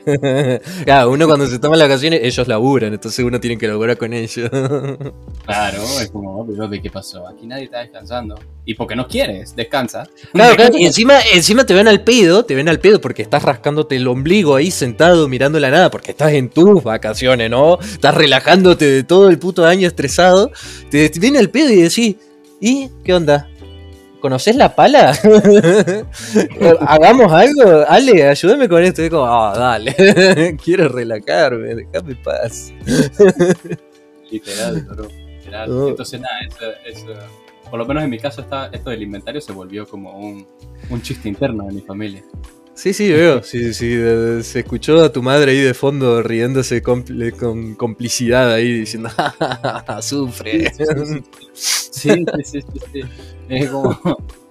Claro. 0.86 1.12
Uno 1.12 1.28
cuando 1.28 1.48
se 1.48 1.60
toma 1.60 1.76
las 1.76 1.88
vacaciones, 1.88 2.22
ellos 2.24 2.48
laburan, 2.48 2.94
entonces 2.94 3.24
uno 3.24 3.40
tiene 3.40 3.58
que 3.58 3.68
laburar 3.68 3.98
con 3.98 4.14
ellos. 4.14 4.50
Claro, 5.46 5.82
es 6.02 6.10
como, 6.12 6.42
"Oh, 6.42 6.46
pero 6.46 6.70
¿qué 6.70 6.90
pasó? 6.90 7.26
Aquí 7.26 7.48
nadie 7.48 7.66
está 7.66 7.80
descansando. 7.80 8.36
Y 8.66 8.74
porque 8.74 8.98
no 8.98 9.08
quieres, 9.08 9.56
descansa. 9.56 10.06
Claro, 10.34 10.56
claro, 10.58 10.76
y 10.78 10.86
encima, 10.86 11.20
encima 11.34 11.66
te 11.66 11.74
ven 11.74 11.88
al 11.88 12.04
pedo, 12.04 12.44
te 12.44 12.54
ven 12.54 12.68
al 12.68 12.80
pedo 12.82 13.00
porque 13.00 13.22
estás 13.22 13.44
rascándote 13.44 13.96
el 13.96 14.08
ombligo 14.10 14.56
ahí 14.56 14.72
sentado 14.72 15.30
mirando 15.30 15.58
la 15.60 15.70
nada, 15.72 15.90
porque 15.90 16.12
estás 16.12 16.34
en 16.34 16.50
tus 16.50 16.84
vacaciones, 16.84 17.50
¿no? 17.50 17.80
Estás 17.80 18.16
relajándote 18.16 18.86
de 18.86 19.04
todo 19.04 19.30
el 19.30 19.40
puto 19.40 19.66
año 19.66 19.88
estresado. 19.88 20.52
Te, 20.90 21.08
te 21.10 21.20
viene 21.20 21.40
al 21.40 21.50
pedo 21.50 21.72
y 21.72 21.82
decís, 21.84 22.18
¿y 22.60 22.90
qué 23.06 23.14
onda? 23.14 23.48
¿Conoces 24.22 24.56
la 24.56 24.76
pala? 24.76 25.12
¿Hagamos 26.82 27.32
algo? 27.32 27.84
Ale, 27.88 28.28
ayúdame 28.28 28.68
con 28.68 28.84
esto. 28.84 29.04
Y 29.04 29.10
como, 29.10 29.26
ah, 29.26 29.54
dale, 29.58 30.58
quiero 30.64 30.90
relajarme, 30.90 31.76
déjame 31.76 32.16
paz. 32.16 32.74
Literal, 34.32 34.82
bro. 34.82 35.08
Literal. 35.40 35.72
Oh. 35.72 35.88
Entonces, 35.90 36.20
nada, 36.20 36.34
eso, 36.48 36.66
eso, 36.86 37.20
por 37.70 37.80
lo 37.80 37.86
menos 37.86 38.04
en 38.04 38.10
mi 38.10 38.20
caso, 38.20 38.42
está, 38.42 38.68
esto 38.74 38.90
del 38.90 39.04
inventario 39.04 39.40
se 39.40 39.52
volvió 39.54 39.86
como 39.88 40.18
un, 40.18 40.46
un 40.90 41.02
chiste 41.02 41.30
interno 41.30 41.66
de 41.66 41.74
mi 41.74 41.82
familia. 41.82 42.24
Sí, 42.74 42.94
sí, 42.94 43.12
veo. 43.12 43.42
Sí, 43.42 43.74
sí, 43.74 43.88
de- 43.96 44.44
se 44.44 44.60
escuchó 44.60 45.04
a 45.04 45.12
tu 45.12 45.24
madre 45.24 45.52
ahí 45.52 45.60
de 45.62 45.74
fondo 45.74 46.22
riéndose 46.22 46.84
compl- 46.84 47.36
con 47.36 47.74
complicidad 47.74 48.54
ahí 48.54 48.72
diciendo, 48.82 49.10
"Ja, 49.10 49.32
ja, 49.40 49.60
ja, 49.64 49.84
ja, 49.88 50.02
sufre. 50.04 50.72
Sí, 50.72 50.84
sí, 50.86 51.24
sí, 51.54 51.87
sí, 51.98 52.26
sí. 52.44 53.02
Es 53.50 53.70
como... 53.70 53.98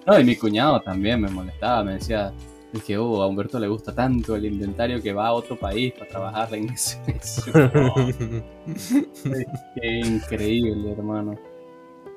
No, 0.05 0.19
y 0.19 0.23
mi 0.23 0.35
cuñado 0.35 0.79
también 0.81 1.19
me 1.21 1.29
molestaba, 1.29 1.83
me 1.83 1.93
decía, 1.95 2.31
es 2.73 2.83
que 2.83 2.97
oh, 2.97 3.21
a 3.21 3.27
Humberto 3.27 3.59
le 3.59 3.67
gusta 3.67 3.93
tanto 3.93 4.35
el 4.35 4.45
inventario 4.45 5.01
que 5.01 5.11
va 5.13 5.27
a 5.27 5.33
otro 5.33 5.57
país 5.59 5.93
para 5.93 6.09
trabajar 6.09 6.53
en 6.55 6.69
eso. 6.69 6.97
Qué 9.75 9.99
increíble, 10.05 10.91
hermano. 10.91 11.37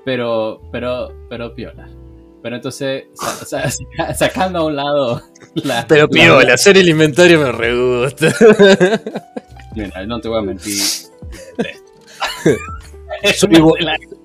Pero, 0.04 0.60
pero, 0.72 1.12
pero 1.28 1.54
piola. 1.54 1.88
Pero 2.42 2.56
entonces, 2.56 3.04
sa- 3.14 3.44
sa- 3.44 3.70
sa- 3.70 4.14
sacando 4.14 4.60
a 4.60 4.64
un 4.66 4.76
lado 4.76 5.22
la... 5.54 5.84
Pero 5.86 6.02
la- 6.02 6.08
piola, 6.08 6.54
hacer 6.54 6.78
el 6.78 6.88
inventario 6.88 7.38
me 7.40 7.52
re 7.52 7.76
gusta. 7.76 8.28
Mira, 9.76 10.06
no 10.06 10.20
te 10.20 10.28
voy 10.28 10.38
a 10.38 10.42
mentir. 10.42 10.76
Soy 10.76 11.10
Es 13.22 13.44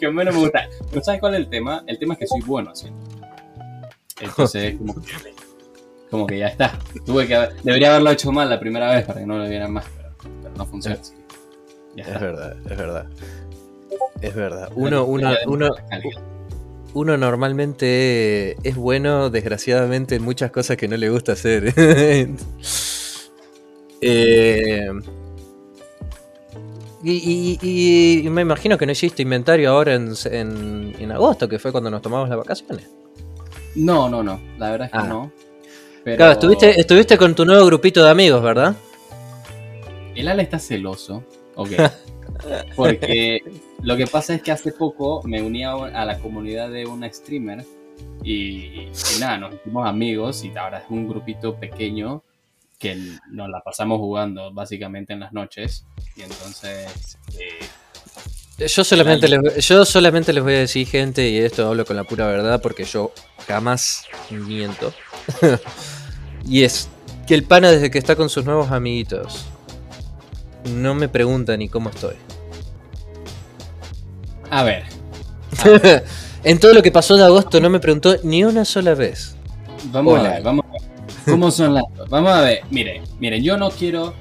que 0.00 0.08
menos 0.10 0.34
me 0.34 0.40
gusta. 0.40 0.68
Pero 0.90 1.02
¿sabes 1.04 1.20
cuál 1.20 1.34
es 1.34 1.40
el 1.40 1.48
tema? 1.48 1.84
El 1.86 1.98
tema 1.98 2.14
es 2.14 2.20
que 2.20 2.26
soy 2.26 2.40
bueno 2.42 2.70
haciendo. 2.70 3.00
Entonces, 4.20 4.76
como 4.76 4.94
que, 4.94 5.12
como 6.10 6.26
que 6.26 6.38
ya 6.38 6.48
está. 6.48 6.78
Tuve 7.04 7.26
que 7.26 7.34
haber- 7.36 7.54
debería 7.62 7.90
haberlo 7.90 8.10
hecho 8.10 8.32
mal 8.32 8.48
la 8.48 8.58
primera 8.58 8.90
vez 8.94 9.04
para 9.04 9.20
que 9.20 9.26
no 9.26 9.38
lo 9.38 9.48
vieran 9.48 9.72
más, 9.72 9.84
pero, 9.96 10.32
pero 10.42 10.54
no 10.56 10.66
funciona 10.66 10.98
así. 11.00 11.14
Ya 11.96 12.02
Es 12.04 12.08
está. 12.08 12.20
verdad, 12.20 12.56
es 12.70 12.76
verdad. 12.78 13.06
Es 14.22 14.34
verdad. 14.34 14.70
Uno, 14.74 15.04
uno, 15.04 15.34
uno, 15.46 15.70
uno 16.94 17.16
normalmente 17.18 18.56
es 18.66 18.74
bueno, 18.76 19.28
desgraciadamente, 19.28 20.14
en 20.14 20.22
muchas 20.22 20.50
cosas 20.50 20.76
que 20.78 20.88
no 20.88 20.96
le 20.96 21.10
gusta 21.10 21.32
hacer. 21.32 21.74
Eh, 24.02 24.88
y, 27.12 27.58
y- 27.58 27.58
y- 27.62 28.26
y 28.26 28.30
me 28.30 28.42
imagino 28.42 28.76
que 28.78 28.86
no 28.86 28.92
hiciste 28.92 29.22
inventario 29.22 29.70
ahora 29.70 29.94
en, 29.94 30.12
en- 30.30 30.94
en 30.98 31.12
agosto, 31.12 31.48
que 31.48 31.58
fue 31.58 31.72
cuando 31.72 31.90
nos 31.90 32.02
tomamos 32.02 32.28
las 32.28 32.38
vacaciones. 32.38 32.88
No, 33.74 34.08
no, 34.08 34.22
no. 34.22 34.40
La 34.58 34.70
verdad 34.70 34.86
es 34.86 34.92
que 34.92 34.98
Ah. 34.98 35.02
no. 35.06 35.32
Pero 36.04 36.16
Claro, 36.16 36.32
estuviste, 36.32 36.80
estuviste 36.80 37.18
con 37.18 37.34
tu 37.34 37.44
nuevo 37.44 37.66
grupito 37.66 38.02
de 38.04 38.10
amigos, 38.10 38.42
¿verdad? 38.42 38.74
El 40.14 40.28
Ale 40.28 40.42
está 40.42 40.58
celoso. 40.58 41.22
Ok. 41.56 41.70
Porque 42.76 43.40
lo 43.82 43.96
que 43.96 44.06
pasa 44.06 44.34
es 44.34 44.42
que 44.42 44.52
hace 44.52 44.72
poco 44.72 45.22
me 45.24 45.42
uní 45.42 45.64
a, 45.64 45.72
a 45.72 46.04
la 46.04 46.18
comunidad 46.18 46.70
de 46.70 46.86
una 46.86 47.10
streamer 47.12 47.64
y, 48.22 48.34
y 48.34 48.90
nada, 49.20 49.38
nos 49.38 49.54
hicimos 49.54 49.86
amigos 49.86 50.44
y 50.44 50.56
ahora 50.56 50.78
es 50.78 50.84
un 50.90 51.08
grupito 51.08 51.56
pequeño 51.56 52.22
que 52.78 52.96
nos 53.30 53.48
la 53.48 53.60
pasamos 53.62 53.98
jugando 53.98 54.52
básicamente 54.52 55.12
en 55.14 55.20
las 55.20 55.32
noches 55.32 55.86
y 56.16 56.22
entonces 56.22 57.18
eh, 57.38 58.66
Yo 58.66 58.84
solamente, 58.84 59.28
les, 59.28 59.66
yo 59.66 59.84
solamente 59.84 60.32
les 60.32 60.42
voy 60.42 60.54
a 60.54 60.58
decir, 60.60 60.86
gente, 60.86 61.28
y 61.28 61.36
esto 61.38 61.68
hablo 61.68 61.84
con 61.84 61.96
la 61.96 62.04
pura 62.04 62.26
verdad 62.26 62.60
porque 62.62 62.84
yo 62.84 63.12
jamás 63.46 64.04
miento. 64.30 64.94
y 66.46 66.62
es 66.62 66.88
que 67.26 67.34
el 67.34 67.44
pana 67.44 67.70
desde 67.70 67.90
que 67.90 67.98
está 67.98 68.16
con 68.16 68.30
sus 68.30 68.44
nuevos 68.44 68.70
amiguitos 68.70 69.46
no 70.64 70.94
me 70.94 71.08
pregunta 71.08 71.56
ni 71.56 71.68
cómo 71.68 71.90
estoy. 71.90 72.16
a 74.50 74.62
ver, 74.64 74.84
en 76.44 76.58
todo 76.58 76.72
lo 76.72 76.82
que 76.82 76.90
pasó 76.90 77.16
de 77.16 77.24
agosto 77.24 77.60
no 77.60 77.68
me 77.68 77.78
preguntó 77.78 78.16
ni 78.22 78.42
una 78.42 78.64
sola 78.64 78.94
vez. 78.94 79.36
vamos 79.92 80.18
a 80.18 80.22
ver, 80.22 80.42
vamos 80.42 80.64
a 80.66 80.72
ver. 80.72 80.80
¿Cómo 81.26 81.50
son 81.50 81.74
las 81.74 81.84
Vamos 82.08 82.32
a 82.32 82.40
ver, 82.40 82.60
miren, 82.70 83.02
miren, 83.18 83.42
yo 83.42 83.56
no 83.56 83.70
quiero 83.70 84.14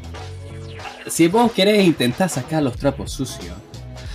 si 1.07 1.27
vos 1.27 1.51
querés 1.51 1.85
intentar 1.85 2.29
sacar 2.29 2.63
los 2.63 2.77
trapos 2.77 3.11
sucios, 3.11 3.55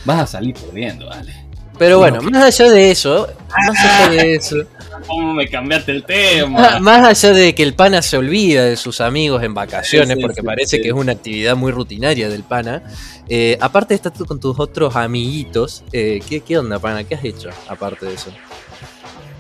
vas 0.04 0.20
a 0.20 0.26
salir 0.26 0.54
perdiendo, 0.54 1.06
dale. 1.06 1.34
Pero 1.78 1.98
bueno, 1.98 2.20
más 2.20 2.42
allá 2.42 2.70
de 2.70 2.90
eso, 2.90 3.28
más 3.48 3.84
allá 3.84 4.10
de 4.10 4.34
eso, 4.34 4.56
¿Cómo 5.06 5.32
me 5.32 5.48
cambiaste 5.48 5.92
el 5.92 6.04
tema? 6.04 6.78
más 6.78 7.06
allá 7.06 7.34
de 7.34 7.54
que 7.54 7.62
el 7.62 7.74
pana 7.74 8.02
se 8.02 8.18
olvida 8.18 8.64
de 8.64 8.76
sus 8.76 9.00
amigos 9.00 9.42
en 9.42 9.54
vacaciones, 9.54 10.10
Sí, 10.10 10.14
sí, 10.14 10.20
porque 10.20 10.40
sí, 10.40 10.46
parece 10.46 10.80
que 10.82 10.88
es 10.88 10.94
una 10.94 11.12
actividad 11.12 11.56
muy 11.56 11.72
rutinaria 11.72 12.28
del 12.28 12.42
pana, 12.42 12.82
eh, 13.28 13.56
aparte 13.60 13.94
de 13.94 13.96
estar 13.96 14.12
tú 14.12 14.26
con 14.26 14.38
tus 14.38 14.58
otros 14.60 14.94
amiguitos, 14.96 15.84
eh, 15.92 16.20
¿qué, 16.28 16.40
¿qué 16.40 16.58
onda, 16.58 16.78
pana? 16.78 17.04
¿Qué 17.04 17.14
has 17.14 17.24
hecho 17.24 17.48
aparte 17.68 18.06
de 18.06 18.14
eso? 18.14 18.30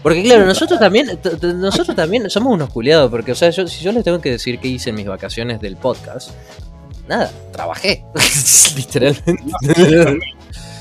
Porque 0.02 0.22
claro, 0.22 0.46
nosotros 0.46 0.80
también, 0.80 1.20
nosotros 1.56 1.94
también 1.94 2.30
somos 2.30 2.54
unos 2.54 2.70
culiados, 2.70 3.10
porque 3.10 3.32
o 3.32 3.34
sea, 3.34 3.50
yo, 3.50 3.66
si 3.66 3.84
yo 3.84 3.92
les 3.92 4.02
tengo 4.02 4.20
que 4.20 4.30
decir 4.30 4.58
qué 4.58 4.68
hice 4.68 4.90
en 4.90 4.96
mis 4.96 5.06
vacaciones 5.06 5.60
del 5.60 5.76
podcast, 5.76 6.30
nada, 7.10 7.30
trabajé, 7.52 8.04
literalmente. 8.76 9.42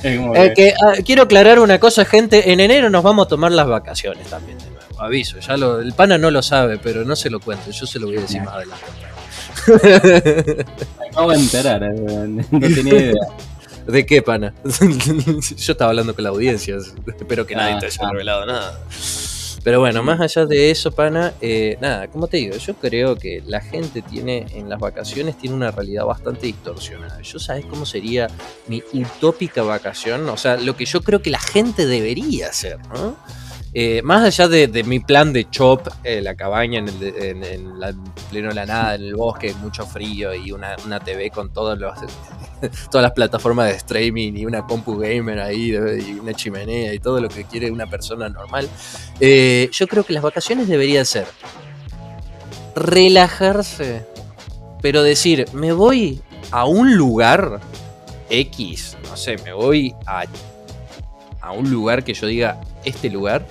Eh, 0.04 0.54
que- 0.56 0.74
ah, 0.82 0.94
quiero 1.06 1.24
aclarar 1.24 1.60
una 1.60 1.78
cosa, 1.80 2.06
gente. 2.06 2.52
En 2.54 2.62
enero 2.62 2.90
nos 2.90 3.04
vamos 3.04 3.26
a 3.26 3.30
tomar 3.30 3.52
las 3.52 3.68
vacaciones 3.68 4.28
también, 4.30 4.58
de 4.60 4.66
nuevo. 4.70 4.80
Aviso, 5.02 5.40
ya 5.40 5.58
lo, 5.58 5.80
el 5.82 5.92
pana 5.94 6.18
no 6.18 6.32
lo 6.32 6.42
sabe, 6.42 6.78
pero 6.78 7.04
no 7.04 7.16
se 7.16 7.30
lo 7.30 7.40
cuento. 7.40 7.72
Yo 7.72 7.86
se 7.86 8.00
lo 8.00 8.08
voy 8.08 8.18
a 8.18 8.22
decir 8.22 8.42
más 8.42 8.54
adelante. 8.56 8.86
me 11.00 11.08
acabo 11.10 11.32
de 11.32 11.38
enterar, 11.38 11.84
eh, 11.84 11.90
no 12.52 12.60
tenía 12.60 12.94
idea. 12.96 13.14
¿De 13.88 14.06
qué, 14.06 14.22
pana? 14.22 14.54
Yo 14.64 15.72
estaba 15.74 15.90
hablando 15.90 16.14
con 16.14 16.24
la 16.24 16.30
audiencia. 16.30 16.76
Espero 17.20 17.46
que 17.48 17.56
nadie 17.56 17.74
Ah, 17.76 17.80
te 17.80 17.86
haya 17.88 17.98
ah. 18.04 18.12
revelado 18.12 18.46
nada. 18.46 18.80
Pero 19.64 19.80
bueno, 19.80 20.04
más 20.04 20.20
allá 20.22 20.46
de 20.46 20.72
eso, 20.72 20.92
pana, 20.92 21.34
eh, 21.42 21.78
nada, 21.82 22.08
como 22.08 22.28
te 22.28 22.38
digo, 22.38 22.56
yo 22.58 22.76
creo 22.76 23.16
que 23.18 23.44
la 23.46 23.62
gente 23.62 24.02
tiene 24.02 24.46
en 24.54 24.70
las 24.70 24.80
vacaciones 24.80 25.38
tiene 25.38 25.56
una 25.56 25.72
realidad 25.72 26.06
bastante 26.06 26.48
distorsionada. 26.48 27.22
Yo 27.22 27.40
sabes 27.40 27.66
cómo 27.66 27.86
sería 27.86 28.28
mi 28.68 28.84
utópica 28.94 29.64
vacación, 29.64 30.28
o 30.30 30.38
sea, 30.38 30.58
lo 30.58 30.76
que 30.76 30.86
yo 30.86 31.02
creo 31.02 31.22
que 31.22 31.30
la 31.30 31.40
gente 31.40 31.86
debería 31.86 32.48
hacer, 32.48 32.80
¿no? 32.94 33.18
Eh, 33.74 34.02
más 34.04 34.24
allá 34.24 34.48
de, 34.48 34.84
mi 34.84 35.00
plan 35.00 35.32
de 35.32 35.50
chop, 35.50 35.88
eh, 36.04 36.22
la 36.22 36.36
cabaña 36.36 36.80
en, 36.80 37.44
el 37.44 37.96
pleno 38.30 38.50
de 38.50 38.56
la 38.56 38.66
nada, 38.66 38.96
en 38.96 39.04
el 39.04 39.16
bosque, 39.16 39.54
mucho 39.62 39.86
frío 39.86 40.34
y 40.34 40.52
una, 40.52 40.76
una 40.86 41.00
TV 41.00 41.30
con 41.30 41.54
todos 41.54 41.78
los, 41.78 41.94
todas 42.92 43.04
las 43.04 43.12
plataformas 43.12 43.68
de 43.68 43.76
streaming 43.78 44.34
y 44.34 44.46
una 44.46 44.66
compu 44.66 44.98
gamer 44.98 45.40
ahí 45.40 45.72
y 45.72 46.14
una 46.14 46.34
chimenea 46.34 46.94
y 46.94 47.00
todo 47.00 47.22
lo 47.22 47.30
que 47.30 47.44
quiere 47.44 47.70
una 47.70 47.88
persona 47.88 48.28
normal. 48.28 48.68
Eh, 49.20 49.70
yo 49.72 49.88
creo 49.88 50.04
que 50.04 50.14
las 50.14 50.24
vacaciones 50.24 50.68
deberían 50.68 51.06
ser 51.06 51.28
relajarse, 52.76 54.06
pero 54.82 55.04
decir, 55.04 55.46
me 55.54 55.74
voy 55.74 56.22
a 56.52 56.66
un 56.66 56.96
lugar 56.96 57.60
X, 58.30 58.98
no 59.10 59.18
sé, 59.18 59.38
me 59.44 59.54
voy 59.54 59.94
a, 60.06 60.24
a 61.50 61.52
un 61.52 61.72
lugar 61.72 62.04
que 62.04 62.14
yo 62.14 62.28
diga, 62.28 62.62
este 62.86 63.10
lugar 63.10 63.46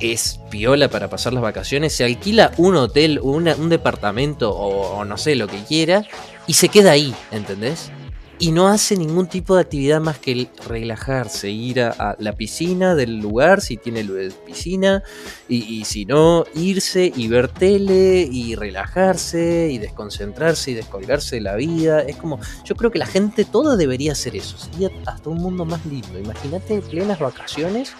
es 0.00 0.38
piola 0.50 0.88
para 0.88 1.08
pasar 1.08 1.32
las 1.32 1.42
vacaciones, 1.42 1.94
se 1.94 2.04
alquila 2.04 2.52
un 2.58 2.76
hotel 2.76 3.20
un 3.22 3.68
departamento 3.70 4.50
o, 4.50 4.98
o 4.98 5.04
no 5.04 5.16
sé, 5.16 5.34
lo 5.34 5.46
que 5.46 5.62
quiera, 5.64 6.04
y 6.46 6.54
se 6.54 6.68
queda 6.68 6.92
ahí, 6.92 7.14
¿entendés? 7.30 7.90
Y 8.38 8.50
no 8.50 8.68
hace 8.68 8.96
ningún 8.96 9.28
tipo 9.28 9.54
de 9.54 9.62
actividad 9.62 10.00
más 10.00 10.18
que 10.18 10.32
el 10.32 10.48
relajarse, 10.66 11.50
ir 11.50 11.80
a, 11.80 12.16
la 12.18 12.32
piscina 12.32 12.94
del 12.94 13.18
lugar, 13.18 13.60
si 13.60 13.76
tiene 13.76 14.04
piscina, 14.44 15.02
y, 15.48 15.62
y 15.62 15.84
si 15.84 16.04
no, 16.04 16.44
irse 16.54 17.12
y 17.14 17.28
ver 17.28 17.48
tele 17.48 18.28
y 18.30 18.56
relajarse 18.56 19.70
y 19.70 19.78
desconcentrarse 19.78 20.72
y 20.72 20.74
descolgarse 20.74 21.36
de 21.36 21.42
la 21.42 21.54
vida. 21.54 22.00
Es 22.00 22.16
como, 22.16 22.40
yo 22.64 22.74
creo 22.74 22.90
que 22.90 22.98
la 22.98 23.06
gente 23.06 23.44
toda 23.44 23.76
debería 23.76 24.12
hacer 24.12 24.34
eso, 24.34 24.58
sería 24.58 24.90
hasta 25.06 25.30
un 25.30 25.38
mundo 25.38 25.64
más 25.64 25.84
lindo. 25.86 26.18
Imagínate 26.18 26.80
plenas 26.80 27.20
vacaciones, 27.20 27.92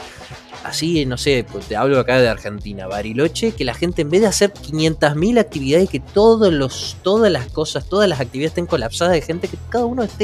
así, 0.65 1.07
no 1.07 1.17
sé, 1.17 1.47
pues 1.51 1.67
te 1.67 1.77
hablo 1.77 2.01
acá 2.01 2.19
de 2.19 2.29
Argentina, 2.29 2.87
Bariloche, 2.87 3.53
que 3.53 3.65
la 3.65 3.75
gente 3.75 4.03
en 4.03 4.11
vez 4.11 4.23
de 4.23 4.27
hacer 4.27 4.53
500.000 4.53 5.39
actividades, 5.39 5.89
que 5.89 6.01
todos 6.01 6.53
los, 6.53 6.97
todas 7.03 7.31
las 7.31 7.47
cosas, 7.49 7.89
todas 7.89 8.09
las 8.09 8.21
actividades 8.21 8.53
estén 8.53 8.67
colapsadas 8.67 9.15
de 9.15 9.23
gente, 9.23 9.49
que 9.49 9.59
cada 9.71 9.85
uno 9.85 10.03
esté 10.03 10.24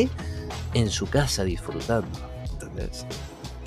en 0.75 0.91
su 0.91 1.07
casa 1.07 1.45
disfrutando, 1.45 2.09
¿entendés? 2.51 3.07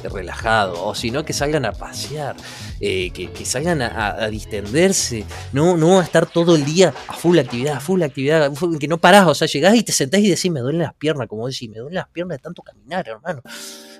relajado, 0.10 0.86
o 0.86 0.96
si 0.96 1.12
no 1.12 1.26
que 1.26 1.34
salgan 1.34 1.66
a 1.66 1.72
pasear, 1.72 2.36
eh, 2.80 3.12
que, 3.12 3.46
salgan 3.46 3.82
a, 3.82 4.28
distenderse, 4.28 5.26
no, 5.52 5.78
no 5.78 6.00
a 6.00 6.04
estar 6.04 6.26
todo 6.26 6.56
el 6.56 6.66
día 6.66 6.94
a 7.08 7.14
full 7.14 7.38
actividad, 7.40 7.78
a 7.78 7.80
full 7.80 8.02
actividad, 8.02 8.52
que 8.80 8.88
no 8.88 8.98
parás, 8.98 9.28
o 9.28 9.36
sea, 9.36 9.48
llegás 9.48 9.76
y 9.76 9.84
te 9.84 9.92
sentás 9.92 10.22
y 10.22 10.30
decís, 10.30 10.52
me 10.52 10.60
duelen 10.60 10.82
las 10.82 10.94
piernas, 10.94 11.28
como 11.28 11.48
decís, 11.48 11.70
me 11.70 11.78
duelen 11.78 11.96
las 11.96 12.10
piernas 12.10 12.38
de 12.38 12.42
tanto 12.42 12.62
caminar, 12.62 13.08
hermano. 13.08 13.42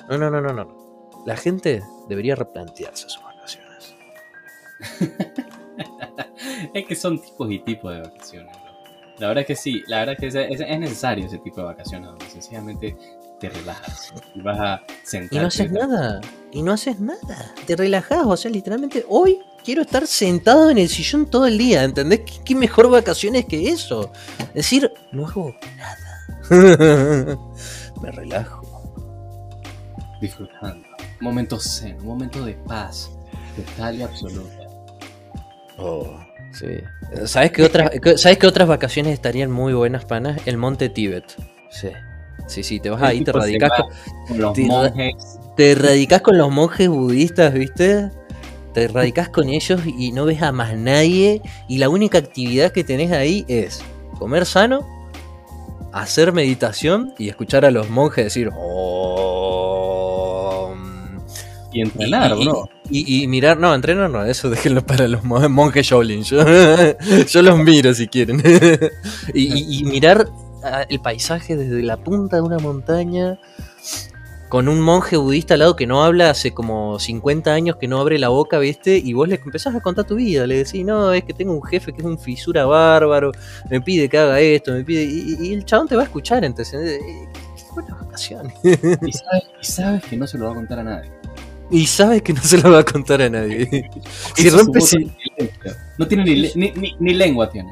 No, 0.10 0.18
no, 0.18 0.30
no, 0.30 0.42
no, 0.42 0.54
no. 0.54 1.12
La 1.26 1.38
gente 1.38 1.82
debería 2.10 2.36
replantearse 2.36 3.08
sus 3.10 3.24
vacaciones. 3.24 3.96
es 6.74 6.86
que 6.86 6.96
son 6.96 7.22
tipos 7.22 7.50
y 7.50 7.60
tipos 7.60 7.94
de 7.94 8.02
vacaciones. 8.02 8.63
La 9.20 9.28
verdad 9.28 9.42
es 9.42 9.48
que 9.48 9.56
sí, 9.56 9.84
la 9.88 10.00
verdad 10.00 10.16
es 10.16 10.20
que 10.20 10.28
es, 10.28 10.36
es- 10.60 10.68
es 10.68 10.80
necesario 10.80 11.26
ese 11.28 11.38
tipo 11.40 11.58
de 11.62 11.64
vacaciones 11.68 12.10
donde 12.10 12.26
sencillamente 12.30 12.98
te 13.40 13.50
relajas. 13.50 14.14
Y 14.36 14.42
vas 14.42 14.60
a 14.60 14.82
sentarte. 15.04 15.36
Y 15.36 15.40
no 15.40 15.48
haces 15.48 15.72
nada. 15.72 16.22
Y 16.52 16.62
no 16.64 16.72
haces 16.74 17.00
nada. 17.00 17.54
Te 17.66 17.76
relajas. 17.76 18.26
O 18.26 18.36
sea, 18.38 18.50
literalmente 18.50 19.06
hoy 19.10 19.40
quiero 19.64 19.82
estar 19.84 20.08
sentado 20.08 20.70
en 20.70 20.78
el 20.78 20.90
sillón 20.90 21.26
todo 21.28 21.46
el 21.48 21.58
día. 21.58 21.84
¿Entendés? 21.84 22.22
¿Qué, 22.22 22.34
qué 22.44 22.56
mejor 22.56 22.90
vacaciones 22.90 23.46
que 23.46 23.70
eso? 23.70 24.12
Es 24.40 24.54
decir, 24.54 24.92
no 25.12 25.28
hago 25.28 25.54
nada. 25.78 26.00
Me 28.02 28.12
relajo. 28.12 28.62
Disfrutando. 30.22 30.88
Un 31.20 31.26
momento 31.28 31.60
zen, 31.60 31.98
un 32.00 32.06
momento 32.08 32.44
de 32.46 32.54
paz 32.54 33.12
total 33.56 33.96
y 33.98 34.02
absoluta. 34.04 34.58
Oh, 35.78 36.18
sí. 36.54 37.26
¿Sabes 37.26 37.52
qué 37.52 37.64
otras, 37.64 37.92
¿Sabes 38.16 38.38
qué 38.38 38.48
otras 38.48 38.68
vacaciones 38.68 39.14
estarían 39.14 39.52
muy 39.52 39.74
buenas, 39.74 40.06
panas? 40.06 40.40
El 40.46 40.58
monte 40.58 40.90
Tíbet. 40.90 41.26
Sí. 41.70 41.90
Sí, 42.48 42.64
sí, 42.64 42.80
te 42.80 42.90
vas 42.90 43.02
ahí, 43.02 43.22
te 43.24 43.32
radicas 43.32 43.72
con, 43.72 43.88
Con 44.28 44.38
los 44.40 44.54
te- 44.54 44.64
monjes. 44.66 45.14
te 45.56 45.76
radicás 45.76 46.22
con 46.22 46.38
los 46.38 46.52
monjes 46.52 46.90
budistas, 46.90 47.54
¿viste? 47.54 48.10
Te 48.74 48.88
radicás 48.88 49.30
con 49.30 49.50
ellos 49.50 49.82
y 49.86 50.12
no 50.12 50.26
ves 50.26 50.42
a 50.42 50.52
más 50.52 50.76
nadie. 50.76 51.42
Y 51.70 51.78
la 51.78 51.90
única 51.90 52.18
actividad 52.18 52.72
que 52.72 52.84
tenés 52.84 53.12
ahí 53.12 53.46
es 53.48 53.82
comer 54.20 54.46
sano, 54.46 54.86
hacer 55.94 56.32
meditación 56.34 57.14
y 57.20 57.30
escuchar 57.30 57.66
a 57.66 57.72
los 57.72 57.90
monjes 57.90 58.26
decir. 58.26 58.50
"Om". 58.50 59.43
Y 61.74 61.82
entrenar, 61.82 62.32
y, 62.38 62.42
y- 62.42 62.46
bro. 62.46 62.70
Y, 62.90 63.24
y 63.24 63.28
mirar, 63.28 63.58
no, 63.58 63.74
entrenar 63.74 64.10
no, 64.10 64.24
eso 64.26 64.50
déjenlo 64.50 64.86
para 64.86 65.08
los 65.08 65.24
mo- 65.24 65.48
monjes 65.50 65.88
Shaolin. 65.88 66.24
Yo, 66.24 66.44
yo 67.28 67.42
los 67.42 67.58
miro 67.60 67.94
si 67.94 68.08
quieren. 68.08 68.42
y, 69.34 69.42
y- 69.60 69.80
y 69.80 69.84
mirar 69.86 70.28
el 70.90 71.00
paisaje 71.02 71.56
desde 71.58 71.82
la 71.84 71.98
punta 71.98 72.38
de 72.38 72.42
una 72.42 72.58
montaña 72.60 73.38
con 74.50 74.68
un 74.68 74.80
monje 74.82 75.18
budista 75.18 75.56
al 75.56 75.62
lado 75.62 75.76
que 75.76 75.88
no 75.88 76.04
habla 76.04 76.30
hace 76.30 76.52
como 76.52 77.00
50 77.00 77.52
años 77.52 77.78
que 77.78 77.88
no 77.88 78.00
abre 78.00 78.20
la 78.20 78.30
boca, 78.30 78.60
¿viste? 78.60 78.98
Y 78.98 79.14
vos 79.14 79.28
le 79.28 79.42
empezás 79.44 79.74
a 79.76 79.82
contar 79.82 80.06
tu 80.06 80.14
vida, 80.16 80.46
le 80.46 80.58
decís, 80.58 80.86
no, 80.86 81.12
es 81.12 81.24
que 81.24 81.34
tengo 81.34 81.54
un 81.54 81.64
jefe 81.64 81.92
que 81.92 82.02
es 82.02 82.06
un 82.06 82.20
fisura 82.20 82.66
bárbaro, 82.66 83.32
me 83.72 83.82
pide 83.82 84.08
que 84.08 84.18
haga 84.20 84.40
esto, 84.40 84.72
me 84.74 84.84
pide. 84.84 85.04
Y, 85.06 85.38
y 85.48 85.54
el 85.54 85.66
chabón 85.66 85.88
te 85.88 85.96
va 85.96 86.04
a 86.04 86.06
escuchar, 86.06 86.44
entonces. 86.46 87.00
eh, 87.02 87.28
Qué 87.58 87.64
buenas 87.74 88.00
vacaciones. 88.00 88.54
Y 88.64 89.12
sabes, 89.12 89.44
y 89.60 89.66
sabes 89.66 90.04
que 90.04 90.18
no 90.18 90.28
se 90.28 90.38
lo 90.38 90.46
va 90.46 90.52
a 90.52 90.56
contar 90.56 90.78
a 90.80 90.84
nadie. 90.84 91.10
Y 91.74 91.88
sabes 91.88 92.22
que 92.22 92.34
no 92.34 92.42
se 92.42 92.58
lo 92.60 92.72
va 92.72 92.80
a 92.80 92.84
contar 92.84 93.22
a 93.22 93.30
nadie. 93.30 93.90
Si 94.36 94.50
silencio. 94.50 95.12
No 95.98 96.08
tiene 96.08 96.24
ni, 96.24 96.52
ni, 96.56 96.72
ni- 96.72 96.96
ni 97.00 97.14
lengua 97.14 97.50
tiene. 97.50 97.72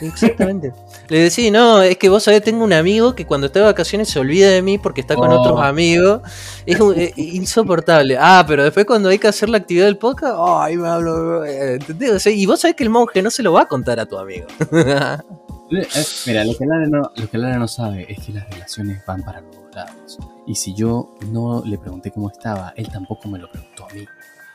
Exactamente. 0.00 0.72
Le 1.08 1.18
decís, 1.22 1.50
no, 1.50 1.82
es 1.82 1.96
que 1.96 2.08
vos 2.08 2.22
sabés, 2.22 2.42
tengo 2.42 2.62
un 2.62 2.72
amigo 2.72 3.14
que 3.16 3.26
cuando 3.26 3.48
está 3.48 3.58
de 3.60 3.64
vacaciones 3.66 4.08
se 4.08 4.20
olvida 4.20 4.48
de 4.48 4.62
mí 4.62 4.78
porque 4.78 5.00
está 5.00 5.16
con 5.16 5.32
Oh. 5.32 5.40
otros 5.40 5.60
amigos. 5.60 6.20
Es 6.66 6.78
un- 6.80 6.98
eh, 6.98 7.12
insoportable. 7.16 8.16
Ah, 8.18 8.44
pero 8.46 8.62
después 8.64 8.86
cuando 8.86 9.08
hay 9.08 9.18
que 9.18 9.26
hacer 9.28 9.48
la 9.48 9.58
actividad 9.58 9.86
del 9.86 9.96
podcast, 9.98 10.34
ay, 10.38 10.76
me 10.76 10.88
hablo. 10.88 11.44
eh, 11.44 11.74
¿entendés? 11.74 12.10
O 12.12 12.18
sea, 12.20 12.32
y 12.32 12.46
vos 12.46 12.60
sabés 12.60 12.76
que 12.76 12.84
el 12.84 12.90
monje 12.90 13.22
no 13.22 13.30
se 13.30 13.42
lo 13.42 13.52
va 13.52 13.62
a 13.62 13.66
contar 13.66 13.98
a 14.00 14.06
tu 14.06 14.18
amigo. 14.18 14.46
Eh, 15.70 15.86
Mira, 16.26 16.44
lo 16.44 16.56
que, 16.56 16.64
Lara 16.64 16.86
no, 16.86 17.10
lo 17.14 17.28
que 17.30 17.36
Lara 17.36 17.58
no 17.58 17.68
sabe 17.68 18.06
es 18.10 18.24
que 18.24 18.32
las 18.32 18.48
relaciones 18.48 19.04
van 19.04 19.22
para 19.22 19.42
los 19.42 19.54
dos 19.54 19.74
lados. 19.74 20.18
Y 20.48 20.54
si 20.54 20.74
yo 20.74 21.14
no 21.30 21.62
le 21.64 21.76
pregunté 21.76 22.10
cómo 22.10 22.30
estaba, 22.30 22.72
él 22.74 22.88
tampoco 22.90 23.28
me 23.28 23.38
lo 23.38 23.50
preguntó 23.50 23.84
a 23.84 23.92
mí. 23.92 24.06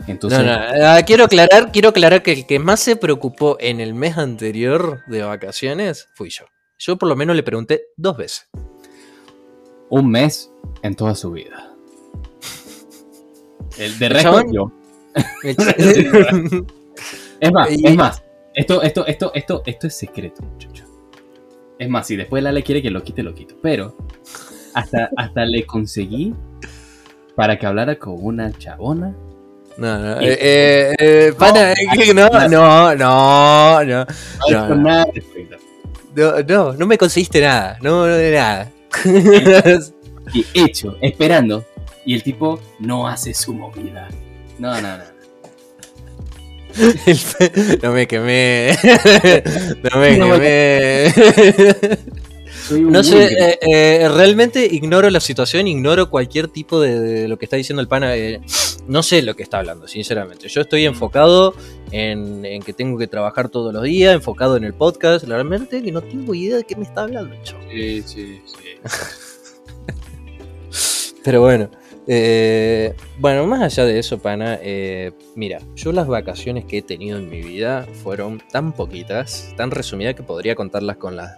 Entonces, 0.07 0.39
No, 0.39 0.43
no, 0.43 0.87
ah, 0.87 1.01
quiero 1.05 1.25
aclarar, 1.25 1.71
quiero 1.71 1.89
aclarar 1.89 2.23
que 2.23 2.31
el 2.33 2.47
que 2.47 2.57
más 2.57 2.79
se 2.79 2.95
preocupó 2.95 3.57
en 3.59 3.79
el 3.79 3.93
mes 3.93 4.17
anterior 4.17 5.01
de 5.05 5.21
vacaciones 5.21 6.09
fui 6.15 6.31
yo. 6.31 6.45
Yo 6.79 6.97
por 6.97 7.07
lo 7.07 7.15
menos 7.15 7.35
le 7.35 7.43
pregunté 7.43 7.83
dos 7.95 8.17
veces. 8.17 8.49
un 9.89 10.09
mes 10.09 10.51
en 10.81 10.95
toda 10.95 11.13
su 11.13 11.31
vida. 11.31 11.71
El 13.77 13.99
de 13.99 14.09
resto 14.09 14.41
yo. 14.51 14.71
Es 17.39 17.51
más, 17.51 17.69
es 17.83 17.95
más. 17.95 18.23
Esto, 18.55 18.81
esto, 18.81 19.05
esto, 19.05 19.31
esto, 19.35 19.61
esto 19.63 19.87
es 19.87 19.95
secreto, 19.95 20.41
muchacho. 20.41 20.85
Es 21.77 21.87
más, 21.87 22.07
si 22.07 22.15
después 22.15 22.41
Lale 22.41 22.63
quiere 22.63 22.81
que 22.81 22.89
lo 22.89 23.03
quite, 23.03 23.21
lo 23.21 23.35
quito. 23.35 23.55
Pero 23.61 23.95
hasta, 24.73 25.09
hasta 25.15 25.45
le 25.45 25.65
conseguí 25.65 26.33
para 27.35 27.57
que 27.57 27.65
hablara 27.65 27.97
con 27.97 28.15
una 28.19 28.51
chabona. 28.57 29.15
No, 29.77 29.97
no, 29.97 30.21
eh, 30.21 30.37
eh, 30.39 30.95
eh, 30.99 31.33
pana, 31.37 31.71
eh, 31.71 32.13
no, 32.13 32.29
no, 32.29 32.95
no, 32.95 33.83
no. 33.83 33.83
No, 33.85 34.05
No, 34.75 34.75
no. 34.75 36.43
No, 36.47 36.73
no, 36.73 36.85
me 36.85 36.97
conseguiste 36.97 37.41
nada. 37.41 37.77
No, 37.81 38.05
no 38.05 38.13
de 38.13 38.31
nada. 38.31 38.71
Y 40.33 40.45
hecho, 40.53 40.95
esperando. 41.01 41.65
Y 42.05 42.13
el 42.13 42.23
tipo 42.23 42.59
no 42.79 43.07
hace 43.07 43.33
su 43.33 43.53
movida. 43.53 44.07
No, 44.59 44.79
no, 44.79 44.97
no. 44.97 45.03
No 47.81 47.91
me 47.91 48.07
quemé. 48.07 48.77
No 49.83 49.99
me 49.99 50.17
No, 50.17 50.33
quemé. 50.33 51.13
No 52.71 53.03
sé, 53.03 53.25
eh, 53.25 53.59
eh, 53.61 54.09
realmente 54.09 54.65
ignoro 54.65 55.09
la 55.09 55.19
situación, 55.19 55.67
ignoro 55.67 56.09
cualquier 56.09 56.47
tipo 56.47 56.79
de, 56.79 56.99
de 56.99 57.27
lo 57.27 57.37
que 57.37 57.45
está 57.45 57.57
diciendo 57.57 57.81
el 57.81 57.87
pana. 57.87 58.15
eh, 58.15 58.41
no 58.87 59.01
sé 59.01 59.21
lo 59.21 59.35
que 59.35 59.43
está 59.43 59.59
hablando, 59.59 59.87
sinceramente. 59.87 60.47
Yo 60.49 60.61
estoy 60.61 60.85
enfocado 60.85 61.55
en, 61.91 62.45
en 62.45 62.61
que 62.61 62.73
tengo 62.73 62.97
que 62.97 63.07
trabajar 63.07 63.49
todos 63.49 63.73
los 63.73 63.83
días, 63.83 64.13
enfocado 64.13 64.57
en 64.57 64.65
el 64.65 64.73
podcast. 64.73 65.25
Realmente 65.25 65.81
que 65.81 65.91
no 65.91 66.01
tengo 66.01 66.35
idea 66.35 66.57
de 66.57 66.63
qué 66.63 66.75
me 66.75 66.83
está 66.83 67.03
hablando. 67.03 67.35
Sí, 67.71 68.01
sí, 68.03 68.41
sí. 68.45 68.55
Pero 71.23 71.41
bueno, 71.41 71.69
eh, 72.07 72.93
bueno, 73.17 73.47
más 73.47 73.61
allá 73.61 73.85
de 73.85 73.99
eso, 73.99 74.19
pana, 74.19 74.59
eh, 74.61 75.13
mira, 75.35 75.59
yo 75.75 75.93
las 75.93 76.07
vacaciones 76.07 76.65
que 76.65 76.79
he 76.79 76.81
tenido 76.81 77.17
en 77.17 77.29
mi 77.29 77.41
vida 77.41 77.87
fueron 78.03 78.41
tan 78.51 78.73
poquitas, 78.73 79.53
tan 79.55 79.71
resumidas 79.71 80.15
que 80.15 80.23
podría 80.23 80.55
contarlas 80.55 80.97
con 80.97 81.15
las, 81.15 81.31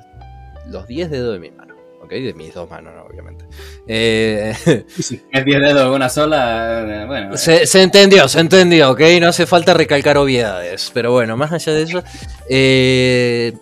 los 0.67 0.87
10 0.87 1.09
dedos 1.11 1.33
de 1.33 1.39
mi 1.39 1.51
mano, 1.51 1.75
¿ok? 2.01 2.09
De 2.09 2.33
mis 2.33 2.53
dos 2.53 2.69
manos, 2.69 2.93
¿no? 2.95 3.03
obviamente. 3.03 3.45
Eh, 3.87 4.53
Sí, 4.99 5.21
Es 5.31 5.45
10 5.45 5.61
dedos 5.61 5.89
de 5.89 5.95
una 5.95 6.09
sola. 6.09 7.03
eh, 7.03 7.05
Bueno, 7.05 7.37
se, 7.37 7.65
se 7.67 7.81
entendió, 7.81 8.27
se 8.27 8.39
entendió, 8.39 8.91
¿ok? 8.91 9.01
No 9.21 9.27
hace 9.29 9.45
falta 9.45 9.73
recalcar 9.73 10.17
obviedades, 10.17 10.91
pero 10.93 11.11
bueno, 11.11 11.35
más 11.37 11.51
allá 11.51 11.73
de 11.73 11.81
eso, 11.83 12.03
eh, 12.49 13.53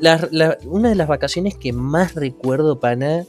la- 0.00 0.28
la- 0.30 0.58
una 0.64 0.88
de 0.88 0.94
las 0.94 1.08
vacaciones 1.08 1.56
que 1.56 1.72
más 1.72 2.14
recuerdo, 2.14 2.80
pana, 2.80 3.24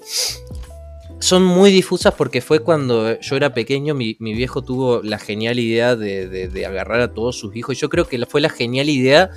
son 1.20 1.44
muy 1.44 1.72
difusas 1.72 2.14
porque 2.16 2.42
fue 2.42 2.62
cuando 2.62 3.20
yo 3.20 3.36
era 3.36 3.54
pequeño, 3.54 3.94
mi, 3.94 4.16
mi 4.20 4.34
viejo 4.34 4.64
tuvo 4.64 5.02
la 5.04 5.20
genial 5.20 5.60
idea 5.60 5.96
de, 5.96 6.28
de- 6.28 6.48
de 6.48 6.66
agarrar 6.66 7.00
a 7.02 7.14
todos 7.14 7.38
sus 7.38 7.56
hijos. 7.56 7.78
Yo 7.78 7.90
creo 7.90 8.08
que 8.08 8.26
fue 8.26 8.42
la 8.42 8.50
genial 8.50 8.90
idea 8.90 9.30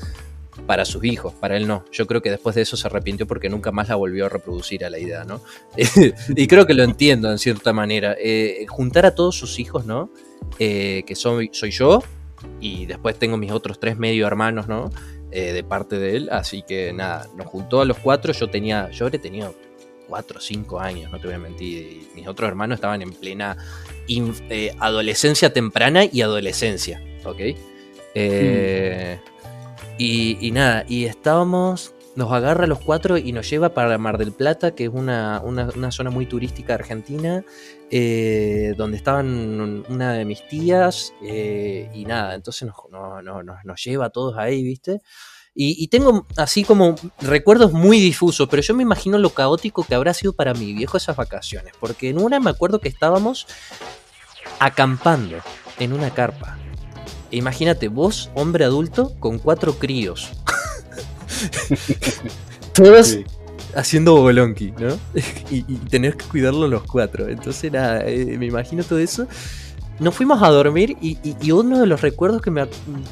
para 0.66 0.84
sus 0.84 1.04
hijos, 1.04 1.34
para 1.34 1.56
él 1.56 1.66
no. 1.66 1.84
Yo 1.92 2.06
creo 2.06 2.22
que 2.22 2.30
después 2.30 2.56
de 2.56 2.62
eso 2.62 2.76
se 2.76 2.86
arrepintió 2.86 3.26
porque 3.26 3.48
nunca 3.48 3.70
más 3.72 3.88
la 3.88 3.96
volvió 3.96 4.26
a 4.26 4.28
reproducir 4.28 4.84
a 4.84 4.90
la 4.90 4.98
idea, 4.98 5.24
¿no? 5.24 5.40
y 6.36 6.46
creo 6.46 6.66
que 6.66 6.74
lo 6.74 6.82
entiendo 6.82 7.30
en 7.30 7.38
cierta 7.38 7.72
manera. 7.72 8.16
Eh, 8.18 8.66
juntar 8.68 9.06
a 9.06 9.14
todos 9.14 9.36
sus 9.36 9.58
hijos, 9.58 9.84
¿no? 9.86 10.10
Eh, 10.58 11.04
que 11.06 11.14
soy, 11.14 11.50
soy 11.52 11.70
yo 11.70 12.02
y 12.60 12.86
después 12.86 13.18
tengo 13.18 13.36
mis 13.36 13.52
otros 13.52 13.78
tres 13.78 13.96
medio 13.98 14.26
hermanos, 14.26 14.68
¿no? 14.68 14.90
Eh, 15.30 15.52
de 15.52 15.64
parte 15.64 15.98
de 15.98 16.16
él, 16.16 16.28
así 16.30 16.62
que 16.62 16.92
nada, 16.92 17.26
nos 17.36 17.46
juntó 17.46 17.80
a 17.80 17.84
los 17.84 17.98
cuatro, 17.98 18.32
yo 18.32 18.48
tenía, 18.48 18.88
yo 18.90 19.06
habré 19.06 19.18
tenido 19.18 19.52
cuatro 20.08 20.38
o 20.38 20.40
cinco 20.40 20.78
años, 20.78 21.10
no 21.10 21.18
te 21.18 21.26
voy 21.26 21.34
a 21.34 21.40
mentir, 21.40 21.82
y 21.82 22.14
mis 22.14 22.28
otros 22.28 22.46
hermanos 22.46 22.76
estaban 22.76 23.02
en 23.02 23.12
plena 23.12 23.56
eh, 24.06 24.76
adolescencia 24.78 25.52
temprana 25.52 26.04
y 26.04 26.22
adolescencia, 26.22 27.02
¿ok? 27.24 27.40
Eh, 28.14 29.18
y, 29.99 30.51
nada, 30.51 30.84
y 30.88 31.05
estábamos, 31.05 31.95
nos 32.16 32.32
agarra 32.32 32.64
a 32.64 32.66
los 32.66 32.80
cuatro 32.80 33.16
y 33.16 33.32
nos 33.32 33.49
lleva 33.49 33.74
para 33.74 33.97
Mar 33.99 34.18
del 34.18 34.32
Plata, 34.32 34.74
que 34.74 34.84
es 34.84 34.90
una, 34.92 35.40
una- 35.45 35.90
zona 35.92 36.11
muy 36.11 36.26
turística 36.26 36.74
argentina, 36.74 37.45
eh, 37.90 38.74
donde 38.76 38.97
estaban 38.97 39.84
una 39.88 40.12
de 40.14 40.24
mis 40.24 40.47
tías, 40.49 41.12
eh, 41.22 41.90
y 41.95 42.05
nada, 42.05 42.34
entonces 42.34 42.66
nos, 42.68 42.76
no- 42.90 43.22
no- 43.22 43.42
nos- 43.42 43.64
nos 43.64 43.84
lleva 43.84 44.07
a 44.07 44.11
todos 44.11 44.36
ahí, 44.38 44.62
¿viste? 44.62 45.01
Y, 45.57 45.76
y 45.82 45.86
tengo 45.86 46.26
así 46.36 46.64
como 46.64 46.97
recuerdos 47.20 47.72
muy 47.72 48.01
difusos, 48.01 48.49
pero 48.49 48.61
yo 48.62 48.74
me 48.74 48.82
imagino 48.82 49.18
lo 49.18 49.30
caótico 49.30 49.84
que 49.84 49.95
habrá 49.95 50.12
sido 50.12 50.32
para 50.32 50.53
mi 50.55 50.72
viejo 50.72 50.97
esas 50.97 51.14
vacaciones, 51.14 51.72
porque 51.78 52.09
en 52.09 52.18
una 52.20 52.40
me 52.40 52.51
acuerdo 52.51 52.80
que 52.80 52.88
estábamos 52.88 53.47
acampando 54.59 55.36
en 55.78 55.92
una 55.92 56.11
carpa. 56.11 56.59
Imagínate, 57.35 57.89
vos, 57.89 58.30
hombre 58.35 58.64
adulto, 58.64 59.12
con 59.20 59.39
cuatro 59.39 59.74
críos. 59.74 60.30
Todos 62.72 63.09
sí. 63.09 63.24
haciendo 63.74 64.16
bolonqui, 64.16 64.72
¿no? 64.78 64.99
y, 65.51 65.64
y 65.68 65.76
tener 65.91 66.16
que 66.16 66.24
cuidarlo 66.26 66.68
los 66.68 66.82
cuatro. 66.85 67.28
Entonces, 67.28 67.72
nada, 67.72 68.03
eh, 68.07 68.37
me 68.39 68.47
imagino 68.47 68.82
todo 68.85 68.99
eso. 68.99 69.26
Nos 70.01 70.14
fuimos 70.14 70.43
a 70.43 70.49
dormir 70.49 70.97
y, 71.01 71.18
y- 71.22 71.37
y 71.41 71.53
uno 71.53 71.78
de 71.80 71.87
los 71.87 72.01
recuerdos 72.01 72.43
que, 72.43 72.51
me, 72.51 72.66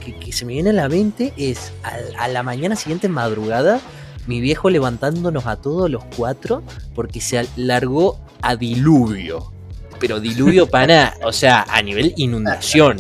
que, 0.05 0.17
que 0.19 0.33
se 0.33 0.45
me 0.45 0.55
viene 0.55 0.71
a 0.71 0.73
la 0.73 0.89
mente 0.89 1.33
es 1.37 1.73
a, 2.19 2.27
la 2.27 2.43
mañana 2.43 2.75
siguiente 2.75 3.09
madrugada, 3.09 3.81
mi 4.27 4.41
viejo 4.41 4.69
levantándonos 4.69 5.47
a 5.47 5.57
todos 5.57 5.89
los 5.89 6.03
cuatro 6.17 6.63
porque 6.97 7.21
se 7.21 7.47
largó 7.57 8.19
a 8.41 8.57
diluvio. 8.57 9.53
Pero 10.01 10.19
diluvio 10.19 10.67
pana, 10.71 11.15
o 11.25 11.33
sea, 11.33 11.65
a 11.69 11.81
nivel 11.83 12.15
inundación. 12.17 12.97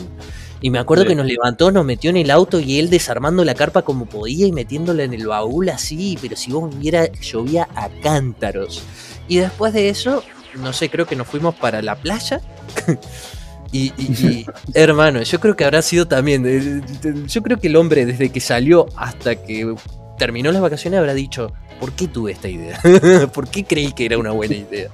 Y 0.62 0.70
me 0.70 0.78
acuerdo 0.78 1.02
Sí. 1.04 1.08
que 1.10 1.14
nos 1.16 1.26
levantó, 1.26 1.70
nos 1.72 1.84
metió 1.84 2.08
en 2.10 2.16
el 2.16 2.30
auto 2.30 2.60
y 2.60 2.78
él 2.78 2.88
desarmando 2.88 3.44
la 3.44 3.54
carpa 3.54 3.82
como 3.82 4.06
podía 4.06 4.46
y 4.46 4.52
metiéndola 4.52 5.02
en 5.04 5.12
el 5.12 5.26
baúl 5.26 5.68
así, 5.68 6.16
pero 6.22 6.36
si 6.36 6.52
vos 6.52 6.76
viera, 6.78 7.10
llovía 7.12 7.68
a 7.74 7.88
cántaros. 8.02 8.82
Y 9.28 9.38
después 9.38 9.72
de 9.74 9.88
eso, 9.88 10.22
no 10.54 10.72
sé, 10.72 10.88
creo 10.88 11.06
que 11.06 11.16
nos 11.16 11.26
fuimos 11.26 11.54
para 11.56 11.82
la 11.82 11.96
playa. 11.96 12.40
y, 13.72 13.92
y- 13.96 14.26
y, 14.26 14.46
hermano, 14.74 15.22
yo 15.22 15.40
creo 15.40 15.56
que 15.56 15.64
habrá 15.64 15.82
sido 15.82 16.06
también, 16.06 16.44
eh, 16.46 16.80
yo 17.26 17.42
creo 17.42 17.58
que 17.58 17.66
el 17.68 17.76
hombre 17.76 18.06
desde 18.06 18.30
que 18.30 18.40
salió 18.40 18.86
hasta 18.96 19.34
que 19.36 19.74
terminó 20.18 20.52
las 20.52 20.62
vacaciones 20.62 20.98
habrá 20.98 21.14
dicho, 21.14 21.52
¿por 21.80 21.92
qué 21.92 22.06
tuve 22.06 22.32
esta 22.32 22.48
idea? 22.48 22.78
¿Por 23.34 23.48
qué 23.48 23.64
creí 23.64 23.92
que 23.92 24.04
era 24.04 24.18
una 24.18 24.30
buena 24.30 24.54
idea? 24.54 24.90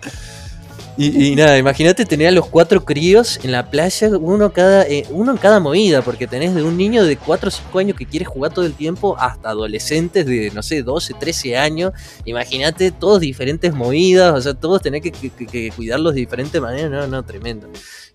Y, 1.00 1.26
y 1.28 1.36
nada, 1.36 1.56
imagínate 1.56 2.04
tener 2.04 2.26
a 2.26 2.30
los 2.32 2.46
cuatro 2.48 2.84
críos 2.84 3.38
en 3.44 3.52
la 3.52 3.70
playa, 3.70 4.08
uno, 4.18 4.52
cada, 4.52 4.82
eh, 4.84 5.06
uno 5.10 5.30
en 5.30 5.38
cada 5.38 5.60
movida, 5.60 6.02
porque 6.02 6.26
tenés 6.26 6.56
de 6.56 6.64
un 6.64 6.76
niño 6.76 7.04
de 7.04 7.16
4 7.16 7.46
o 7.48 7.50
5 7.52 7.78
años 7.78 7.96
que 7.96 8.04
quiere 8.04 8.24
jugar 8.24 8.52
todo 8.52 8.66
el 8.66 8.74
tiempo 8.74 9.16
hasta 9.16 9.50
adolescentes 9.50 10.26
de, 10.26 10.50
no 10.52 10.60
sé, 10.60 10.82
12, 10.82 11.14
13 11.14 11.56
años. 11.56 11.92
Imagínate 12.24 12.90
todos 12.90 13.20
diferentes 13.20 13.72
movidas, 13.72 14.34
o 14.34 14.40
sea, 14.40 14.54
todos 14.54 14.82
tenés 14.82 15.02
que, 15.02 15.12
que- 15.12 15.30
que 15.30 15.70
cuidarlos 15.70 16.14
de 16.14 16.20
diferente 16.20 16.60
manera, 16.60 16.88
no, 16.88 17.06
no, 17.06 17.24
tremendo. 17.24 17.68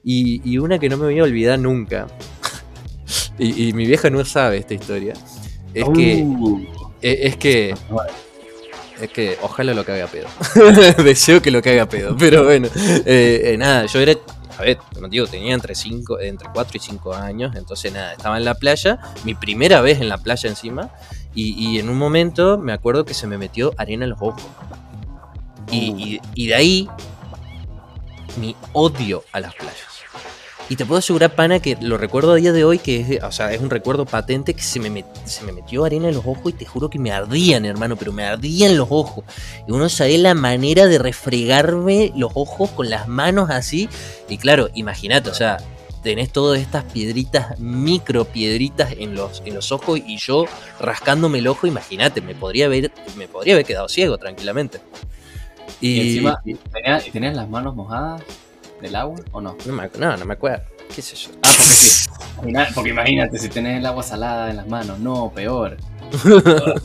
Y, 0.03 0.41
y 0.43 0.57
una 0.57 0.77
que 0.77 0.89
no 0.89 0.97
me 0.97 1.05
voy 1.05 1.19
a 1.19 1.23
olvidar 1.23 1.57
nunca, 1.59 2.07
y, 3.39 3.69
y 3.69 3.73
mi 3.73 3.85
vieja 3.85 4.09
no 4.09 4.25
sabe 4.25 4.57
esta 4.57 4.73
historia, 4.73 5.13
es 5.73 5.85
que, 5.95 6.21
Uh, 6.21 6.59
es, 7.01 7.17
es 7.21 7.37
que. 7.37 7.73
Es 9.03 9.11
que 9.11 9.37
ojalá 9.41 9.73
lo 9.73 9.83
cague 9.85 10.01
a 10.01 10.07
pedo. 10.07 10.27
Deseo 11.03 11.41
que 11.41 11.51
lo 11.51 11.61
cague 11.61 11.79
a 11.79 11.87
pedo. 11.89 12.15
Pero 12.17 12.43
bueno, 12.43 12.67
eh, 12.75 13.41
eh, 13.45 13.55
nada, 13.57 13.85
yo 13.85 13.99
era. 13.99 14.13
A 14.57 14.61
ver, 14.61 14.77
como 14.93 15.07
digo, 15.07 15.25
tenía 15.25 15.53
entre, 15.55 15.73
cinco, 15.73 16.19
entre 16.19 16.47
4 16.53 16.77
y 16.77 16.79
5 16.79 17.15
años. 17.15 17.55
Entonces, 17.55 17.91
nada, 17.91 18.13
estaba 18.13 18.37
en 18.37 18.45
la 18.45 18.53
playa. 18.53 18.99
Mi 19.23 19.33
primera 19.33 19.81
vez 19.81 19.99
en 19.99 20.09
la 20.09 20.17
playa 20.19 20.47
encima. 20.49 20.89
Y, 21.35 21.79
en 21.79 21.89
un 21.89 21.97
momento 21.97 22.59
me 22.59 22.73
acuerdo 22.73 23.05
que 23.05 23.15
se 23.15 23.25
me 23.25 23.39
metió 23.39 23.73
arena 23.77 24.03
en 24.03 24.11
los 24.11 24.21
ojos. 24.21 24.43
Y- 25.71 26.19
y 26.35 26.47
de 26.47 26.55
ahí. 26.55 26.89
Mi 28.37 28.55
odio 28.73 29.23
a 29.31 29.39
las 29.39 29.53
playas. 29.55 29.92
Y 30.73 30.75
te 30.75 30.87
puedo 30.87 30.97
asegurar, 30.97 31.35
pana, 31.35 31.59
que 31.59 31.77
lo 31.79 31.99
recuerdo 31.99 32.31
a 32.31 32.35
día 32.37 32.51
de 32.51 32.65
hoy, 32.65 32.79
que 32.79 33.01
es, 33.01 33.23
o 33.23 33.31
sea, 33.31 33.53
es 33.53 33.61
un 33.61 33.69
recuerdo 33.69 34.05
patente 34.05 34.55
que 34.55 34.63
se 34.63 34.79
me, 34.79 34.89
met- 34.89 35.05
se 35.23 35.43
me 35.43 35.51
metió 35.51 35.85
arena 35.85 36.07
en 36.07 36.15
los 36.15 36.25
ojos 36.25 36.51
y 36.51 36.53
te 36.53 36.65
juro 36.65 36.89
que 36.89 36.97
me 36.97 37.11
ardían, 37.11 37.63
hermano, 37.65 37.95
pero 37.95 38.11
me 38.11 38.23
ardían 38.23 38.75
los 38.75 38.87
ojos. 38.89 39.23
Y 39.67 39.71
uno 39.71 39.87
sabe 39.87 40.17
la 40.17 40.33
manera 40.33 40.87
de 40.87 40.97
refregarme 40.97 42.11
los 42.15 42.31
ojos 42.33 42.71
con 42.71 42.89
las 42.89 43.07
manos 43.07 43.51
así. 43.51 43.87
Y 44.27 44.39
claro, 44.39 44.71
imagínate, 44.73 45.29
o 45.29 45.35
sea, 45.35 45.57
tenés 46.01 46.31
todas 46.31 46.59
estas 46.59 46.85
piedritas, 46.85 47.59
micro 47.59 48.25
piedritas 48.25 48.93
en 48.97 49.13
los, 49.13 49.43
en 49.45 49.53
los 49.53 49.71
ojos 49.71 49.99
y 50.03 50.17
yo 50.17 50.45
rascándome 50.79 51.37
el 51.37 51.49
ojo, 51.49 51.67
imagínate, 51.67 52.19
me 52.19 52.33
podría 52.33 52.65
haber, 52.65 52.91
me 53.15 53.27
podría 53.27 53.53
haber 53.53 53.65
quedado 53.67 53.87
ciego 53.89 54.17
tranquilamente. 54.17 54.79
Y, 55.79 55.99
Y 55.99 55.99
encima, 55.99 56.41
¿tenías, 56.71 57.05
¿tenías 57.11 57.35
las 57.35 57.47
manos 57.47 57.75
mojadas 57.75 58.23
del 58.83 58.95
agua 58.95 59.19
o 59.31 59.41
no? 59.41 59.57
no, 59.65 59.73
me, 59.73 59.89
no, 59.97 60.15
no 60.17 60.25
me 60.25 60.33
acuerdo. 60.33 60.63
¿Qué 60.93 61.01
sé 61.01 61.15
yo? 61.15 61.29
Ah, 61.41 61.49
porque 61.49 61.63
sí. 61.63 62.09
Porque 62.75 62.89
imagínate, 62.91 63.39
si 63.39 63.49
tenés 63.49 63.79
el 63.79 63.85
agua 63.85 64.03
salada 64.03 64.49
en 64.51 64.57
las 64.57 64.67
manos, 64.67 64.99
no, 64.99 65.31
peor. 65.33 65.77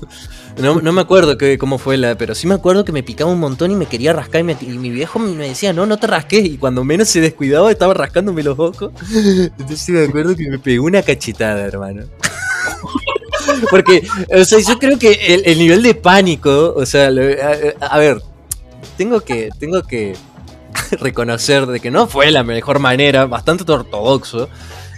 No, 0.59 0.81
no 0.81 0.93
me 0.93 1.01
acuerdo 1.01 1.39
que, 1.39 1.57
cómo 1.57 1.79
fue 1.79 1.97
la, 1.97 2.17
pero 2.19 2.35
sí 2.35 2.49
me 2.49 2.55
acuerdo 2.57 2.85
que 2.85 2.91
me 2.91 3.05
picaba 3.05 3.31
un 3.31 3.39
montón 3.39 3.71
y 3.71 3.77
me 3.77 3.87
quería 3.87 4.13
rascar 4.13 4.41
y, 4.41 4.45
me- 4.45 4.57
y 4.61 4.67
mi 4.77 4.91
viejo 4.91 5.21
me 5.21 5.47
decía, 5.49 5.73
no, 5.73 5.87
no 5.87 5.99
te 5.99 6.09
rasques. 6.09 6.45
Y 6.45 6.59
cuando 6.59 6.83
menos 6.83 7.09
se 7.09 7.21
descuidaba 7.21 7.71
estaba 7.71 7.95
rascándome 7.95 8.43
los 8.43 8.59
ojos. 8.59 8.91
Entonces 9.13 9.79
sí 9.81 9.93
me 9.93 10.05
acuerdo 10.07 10.35
que 10.35 10.51
me 10.51 10.59
pegó 10.59 10.85
una 10.87 11.03
cachetada, 11.03 11.61
hermano. 11.65 12.03
Porque, 13.71 14.07
o 14.37 14.45
sea, 14.45 14.59
yo 14.59 14.79
creo 14.81 14.99
que 14.99 15.13
el, 15.13 15.43
el 15.47 15.59
nivel 15.59 15.83
de 15.83 15.95
pánico, 15.95 16.75
o 16.77 16.85
sea, 16.85 17.09
lo- 17.11 17.23
a, 17.81 17.87
a 17.87 17.99
ver, 17.99 18.21
tengo 18.97 19.21
que, 19.21 19.51
tengo 19.61 19.83
que 19.85 20.17
reconocer 21.01 21.67
de 21.67 21.81
que 21.81 21.91
no 21.91 22.07
fue 22.07 22.31
la 22.31 22.45
mejor 22.45 22.79
manera, 22.79 23.27
bastante 23.27 23.71
ortodoxo, 23.71 24.49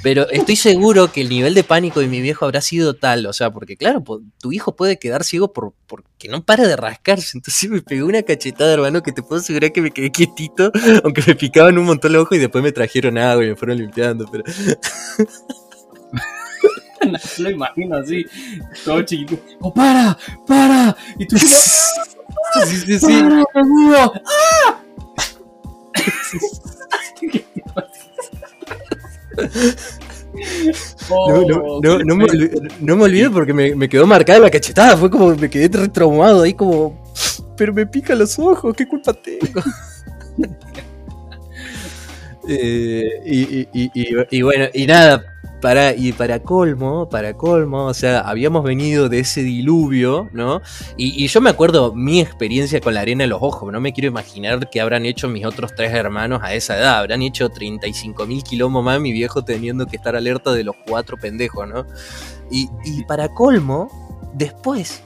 pero 0.03 0.29
estoy 0.31 0.57
seguro 0.57 1.13
que 1.13 1.21
el 1.21 1.29
nivel 1.29 1.53
de 1.55 1.63
pánico 1.63 2.01
de 2.01 2.07
mi 2.07 2.21
viejo 2.21 2.47
habrá 2.47 2.61
sido 2.63 2.95
tal, 2.95 3.27
o 3.27 3.33
sea, 3.33 3.51
porque 3.51 3.77
claro, 3.77 4.03
tu 4.41 4.53
hijo 4.53 4.75
puede 4.75 4.99
quedar 4.99 5.25
ciego 5.25 5.53
por, 5.53 5.75
porque 5.87 6.29
no 6.29 6.43
para 6.43 6.67
de 6.67 6.77
rascarse, 6.77 7.37
entonces 7.37 7.69
me 7.69 7.83
pegó 7.83 8.07
una 8.07 8.23
cachetada, 8.23 8.73
hermano, 8.73 9.03
que 9.03 9.13
te 9.13 9.23
puedo 9.23 9.41
asegurar 9.41 9.73
que 9.73 9.83
me 9.83 9.91
quedé 9.91 10.11
quietito, 10.11 10.73
aunque 11.05 11.23
me 11.27 11.35
picaban 11.35 11.77
un 11.79 11.85
montón 11.85 12.13
los 12.13 12.23
ojos 12.23 12.39
y 12.39 12.41
después 12.41 12.65
me 12.65 12.73
trajeron 12.73 13.19
agua 13.19 13.45
y 13.45 13.49
me 13.49 13.57
fueron 13.57 13.79
limpiando, 13.79 14.27
pero 14.31 14.45
lo 17.39 17.51
imagino 17.51 17.97
así, 17.97 18.25
todo 18.85 19.03
chiquito. 19.03 19.43
¡Oh, 19.61 19.73
para! 19.73 20.17
¡Para! 20.47 20.97
Y 21.19 21.27
tú, 21.27 21.39
sí, 21.39 21.47
sí, 22.67 22.99
sí. 22.99 23.23
¡Para, 23.23 23.45
No, 31.09 31.43
no, 31.43 31.81
no, 31.83 31.99
no 31.99 32.17
me, 32.17 32.27
no 32.81 32.97
me 32.97 33.05
olvido 33.05 33.33
porque 33.33 33.53
me, 33.53 33.75
me 33.75 33.89
quedó 33.89 34.07
marcada 34.07 34.39
la 34.39 34.51
cachetada. 34.51 34.97
Fue 34.97 35.11
como 35.11 35.35
me 35.35 35.51
quedé 35.51 35.69
re 35.77 35.89
traumado 35.89 36.43
ahí, 36.43 36.55
como. 36.55 37.03
Pero 37.57 37.75
me 37.75 37.87
pica 37.87 38.15
los 38.15 38.39
ojos, 38.39 38.75
¿qué 38.77 38.87
culpa 38.87 39.13
tengo? 39.13 39.63
Eh, 42.49 43.05
y- 43.27 43.69
y- 43.73 43.91
y 44.31 44.43
bueno, 44.43 44.65
y 44.73 44.87
nada, 44.87 45.30
para, 45.61 45.95
y 45.95 46.13
para 46.13 46.41
colmo, 46.43 47.09
para 47.09 47.37
colmo, 47.37 47.87
o 47.87 47.95
sea, 47.95 48.21
habíamos 48.21 48.65
venido 48.65 49.09
de 49.09 49.21
ese 49.21 49.43
diluvio, 49.43 50.29
¿no? 50.33 50.61
Y, 50.97 51.27
yo 51.27 51.41
me 51.41 51.51
acuerdo 51.51 51.95
mi 51.95 52.21
experiencia 52.21 52.81
con 52.81 52.95
la 52.95 53.01
arena 53.01 53.25
en 53.25 53.31
los 53.31 53.43
ojos, 53.43 53.73
no 53.73 53.81
me 53.81 53.93
quiero 53.93 54.09
imaginar 54.09 54.69
qué 54.71 54.81
habrán 54.81 55.07
hecho 55.07 55.29
mis 55.29 55.45
otros 55.45 55.75
tres 55.75 55.93
hermanos 55.93 56.41
a 56.43 56.55
esa 56.55 56.79
edad, 56.79 56.99
habrán 56.99 57.23
hecho 57.23 57.49
35 57.49 58.27
mil 58.27 58.43
kilómetros 58.43 58.85
más, 58.85 59.01
mi 59.01 59.13
viejo 59.13 59.43
teniendo 59.43 59.87
que 59.87 59.97
estar 59.97 60.15
alerta 60.15 60.53
de 60.53 60.65
los 60.65 60.77
cuatro 60.87 61.17
pendejos, 61.17 61.69
¿no? 61.69 61.87
Y, 62.51 62.69
y 62.85 63.05
para 63.05 63.29
colmo, 63.29 63.89
después 64.35 65.03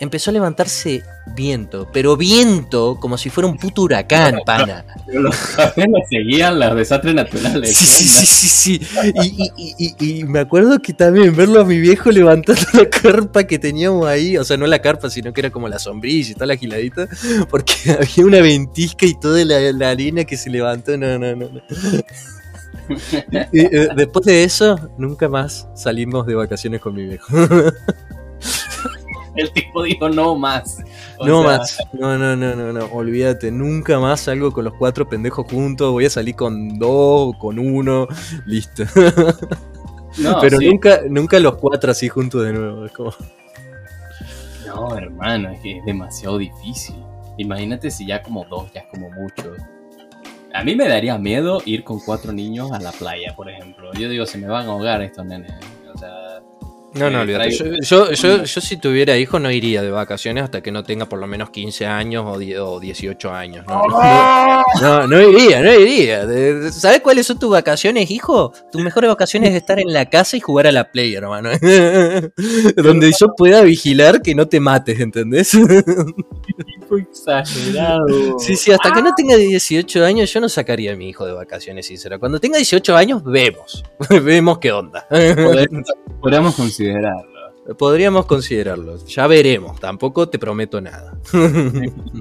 empezó 0.00 0.30
a 0.30 0.32
levantarse 0.34 1.02
viento, 1.34 1.88
pero 1.92 2.16
viento 2.16 2.98
como 3.00 3.18
si 3.18 3.30
fuera 3.30 3.48
un 3.48 3.56
puto 3.58 3.82
huracán, 3.82 4.38
pana. 4.46 4.84
Pero 5.06 5.22
los 5.22 5.58
apenas 5.58 6.02
seguían 6.08 6.58
los 6.58 6.76
desastres 6.76 7.14
naturales. 7.14 7.76
Sí, 7.76 7.84
¿qué 7.84 7.90
sí, 7.90 8.04
sí, 8.08 8.26
sí, 8.26 8.48
sí. 8.48 8.86
Y, 9.22 9.42
y- 9.44 9.52
y- 9.78 9.94
y- 9.98 10.20
y 10.20 10.24
me 10.24 10.40
acuerdo 10.40 10.78
que 10.80 10.92
también 10.92 11.34
verlo 11.34 11.60
a 11.60 11.64
mi 11.64 11.78
viejo 11.78 12.10
levantando 12.10 12.62
la 12.74 12.88
carpa 12.88 13.44
que 13.44 13.58
teníamos 13.58 14.06
ahí, 14.06 14.36
o 14.36 14.44
sea, 14.44 14.56
no 14.56 14.66
la 14.66 14.80
carpa, 14.80 15.10
sino 15.10 15.32
que 15.32 15.40
era 15.40 15.50
como 15.50 15.68
la 15.68 15.78
sombrilla 15.78 16.30
y 16.30 16.34
toda 16.34 16.46
la 16.46 16.56
giladita, 16.56 17.08
porque 17.50 17.74
había 18.00 18.26
una 18.26 18.40
ventisca 18.40 19.06
y 19.06 19.18
toda 19.18 19.44
la, 19.44 19.58
la 19.72 19.90
arena 19.90 20.24
que 20.24 20.36
se 20.36 20.50
levantó. 20.50 20.96
No, 20.96 21.18
no, 21.18 21.34
no. 21.34 21.48
no. 21.48 21.60
Eh, 23.52 23.88
después 23.96 24.24
de 24.26 24.44
eso, 24.44 24.78
nunca 24.96 25.28
más 25.28 25.66
salimos 25.74 26.24
de 26.24 26.36
vacaciones 26.36 26.80
con 26.80 26.94
mi 26.94 27.04
viejo. 27.04 27.26
El 29.36 29.52
tipo 29.52 29.82
dijo 29.82 30.08
no 30.08 30.34
más. 30.36 30.78
O 31.18 31.26
no 31.26 31.42
sea, 31.42 31.58
más. 31.58 31.78
No, 31.92 32.18
no, 32.18 32.36
no, 32.36 32.54
no, 32.54 32.72
no. 32.72 32.84
Olvídate. 32.86 33.50
Nunca 33.50 33.98
más 33.98 34.20
salgo 34.20 34.52
con 34.52 34.64
los 34.64 34.74
cuatro 34.74 35.08
pendejos 35.08 35.46
juntos. 35.50 35.92
Voy 35.92 36.06
a 36.06 36.10
salir 36.10 36.34
con 36.34 36.78
dos, 36.78 37.36
con 37.38 37.58
uno. 37.58 38.06
Listo. 38.46 38.84
No, 40.18 40.38
Pero 40.40 40.56
sí. 40.58 40.66
nunca, 40.70 41.00
nunca 41.08 41.38
los 41.38 41.56
cuatro 41.56 41.90
así 41.90 42.08
juntos 42.08 42.42
de 42.42 42.52
nuevo. 42.52 42.86
Es 42.86 42.92
como. 42.92 43.12
No, 44.66 44.96
hermano, 44.96 45.50
es 45.50 45.60
que 45.60 45.78
es 45.78 45.84
demasiado 45.84 46.38
difícil. 46.38 46.96
Imagínate 47.38 47.90
si 47.90 48.06
ya 48.06 48.22
como 48.22 48.44
dos, 48.46 48.72
ya 48.72 48.80
es 48.80 48.86
como 48.86 49.10
mucho. 49.10 49.54
A 50.54 50.64
mí 50.64 50.74
me 50.74 50.88
daría 50.88 51.18
miedo 51.18 51.60
ir 51.66 51.84
con 51.84 52.00
cuatro 52.00 52.32
niños 52.32 52.72
a 52.72 52.80
la 52.80 52.92
playa, 52.92 53.34
por 53.36 53.50
ejemplo. 53.50 53.92
Yo 53.92 54.08
digo, 54.08 54.24
se 54.24 54.38
me 54.38 54.46
van 54.46 54.66
a 54.66 54.70
ahogar 54.70 55.02
estos 55.02 55.26
nenes. 55.26 55.52
O 55.94 55.98
sea, 55.98 56.10
No, 56.96 57.10
no, 57.10 57.18
Eh, 57.18 57.22
olvídate. 57.22 57.50
Yo, 57.50 58.10
yo, 58.10 58.12
yo, 58.12 58.44
yo 58.44 58.60
si 58.60 58.76
tuviera 58.78 59.16
hijo 59.16 59.38
no 59.38 59.50
iría 59.50 59.82
de 59.82 59.90
vacaciones 59.90 60.44
hasta 60.44 60.62
que 60.62 60.72
no 60.72 60.82
tenga 60.82 61.06
por 61.06 61.18
lo 61.18 61.26
menos 61.26 61.50
15 61.50 61.86
años 61.86 62.24
o, 62.26 62.38
10 62.38 62.58
o 62.60 62.80
18 62.80 63.30
años. 63.32 63.64
No, 63.66 63.82
no, 63.88 64.62
no, 64.80 65.06
no 65.06 65.20
iría, 65.20 65.62
no 65.62 65.72
iría. 65.72 66.26
¿Sabes 66.72 67.00
cuáles 67.00 67.26
son 67.26 67.38
tus 67.38 67.50
vacaciones, 67.50 68.10
hijo? 68.10 68.52
Tus 68.72 68.82
mejores 68.82 69.08
vacaciones 69.08 69.50
es 69.50 69.56
estar 69.56 69.78
en 69.78 69.92
la 69.92 70.06
casa 70.06 70.36
y 70.36 70.40
jugar 70.40 70.66
a 70.66 70.72
la 70.72 70.90
play, 70.90 71.14
hermano. 71.14 71.50
Donde 72.76 73.12
yo 73.18 73.34
pueda 73.36 73.62
vigilar 73.62 74.22
que 74.22 74.34
no 74.34 74.46
te 74.48 74.60
mates, 74.60 75.00
¿entendés? 75.00 75.52
fue 76.88 77.02
exagerado. 77.02 78.38
Sí, 78.38 78.56
sí, 78.56 78.72
hasta 78.72 78.92
que 78.92 79.02
no 79.02 79.14
tenga 79.14 79.36
18 79.36 80.04
años 80.04 80.32
yo 80.32 80.40
no 80.40 80.48
sacaría 80.48 80.92
a 80.92 80.96
mi 80.96 81.08
hijo 81.08 81.26
de 81.26 81.32
vacaciones, 81.32 81.86
sincero. 81.86 82.18
Cuando 82.18 82.40
tenga 82.40 82.56
18 82.56 82.96
años, 82.96 83.22
vemos. 83.24 83.84
vemos 84.22 84.58
qué 84.58 84.72
onda. 84.72 85.06
Podríamos 86.20 86.54
considerarlo. 86.54 87.35
Podríamos 87.74 88.26
considerarlo. 88.26 88.96
Ya 89.06 89.26
veremos. 89.26 89.80
Tampoco 89.80 90.28
te 90.28 90.38
prometo 90.38 90.80
nada. 90.80 91.14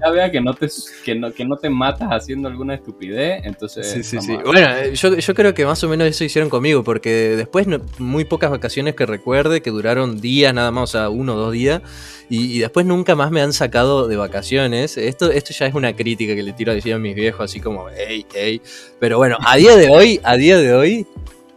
Ya 0.06 0.12
vea 0.12 0.32
que 0.32 0.42
no 0.42 0.54
te, 0.54 0.68
que 1.04 1.16
no, 1.16 1.32
que 1.32 1.46
no 1.46 1.56
te 1.58 1.70
matas 1.70 2.10
haciendo 2.12 2.50
alguna 2.50 2.74
estupidez, 2.76 3.42
entonces... 3.46 3.90
Sí, 3.90 4.04
sí, 4.04 4.20
sí. 4.20 4.38
Bueno, 4.44 4.68
eh, 4.76 4.94
yo, 4.94 5.16
yo 5.16 5.34
creo 5.34 5.54
que 5.54 5.66
más 5.66 5.84
o 5.84 5.90
menos 5.90 6.08
eso 6.08 6.24
hicieron 6.24 6.50
conmigo, 6.50 6.84
porque 6.84 7.10
después 7.38 7.66
no- 7.68 7.80
muy 7.98 8.26
pocas 8.26 8.52
vacaciones 8.52 8.96
que 8.96 9.06
recuerde, 9.06 9.62
que 9.62 9.70
duraron 9.72 10.20
días 10.20 10.54
nada 10.54 10.72
más, 10.72 10.84
o 10.84 10.88
sea, 10.98 11.10
uno 11.10 11.36
o 11.36 11.38
dos 11.38 11.54
días, 11.54 11.82
y, 12.30 12.52
y 12.56 12.60
después 12.60 12.86
nunca 12.86 13.16
más 13.16 13.32
me 13.32 13.42
han 13.42 13.54
sacado 13.54 14.08
de 14.08 14.18
vacaciones. 14.18 14.98
Esto, 14.98 15.32
esto 15.32 15.54
ya 15.54 15.68
es 15.68 15.74
una 15.76 15.96
crítica 15.96 16.36
que 16.36 16.44
le 16.44 16.54
tiro 16.54 16.72
a 16.72 16.76
decir 16.76 16.94
a 16.94 17.00
mis 17.00 17.16
viejos, 17.16 17.42
así 17.42 17.60
como, 17.60 17.86
hey, 17.96 18.26
hey. 18.34 18.62
Pero 19.00 19.18
bueno, 19.18 19.38
a 19.46 19.56
día 19.56 19.76
de 19.76 19.90
hoy, 19.90 20.20
a 20.24 20.36
día 20.36 20.58
de 20.58 20.74
hoy, 20.74 21.08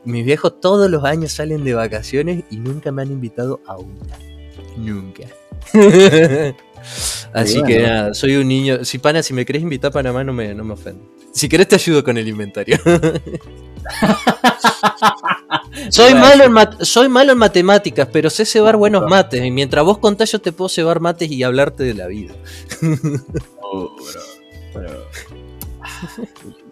mis 0.09 0.25
viejos 0.25 0.61
todos 0.61 0.91
los 0.91 1.05
años 1.05 1.33
salen 1.33 1.65
de 1.65 1.75
vacaciones 1.75 2.45
y 2.51 2.57
nunca 2.57 2.91
me 2.91 3.03
han 3.03 3.13
invitado 3.13 3.61
a 3.67 3.77
una. 3.77 4.19
Nunca. 4.77 5.25
Así 7.33 7.63
que 7.63 7.81
nada, 7.81 8.15
soy 8.15 8.37
un 8.37 8.49
niño. 8.49 8.85
Si 8.85 8.99
pana, 8.99 9.23
si 9.23 9.35
me 9.35 9.45
querés 9.45 9.63
invitar 9.63 9.91
a 9.91 9.93
Panamá, 9.93 10.25
no 10.25 10.33
me, 10.33 10.55
no 10.55 10.65
me 10.65 10.73
ofende. 10.73 11.05
Si 11.33 11.49
querés 11.49 11.69
te 11.69 11.75
ayudo 11.75 12.03
con 12.03 12.17
el 12.17 12.27
inventario. 12.27 12.79
soy, 15.91 16.15
malo 16.15 16.45
en 16.45 16.87
soy 16.87 17.09
malo 17.09 17.33
en 17.33 17.39
matemáticas, 17.39 18.09
pero 18.11 18.31
sé 18.31 18.47
cebar 18.47 18.77
buenos 18.77 19.09
mates. 19.09 19.45
Y 19.45 19.51
mientras 19.51 19.85
vos 19.85 19.99
contás, 19.99 20.33
yo 20.33 20.41
te 20.41 20.53
puedo 20.53 20.69
cebar 20.69 21.01
mates 21.01 21.31
y 21.31 21.43
hablarte 21.43 21.85
de 21.85 21.95
la 21.95 22.07
vida. 22.07 22.35
Oh, 23.61 23.95
bro, 23.95 24.21
pero... 24.73 25.07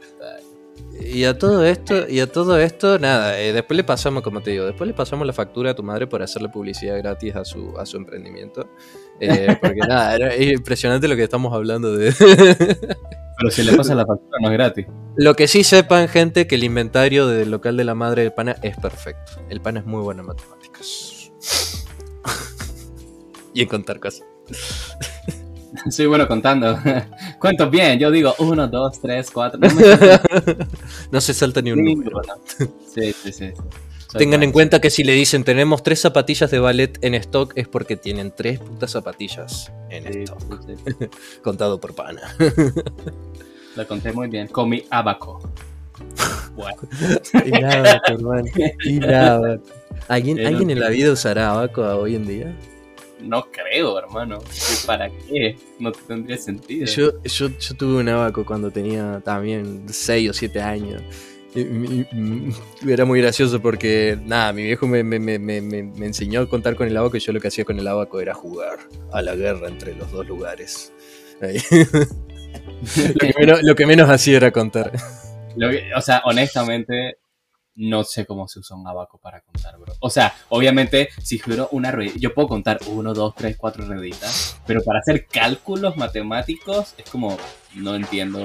Y 1.00 1.24
a 1.24 1.38
todo 1.38 1.64
esto, 1.64 2.08
y 2.08 2.20
a 2.20 2.30
todo 2.30 2.58
esto, 2.58 2.98
nada, 2.98 3.40
eh, 3.40 3.52
después 3.52 3.76
le 3.76 3.84
pasamos, 3.84 4.22
como 4.22 4.42
te 4.42 4.50
digo, 4.50 4.66
después 4.66 4.88
le 4.88 4.94
pasamos 4.94 5.26
la 5.26 5.32
factura 5.32 5.70
a 5.70 5.74
tu 5.74 5.82
madre 5.82 6.06
por 6.06 6.22
hacerle 6.22 6.48
publicidad 6.48 6.98
gratis 6.98 7.36
a 7.36 7.44
su, 7.44 7.76
a 7.78 7.86
su 7.86 7.96
emprendimiento. 7.96 8.68
Eh, 9.20 9.56
porque 9.60 9.80
nada, 9.80 10.14
era 10.14 10.34
es 10.34 10.52
impresionante 10.52 11.08
lo 11.08 11.16
que 11.16 11.24
estamos 11.24 11.52
hablando 11.52 11.96
de. 11.96 12.12
Pero 13.38 13.50
si 13.50 13.62
le 13.62 13.74
pasa 13.74 13.94
la 13.94 14.06
factura 14.06 14.38
no 14.40 14.48
es 14.48 14.54
gratis. 14.54 14.86
Lo 15.16 15.34
que 15.34 15.46
sí 15.46 15.62
sepan, 15.62 16.08
gente, 16.08 16.46
que 16.46 16.54
el 16.54 16.64
inventario 16.64 17.26
del 17.26 17.50
local 17.50 17.76
de 17.76 17.84
la 17.84 17.94
madre 17.94 18.22
del 18.22 18.32
pana 18.32 18.56
es 18.62 18.78
perfecto. 18.78 19.32
El 19.50 19.60
pana 19.60 19.80
es 19.80 19.86
muy 19.86 20.00
bueno 20.00 20.22
en 20.22 20.28
matemáticas. 20.28 21.30
y 23.54 23.62
en 23.62 23.68
contar 23.68 24.00
cosas. 24.00 24.24
Soy 25.90 26.06
bueno 26.06 26.26
contando. 26.28 26.78
Cuento 27.40 27.68
bien, 27.70 27.98
yo 27.98 28.10
digo 28.10 28.34
uno, 28.38 28.66
dos, 28.68 29.00
tres, 29.00 29.30
cuatro. 29.30 29.58
No 29.60 29.68
me 29.74 29.82
No 31.10 31.20
se 31.20 31.34
salta 31.34 31.60
ni 31.62 31.72
un 31.72 31.78
Sí, 31.84 31.94
número. 31.94 32.20
Sí, 32.94 33.12
sí, 33.12 33.32
sí. 33.32 33.50
Soy 34.10 34.18
Tengan 34.18 34.42
en 34.44 34.52
cuenta 34.52 34.80
que 34.80 34.90
si 34.90 35.02
le 35.04 35.12
dicen 35.12 35.42
tenemos 35.44 35.82
tres 35.82 36.00
zapatillas 36.00 36.50
de 36.50 36.58
ballet 36.60 36.98
en 37.02 37.14
stock 37.14 37.52
es 37.56 37.66
porque 37.68 37.96
tienen 37.96 38.32
tres 38.34 38.60
putas 38.60 38.92
zapatillas 38.92 39.72
en 39.90 40.12
Sí, 40.12 40.18
stock. 40.22 40.62
sí. 40.66 41.06
Contado 41.42 41.80
por 41.80 41.94
pana. 41.94 42.22
Lo 43.74 43.86
conté 43.86 44.12
muy 44.12 44.28
bien. 44.28 44.46
Con 44.48 44.68
mi 44.68 44.84
abaco. 44.90 45.40
Bueno, 46.54 46.76
Y 47.44 47.50
nada, 47.50 48.00
hermano. 48.06 48.46
Y 48.84 48.98
nada. 48.98 49.58
¿Alguien, 50.08 50.46
¿Alguien 50.46 50.70
en 50.70 50.80
la 50.80 50.88
vida 50.88 51.12
usará 51.12 51.50
abaco 51.50 51.82
hoy 51.82 52.14
en 52.14 52.26
día? 52.26 52.56
No 53.20 53.46
creo, 53.50 53.98
hermano. 53.98 54.38
¿Para 54.86 55.08
qué? 55.10 55.56
No 55.78 55.92
tendría 55.92 56.36
sentido. 56.38 56.86
Yo, 56.86 57.22
yo, 57.24 57.48
yo 57.48 57.74
tuve 57.76 58.00
un 58.00 58.08
abaco 58.08 58.44
cuando 58.44 58.70
tenía 58.70 59.20
también 59.24 59.84
6 59.88 60.30
o 60.30 60.32
7 60.32 60.60
años. 60.60 61.02
Era 62.86 63.04
muy 63.04 63.20
gracioso 63.20 63.60
porque, 63.62 64.18
nada, 64.24 64.52
mi 64.52 64.64
viejo 64.64 64.86
me, 64.86 65.02
me- 65.02 65.18
me- 65.18 65.38
me- 65.38 66.06
enseñó 66.06 66.40
a 66.42 66.48
contar 66.48 66.76
con 66.76 66.86
el 66.86 66.96
abaco 66.96 67.16
y 67.16 67.20
yo 67.20 67.32
lo 67.32 67.40
que 67.40 67.48
hacía 67.48 67.64
con 67.64 67.78
el 67.78 67.88
abaco 67.88 68.20
era 68.20 68.34
jugar 68.34 68.78
a 69.12 69.22
la 69.22 69.34
guerra 69.34 69.68
entre 69.68 69.94
los 69.94 70.10
dos 70.12 70.26
lugares. 70.26 70.92
Ahí. 71.40 71.58
lo, 72.96 73.14
que 73.14 73.32
menos, 73.38 73.62
lo 73.62 73.74
que 73.74 73.86
menos 73.86 74.10
hacía 74.10 74.36
era 74.36 74.50
contar. 74.50 74.92
Lo 75.56 75.70
que- 75.70 75.84
o 75.96 76.00
sea, 76.02 76.20
honestamente, 76.26 77.16
no 77.76 78.04
sé 78.04 78.26
cómo 78.26 78.48
se 78.48 78.58
usa 78.58 78.76
un 78.76 78.86
abaco 78.86 79.18
para 79.18 79.40
contar, 79.42 79.78
bro. 79.78 79.94
O 80.00 80.10
sea, 80.10 80.34
obviamente, 80.48 81.10
si 81.22 81.38
juro 81.38 81.68
una 81.72 81.92
ruedita, 81.92 82.18
yo 82.18 82.34
puedo 82.34 82.48
contar 82.48 82.78
uno, 82.88 83.14
dos, 83.14 83.34
tres, 83.34 83.56
cuatro 83.56 83.84
rueditas, 83.84 84.60
pero 84.66 84.82
para 84.82 85.00
hacer 85.00 85.26
cálculos 85.26 85.96
matemáticos 85.96 86.94
es 86.96 87.08
como, 87.10 87.36
no 87.74 87.94
entiendo. 87.94 88.40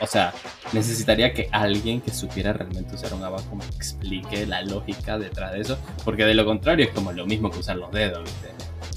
O 0.00 0.06
sea, 0.06 0.32
necesitaría 0.72 1.34
que 1.34 1.48
alguien 1.50 2.00
que 2.00 2.12
supiera 2.12 2.52
realmente 2.52 2.94
usar 2.94 3.12
un 3.14 3.24
abaco 3.24 3.56
me 3.56 3.64
explique 3.66 4.46
la 4.46 4.62
lógica 4.62 5.18
detrás 5.18 5.52
de 5.52 5.60
eso, 5.60 5.78
porque 6.04 6.24
de 6.24 6.34
lo 6.34 6.44
contrario 6.44 6.86
es 6.86 6.92
como 6.92 7.12
lo 7.12 7.26
mismo 7.26 7.50
que 7.50 7.58
usar 7.58 7.76
los 7.76 7.90
dedos, 7.90 8.22
¿viste? 8.24 8.48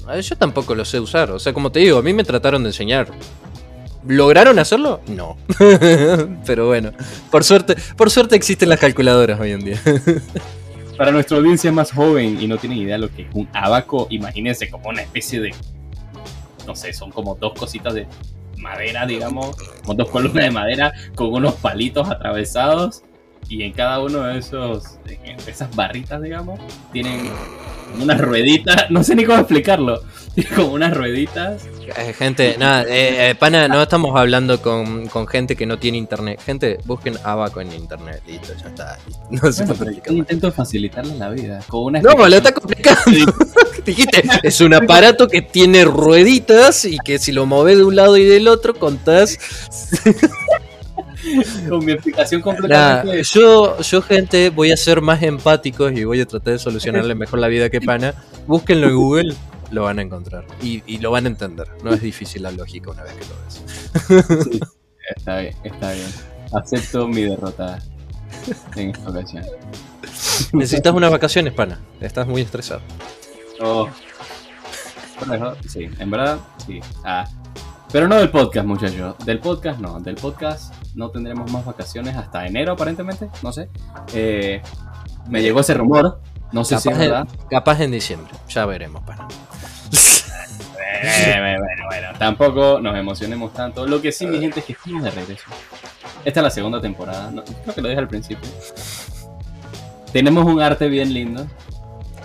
Ah, 0.06 0.18
Yo 0.18 0.36
tampoco 0.36 0.74
lo 0.74 0.84
sé 0.84 1.00
usar. 1.00 1.30
O 1.30 1.38
sea, 1.38 1.52
como 1.52 1.70
te 1.70 1.80
digo, 1.80 1.98
a 1.98 2.02
mí 2.02 2.12
me 2.12 2.24
trataron 2.24 2.62
de 2.62 2.70
enseñar. 2.70 3.08
¿Lograron 4.06 4.58
hacerlo? 4.58 5.00
No. 5.08 5.36
Pero 6.46 6.66
bueno, 6.66 6.92
por 7.30 7.44
suerte, 7.44 7.76
por 7.96 8.10
suerte 8.10 8.36
existen 8.36 8.68
las 8.68 8.80
calculadoras 8.80 9.38
hoy 9.40 9.52
en 9.52 9.60
día. 9.60 9.80
Para 10.96 11.12
nuestra 11.12 11.38
audiencia 11.38 11.72
más 11.72 11.92
joven 11.92 12.40
y 12.40 12.46
no 12.46 12.58
tienen 12.58 12.78
idea 12.78 12.94
de 12.94 13.00
lo 13.00 13.10
que 13.14 13.22
es 13.22 13.28
un 13.32 13.48
abaco, 13.52 14.06
imagínense 14.10 14.68
como 14.70 14.90
una 14.90 15.02
especie 15.02 15.40
de. 15.40 15.54
No 16.66 16.76
sé, 16.76 16.92
son 16.92 17.10
como 17.10 17.34
dos 17.36 17.54
cositas 17.58 17.94
de 17.94 18.06
madera, 18.58 19.06
digamos, 19.06 19.56
como 19.80 19.94
dos 19.94 20.10
columnas 20.10 20.44
de 20.44 20.50
madera 20.50 20.92
con 21.14 21.32
unos 21.32 21.54
palitos 21.54 22.08
atravesados. 22.08 23.02
Y 23.50 23.64
en 23.64 23.72
cada 23.72 23.98
uno 24.00 24.22
de 24.22 24.38
esos, 24.38 25.02
de 25.04 25.18
esas 25.48 25.74
barritas, 25.74 26.22
digamos, 26.22 26.60
tienen 26.92 27.28
unas 28.00 28.20
rueditas. 28.20 28.86
No 28.90 29.02
sé 29.02 29.16
ni 29.16 29.24
cómo 29.24 29.38
explicarlo. 29.38 30.00
Tienen 30.34 30.54
como 30.54 30.74
unas 30.74 30.96
rueditas. 30.96 31.62
Eh, 31.96 32.12
gente, 32.12 32.54
nada, 32.56 32.84
eh, 32.84 33.30
eh, 33.30 33.34
pana, 33.34 33.66
no 33.66 33.82
estamos 33.82 34.16
hablando 34.16 34.62
con, 34.62 35.08
con 35.08 35.26
gente 35.26 35.56
que 35.56 35.66
no 35.66 35.80
tiene 35.80 35.98
internet. 35.98 36.40
Gente, 36.46 36.78
busquen 36.84 37.16
abaco 37.24 37.60
en 37.60 37.72
internet. 37.72 38.22
Listo, 38.28 38.52
ya 38.62 38.68
está. 38.68 38.98
No 39.28 39.50
se 39.50 39.64
Bueno, 39.64 39.74
puede 39.78 39.94
yo 39.96 40.02
más. 40.02 40.12
intento 40.12 40.52
facilitarles 40.52 41.18
la 41.18 41.30
vida. 41.30 41.60
Con 41.66 41.86
una 41.86 42.00
No, 42.00 42.14
lo 42.28 42.36
está 42.36 42.52
complicando. 42.52 43.34
Dijiste, 43.84 44.22
es 44.44 44.60
un 44.60 44.72
aparato 44.74 45.26
que 45.26 45.42
tiene 45.42 45.84
rueditas 45.84 46.84
y 46.84 46.98
que 46.98 47.18
si 47.18 47.32
lo 47.32 47.46
moves 47.46 47.78
de 47.78 47.84
un 47.84 47.96
lado 47.96 48.16
y 48.16 48.24
del 48.24 48.46
otro 48.46 48.74
contás. 48.74 49.36
con 51.68 51.84
mi 51.84 51.92
explicación 51.92 52.40
Nah, 52.40 52.44
completamente. 52.44 53.22
yo, 53.24 53.78
yo, 53.80 54.02
gente, 54.02 54.50
voy 54.50 54.72
a 54.72 54.76
ser 54.76 55.00
más 55.00 55.22
empáticos 55.22 55.92
y 55.92 56.04
voy 56.04 56.20
a 56.20 56.26
tratar 56.26 56.54
de 56.54 56.58
solucionarle 56.58 57.14
mejor 57.14 57.38
la 57.38 57.48
vida 57.48 57.70
que 57.70 57.80
pana. 57.80 58.14
Búsquenlo 58.46 58.88
en 58.88 58.96
Google, 58.96 59.34
lo 59.70 59.84
van 59.84 59.98
a 59.98 60.02
encontrar. 60.02 60.44
Y, 60.62 60.82
y 60.86 60.98
lo 60.98 61.10
van 61.10 61.26
a 61.26 61.28
entender. 61.28 61.66
No 61.84 61.92
es 61.92 62.00
difícil 62.02 62.42
la 62.42 62.50
lógica 62.50 62.90
una 62.90 63.02
vez 63.02 63.14
que 63.14 63.24
lo 63.26 63.34
ves. 63.44 64.44
Sí, 64.50 64.60
está 65.16 65.38
bien, 65.40 65.54
está 65.64 65.92
bien. 65.92 66.08
Acepto 66.52 67.06
mi 67.06 67.22
derrota 67.22 67.78
en 68.76 68.90
esta 68.90 69.10
ocasión. 69.10 69.44
Necesitas 70.52 70.92
unas 70.94 71.10
vacaciones, 71.10 71.52
pana. 71.52 71.80
Estás 72.00 72.26
muy 72.26 72.42
estresado. 72.42 72.80
Oh. 73.60 73.88
Sí, 75.68 75.88
en 75.98 76.10
verdad, 76.10 76.38
sí. 76.66 76.80
Ah. 77.04 77.28
Pero 77.92 78.08
no 78.08 78.16
del 78.16 78.30
podcast, 78.30 78.66
muchachos. 78.66 79.14
Del 79.24 79.38
podcast 79.38 79.80
no. 79.80 80.00
Del 80.00 80.14
podcast 80.14 80.72
no 80.94 81.10
tendremos 81.10 81.50
más 81.52 81.64
vacaciones 81.64 82.16
hasta 82.16 82.46
enero, 82.46 82.72
aparentemente. 82.72 83.28
No 83.42 83.52
sé. 83.52 83.68
Eh, 84.14 84.60
me 85.28 85.42
llegó 85.42 85.60
ese 85.60 85.74
rumor. 85.74 86.20
No 86.52 86.64
sé 86.64 86.78
si 86.80 86.88
es 86.88 86.94
Capaz, 86.94 86.98
verdad. 86.98 87.28
en, 87.42 87.48
capaz 87.48 87.80
en 87.80 87.90
diciembre. 87.92 88.32
Ya 88.48 88.66
veremos, 88.66 89.02
pana. 89.04 89.28
Eh, 91.02 91.34
bueno, 91.38 91.58
bueno, 91.60 91.84
bueno, 91.88 92.08
tampoco 92.18 92.80
nos 92.80 92.96
emocionemos 92.96 93.52
tanto. 93.54 93.86
Lo 93.86 94.02
que 94.02 94.12
sí, 94.12 94.26
mi 94.26 94.38
gente, 94.40 94.60
es 94.60 94.66
que 94.66 94.72
estamos 94.72 95.02
de 95.02 95.10
regreso. 95.10 95.44
Esta 96.24 96.40
es 96.40 96.44
la 96.44 96.50
segunda 96.50 96.80
temporada. 96.80 97.30
No, 97.30 97.42
creo 97.44 97.74
que 97.74 97.80
lo 97.80 97.88
dije 97.88 98.00
al 98.00 98.08
principio. 98.08 98.48
Tenemos 100.12 100.44
un 100.44 100.60
arte 100.60 100.88
bien 100.88 101.14
lindo 101.14 101.46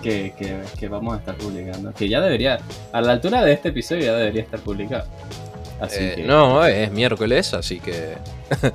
que, 0.01 0.33
que- 0.37 0.61
que 0.77 0.87
vamos 0.89 1.15
a 1.15 1.19
estar 1.19 1.35
publicando. 1.35 1.93
Que 1.93 2.09
ya 2.09 2.19
debería, 2.19 2.59
a 2.91 3.01
la 3.01 3.13
altura 3.13 3.43
de 3.43 3.53
este 3.53 3.69
episodio, 3.69 4.05
ya 4.05 4.15
debería 4.15 4.41
estar 4.41 4.59
publicado. 4.59 5.05
Así 5.79 5.97
Eh, 5.99 6.13
que. 6.17 6.23
No, 6.23 6.65
es 6.65 6.91
miércoles, 6.91 7.53
así 7.53 7.79
que. 7.79 8.15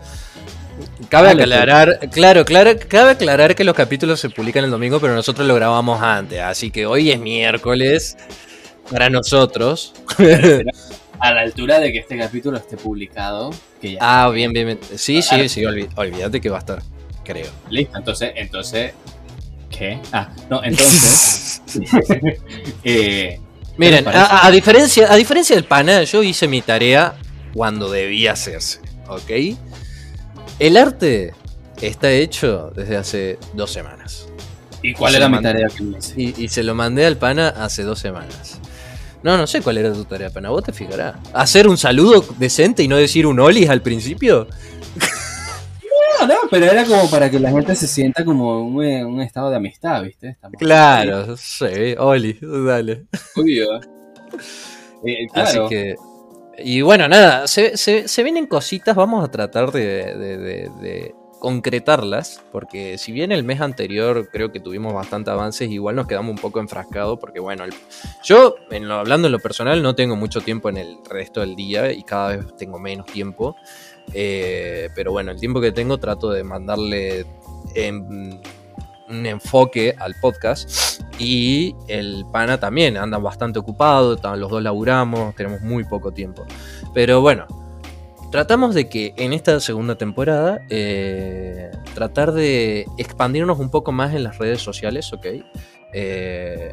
Cabe 1.10 1.30
aclarar, 1.30 2.08
claro, 2.10 2.44
claro, 2.44 2.70
cabe 2.88 3.10
aclarar 3.10 3.54
que 3.54 3.64
los 3.64 3.74
capítulos 3.74 4.18
se 4.18 4.30
publican 4.30 4.64
el 4.64 4.70
domingo, 4.70 4.98
pero 4.98 5.14
nosotros 5.14 5.46
lo 5.46 5.54
grabamos 5.54 6.00
antes, 6.00 6.40
así 6.40 6.70
que 6.70 6.86
hoy 6.86 7.10
es 7.10 7.20
miércoles 7.20 8.16
para 8.90 9.10
nosotros. 9.10 9.92
A 11.18 11.34
la 11.34 11.42
altura 11.42 11.80
de 11.80 11.92
que 11.92 11.98
este 11.98 12.16
capítulo 12.16 12.56
esté 12.56 12.78
publicado, 12.78 13.50
que 13.78 13.92
ya. 13.92 13.98
Ah, 14.00 14.30
bien, 14.30 14.54
bien, 14.54 14.66
bien. 14.68 14.78
Sí, 14.96 15.20
sí, 15.20 15.50
sí, 15.50 15.62
olvídate 15.66 16.40
que 16.40 16.48
va 16.48 16.56
a 16.56 16.60
estar, 16.60 16.82
creo. 17.24 17.50
Listo, 17.68 17.98
entonces, 17.98 18.32
entonces. 18.36 18.94
¿Qué? 19.68 20.00
Ah, 20.12 20.30
no, 20.48 20.64
entonces. 20.64 21.60
eh, 22.84 23.38
Miren, 23.80 24.06
a, 24.08 24.46
a 24.46 24.50
diferencia, 24.50 25.10
a 25.10 25.16
diferencia 25.16 25.56
del 25.56 25.64
pana, 25.64 26.02
yo 26.02 26.22
hice 26.22 26.46
mi 26.46 26.60
tarea 26.60 27.14
cuando 27.54 27.90
debía 27.90 28.32
hacerse, 28.32 28.78
¿ok? 29.08 29.56
El 30.58 30.76
arte 30.76 31.32
está 31.80 32.10
hecho 32.10 32.70
desde 32.76 32.98
hace 32.98 33.38
dos 33.54 33.72
semanas. 33.72 34.26
¿Y 34.82 34.92
cuál 34.92 35.14
era 35.14 35.28
mi 35.28 35.36
mandé. 35.36 35.52
tarea 35.52 35.68
que 35.74 35.82
me 35.82 35.96
hice? 35.96 36.12
Y, 36.14 36.44
y 36.44 36.48
se 36.50 36.62
lo 36.62 36.74
mandé 36.74 37.06
al 37.06 37.16
pana 37.16 37.48
hace 37.48 37.82
dos 37.82 37.98
semanas. 37.98 38.60
No, 39.22 39.38
no 39.38 39.46
sé 39.46 39.62
cuál 39.62 39.78
era 39.78 39.90
tu 39.94 40.04
tarea, 40.04 40.28
pana. 40.28 40.50
Vos 40.50 40.62
te 40.62 40.74
fijarás. 40.74 41.16
¿Hacer 41.32 41.66
un 41.66 41.78
saludo 41.78 42.22
decente 42.36 42.82
y 42.82 42.88
no 42.88 42.96
decir 42.96 43.26
un 43.26 43.40
olis 43.40 43.70
al 43.70 43.80
principio? 43.80 44.46
No, 46.30 46.48
pero 46.50 46.66
era 46.66 46.84
como 46.84 47.10
para 47.10 47.30
que 47.30 47.40
la 47.40 47.50
gente 47.50 47.74
se 47.74 47.86
sienta 47.88 48.24
como 48.24 48.62
un, 48.62 48.76
un 48.84 49.20
estado 49.20 49.50
de 49.50 49.56
amistad, 49.56 50.02
¿viste? 50.04 50.28
Estamos 50.28 50.58
Claro, 50.60 51.36
sí, 51.36 51.94
olis, 51.98 52.36
dale. 52.40 53.06
Obvio. 53.36 53.66
Eh, 55.04 55.26
claro. 55.32 55.66
Así 55.66 55.68
que. 55.74 55.96
Y 56.62 56.82
bueno, 56.82 57.08
nada, 57.08 57.46
se, 57.48 57.76
se- 57.76 58.06
se 58.06 58.22
vienen 58.22 58.46
cositas, 58.46 58.94
vamos 58.94 59.24
a 59.24 59.30
tratar 59.30 59.72
de, 59.72 60.14
de- 60.14 60.36
de- 60.38 60.70
de 60.80 61.14
concretarlas, 61.40 62.42
porque 62.52 62.98
si 62.98 63.12
bien 63.12 63.32
el 63.32 63.44
mes 63.44 63.62
anterior 63.62 64.28
creo 64.30 64.52
que 64.52 64.60
tuvimos 64.60 64.92
bastante 64.92 65.30
avances, 65.30 65.70
igual 65.70 65.96
nos 65.96 66.06
quedamos 66.06 66.32
un 66.32 66.36
poco 66.38 66.60
enfrascados, 66.60 67.18
porque 67.18 67.40
bueno, 67.40 67.64
el- 67.64 67.72
yo, 68.22 68.56
en 68.70 68.86
lo- 68.88 68.96
hablando 68.96 69.26
en 69.28 69.32
lo 69.32 69.38
personal, 69.38 69.82
no 69.82 69.94
tengo 69.94 70.16
mucho 70.16 70.42
tiempo 70.42 70.68
en 70.68 70.76
el 70.76 70.98
resto 71.08 71.40
del 71.40 71.56
día 71.56 71.90
y 71.92 72.02
cada 72.02 72.36
vez 72.36 72.56
tengo 72.58 72.78
menos 72.78 73.06
tiempo, 73.06 73.56
eh, 74.14 74.88
pero 74.94 75.12
bueno, 75.12 75.30
el 75.30 75.40
tiempo 75.40 75.60
que 75.60 75.72
tengo 75.72 75.98
trato 75.98 76.30
de 76.30 76.44
mandarle 76.44 77.26
un 79.10 79.26
enfoque 79.26 79.94
al 79.98 80.14
podcast 80.20 81.00
y 81.18 81.74
el 81.88 82.24
pana 82.32 82.58
también 82.58 82.96
anda 82.96 83.18
bastante 83.18 83.58
ocupado, 83.58 84.16
los 84.36 84.50
dos 84.50 84.62
laburamos, 84.62 85.34
tenemos 85.34 85.60
muy 85.60 85.84
poco 85.84 86.12
tiempo. 86.12 86.46
Pero 86.94 87.20
bueno, 87.20 87.46
tratamos 88.30 88.74
de 88.74 88.88
que 88.88 89.12
en 89.16 89.32
esta 89.32 89.60
segunda 89.60 89.96
temporada 89.96 90.60
eh, 90.70 91.70
tratar 91.94 92.32
de 92.32 92.86
expandirnos 92.96 93.58
un 93.58 93.70
poco 93.70 93.92
más 93.92 94.14
en 94.14 94.24
las 94.24 94.38
redes 94.38 94.62
sociales, 94.62 95.12
¿ok? 95.12 95.26
Eh, 95.92 96.72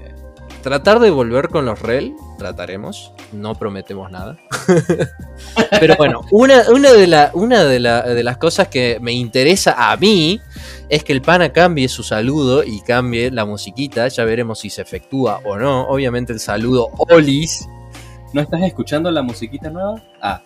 tratar 0.67 0.99
de 0.99 1.09
volver 1.11 1.47
con 1.47 1.65
los 1.65 1.81
rel, 1.81 2.13
trataremos, 2.37 3.13
no 3.31 3.55
prometemos 3.55 4.11
nada. 4.11 4.37
Pero 5.79 5.95
bueno, 5.95 6.23
una, 6.31 6.63
de, 6.63 7.79
de 7.79 8.23
las 8.23 8.37
cosas 8.37 8.67
que 8.67 8.97
me 8.99 9.13
interesa 9.13 9.91
a 9.91 9.95
mí 9.95 10.41
es 10.89 11.05
que 11.05 11.13
el 11.13 11.21
pana 11.21 11.53
cambie 11.53 11.87
su 11.87 12.03
saludo 12.03 12.65
y 12.65 12.81
cambie 12.81 13.31
la 13.31 13.45
musiquita. 13.45 14.09
Ya 14.09 14.25
veremos 14.25 14.59
si 14.59 14.69
se 14.69 14.81
efectúa 14.81 15.39
o 15.45 15.55
no. 15.55 15.87
Obviamente 15.87 16.33
el 16.33 16.41
saludo 16.41 16.89
Olis. 16.97 17.65
¿No 18.33 18.41
estás 18.41 18.61
escuchando 18.63 19.09
la 19.09 19.21
musiquita 19.21 19.69
nueva? 19.69 20.03
Ah, 20.21 20.41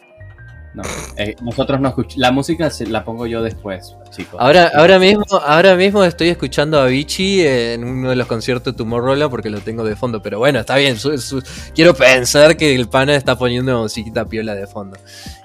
no. 0.74 0.84
eh, 1.18 1.36
nosotros 1.42 1.80
no 1.82 1.90
escuchamos. 1.90 2.18
La 2.18 2.32
música 2.32 2.70
se 2.70 2.88
la 2.88 3.04
pongo 3.04 3.26
yo 3.28 3.42
después, 3.44 3.96
chicos. 4.12 4.40
Ahora, 4.40 4.72
ahora, 4.76 5.00
mismo, 5.00 5.24
ahora 5.46 5.76
mismo 5.76 6.04
estoy 6.04 6.30
escuchando 6.30 6.80
a 6.80 6.86
Vichy 6.88 7.42
en 7.46 7.84
uno 7.84 8.10
de 8.10 8.16
los 8.16 8.28
conciertos 8.28 8.74
de 8.74 8.78
Tomorrowland 8.78 9.30
porque 9.30 9.50
lo 9.50 9.60
tengo 9.62 9.84
de 9.84 9.96
fondo. 9.96 10.22
Pero 10.22 10.40
bueno, 10.40 10.60
está 10.60 10.76
bien. 10.78 10.98
su- 10.98 11.18
su- 11.18 11.44
quiero 11.76 11.94
pensar 11.94 12.56
que 12.58 12.74
el 12.76 12.88
pana 12.88 13.16
está 13.16 13.38
poniendo 13.38 13.82
musiquita 13.82 14.26
piola 14.26 14.56
de 14.56 14.68
fondo. 14.68 14.98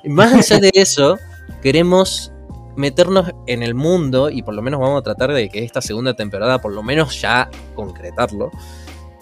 Más 0.04 0.32
allá 0.32 0.60
de 0.60 0.70
eso, 0.74 1.18
queremos 1.62 2.32
meternos 2.76 3.32
en 3.46 3.62
el 3.62 3.74
mundo 3.74 4.28
y 4.30 4.42
por 4.42 4.54
lo 4.54 4.60
menos 4.62 4.78
vamos 4.80 5.00
a 5.00 5.02
tratar 5.02 5.32
de 5.32 5.48
que 5.48 5.64
esta 5.64 5.80
segunda 5.80 6.14
temporada, 6.14 6.60
por 6.60 6.72
lo 6.72 6.82
menos 6.82 7.20
ya 7.20 7.48
concretarlo. 7.74 8.50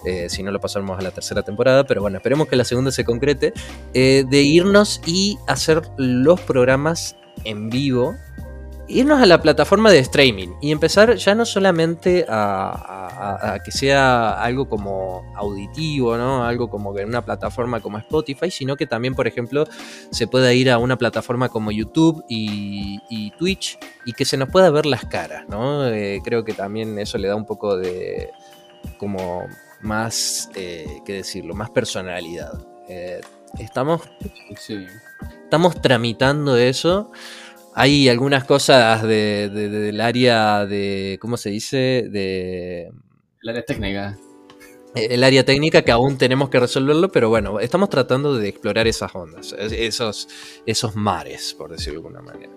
Eh, 0.05 0.29
si 0.29 0.43
no 0.43 0.51
lo 0.51 0.59
pasamos 0.59 0.97
a 0.99 1.01
la 1.01 1.11
tercera 1.11 1.43
temporada, 1.43 1.83
pero 1.83 2.01
bueno, 2.01 2.17
esperemos 2.17 2.47
que 2.47 2.55
la 2.55 2.65
segunda 2.65 2.91
se 2.91 3.03
concrete, 3.03 3.53
eh, 3.93 4.23
de 4.29 4.41
irnos 4.41 5.01
y 5.05 5.37
hacer 5.47 5.81
los 5.97 6.39
programas 6.41 7.15
en 7.43 7.69
vivo, 7.69 8.15
irnos 8.87 9.19
a 9.19 9.25
la 9.25 9.41
plataforma 9.41 9.91
de 9.91 9.99
streaming 9.99 10.49
y 10.61 10.71
empezar 10.71 11.15
ya 11.15 11.33
no 11.33 11.45
solamente 11.45 12.25
a, 12.29 13.59
que 13.63 13.71
sea 13.71 14.39
algo 14.41 14.69
como 14.69 15.23
auditivo, 15.35 16.17
¿no? 16.17 16.45
algo 16.45 16.69
como 16.69 16.93
que 16.93 17.03
una 17.03 17.23
plataforma 17.23 17.79
como 17.79 17.97
Spotify, 17.97 18.51
sino 18.51 18.75
que 18.75 18.85
también, 18.85 19.15
por 19.15 19.25
ejemplo, 19.25 19.65
se 20.11 20.27
pueda 20.27 20.53
ir 20.53 20.69
a 20.69 20.77
una 20.77 20.97
plataforma 20.97 21.49
como 21.49 21.71
YouTube 21.71 22.23
y, 22.27 22.99
y 23.09 23.31
Twitch 23.31 23.79
y 24.05 24.13
que 24.13 24.25
se 24.25 24.37
nos 24.37 24.49
pueda 24.49 24.69
ver 24.69 24.85
las 24.85 25.05
caras, 25.05 25.47
¿no? 25.49 25.87
Eh, 25.87 26.21
creo 26.23 26.43
que 26.43 26.53
también 26.53 26.99
eso 26.99 27.17
le 27.17 27.27
da 27.27 27.35
un 27.35 27.45
poco 27.45 27.77
de 27.77 28.29
como 28.99 29.47
más, 29.85 30.49
eh, 30.55 30.85
¿qué 31.05 31.13
decirlo? 31.13 31.53
Más 31.53 31.69
personalidad. 31.69 32.51
Eh, 32.89 33.21
estamos, 33.59 34.01
Sí. 34.59 34.85
estamos 35.43 35.81
tramitando 35.81 36.57
eso. 36.57 37.11
Hay 37.73 38.07
algunas 38.09 38.43
cosas 38.45 39.03
de- 39.03 39.49
de- 39.49 39.69
de- 39.69 39.79
del 39.79 40.01
área 40.01 40.65
de, 40.65 41.17
¿cómo 41.21 41.37
se 41.37 41.49
dice? 41.49 42.07
De 42.09 42.89
La 43.41 43.53
de 43.53 43.61
técnica. 43.63 44.17
eh, 44.95 45.07
el 45.11 45.23
área 45.23 45.43
técnica 45.43 45.81
que 45.81 45.91
aún 45.91 46.17
tenemos 46.17 46.49
que 46.49 46.59
resolverlo, 46.59 47.11
pero 47.11 47.27
bueno, 47.29 47.59
estamos 47.59 47.89
tratando 47.89 48.35
de 48.37 48.47
explorar 48.47 48.87
esas 48.87 49.13
ondas, 49.13 49.53
es- 49.59 49.73
esos, 49.73 50.27
esos 50.65 50.95
mares, 50.95 51.53
por 51.53 51.69
decirlo 51.71 52.01
de 52.01 52.07
alguna 52.07 52.21
manera. 52.21 52.51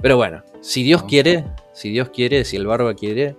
Pero 0.00 0.16
bueno, 0.16 0.44
si 0.60 0.82
Dios 0.84 1.02
quiere, 1.04 1.44
si 1.74 1.90
Dios 1.90 2.10
quiere, 2.10 2.44
si 2.44 2.56
el 2.56 2.66
barba 2.66 2.94
quiere, 2.94 3.36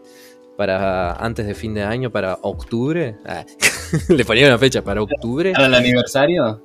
para 0.57 1.13
antes 1.13 1.45
de 1.45 1.53
fin 1.55 1.73
de 1.73 1.83
año, 1.83 2.09
para 2.11 2.39
octubre, 2.41 3.15
ah, 3.25 3.45
le 4.09 4.25
ponía 4.25 4.47
una 4.47 4.57
fecha, 4.57 4.83
para 4.83 5.01
octubre, 5.01 5.53
¿Para 5.53 5.67
el 5.67 5.75
aniversario? 5.75 6.61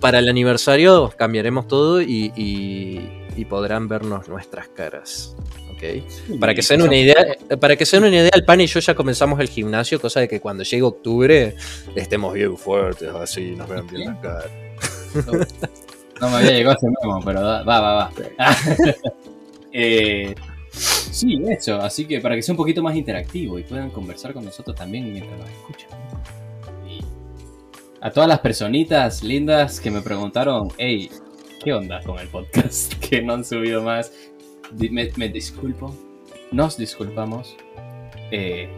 para 0.00 0.18
el 0.20 0.28
aniversario 0.28 1.10
cambiaremos 1.16 1.66
todo 1.66 2.00
y, 2.02 2.32
y- 2.36 3.10
y 3.36 3.44
podrán 3.44 3.86
vernos 3.88 4.28
nuestras 4.28 4.68
caras. 4.68 5.34
¿ok? 5.72 6.38
Para 6.40 6.54
que 6.54 6.62
se 6.62 6.74
den 6.76 6.82
una 6.86 6.96
idea, 6.96 7.14
para 7.60 7.76
que 7.76 7.86
se 7.86 7.96
den 7.96 8.08
una 8.08 8.16
idea, 8.16 8.30
el 8.34 8.44
pan 8.44 8.60
y 8.60 8.66
yo 8.66 8.80
ya 8.80 8.94
comenzamos 8.96 9.38
el 9.38 9.48
gimnasio, 9.48 10.00
cosa 10.00 10.18
de 10.20 10.26
que 10.28 10.40
cuando 10.40 10.64
llegue 10.64 10.82
octubre 10.82 11.54
estemos 11.94 12.34
bien 12.34 12.56
fuertes, 12.58 13.08
así 13.14 13.52
nos 13.56 13.68
vean 13.68 13.86
bien 13.86 14.06
la 14.06 14.20
cara. 14.20 14.44
No 16.20 16.30
me 16.30 16.36
había 16.38 16.50
llegado 16.50 16.76
ese 16.76 16.86
memo, 17.00 17.20
pero 17.24 17.40
va, 17.42 17.62
va, 17.62 17.80
va. 17.80 18.10
va. 18.40 18.56
Eh, 19.72 20.34
sí, 20.78 21.42
eso. 21.48 21.80
Así 21.80 22.06
que 22.06 22.20
para 22.20 22.34
que 22.34 22.42
sea 22.42 22.52
un 22.52 22.56
poquito 22.56 22.82
más 22.82 22.96
interactivo 22.96 23.58
y 23.58 23.62
puedan 23.62 23.90
conversar 23.90 24.32
con 24.32 24.44
nosotros 24.44 24.76
también 24.76 25.12
mientras 25.12 25.38
nos 25.38 25.50
escuchan. 25.50 25.90
Y 26.86 27.00
a 28.00 28.10
todas 28.10 28.28
las 28.28 28.40
personitas 28.40 29.22
lindas 29.22 29.80
que 29.80 29.90
me 29.90 30.00
preguntaron, 30.00 30.68
hey, 30.78 31.10
¿qué 31.62 31.72
onda 31.72 32.00
con 32.02 32.18
el 32.18 32.28
podcast? 32.28 32.94
Que 33.08 33.22
no 33.22 33.34
han 33.34 33.44
subido 33.44 33.82
más. 33.82 34.12
Me, 34.72 35.10
me 35.16 35.28
disculpo. 35.28 35.94
Nos 36.52 36.76
disculpamos. 36.76 37.56
Eh, 38.30 38.68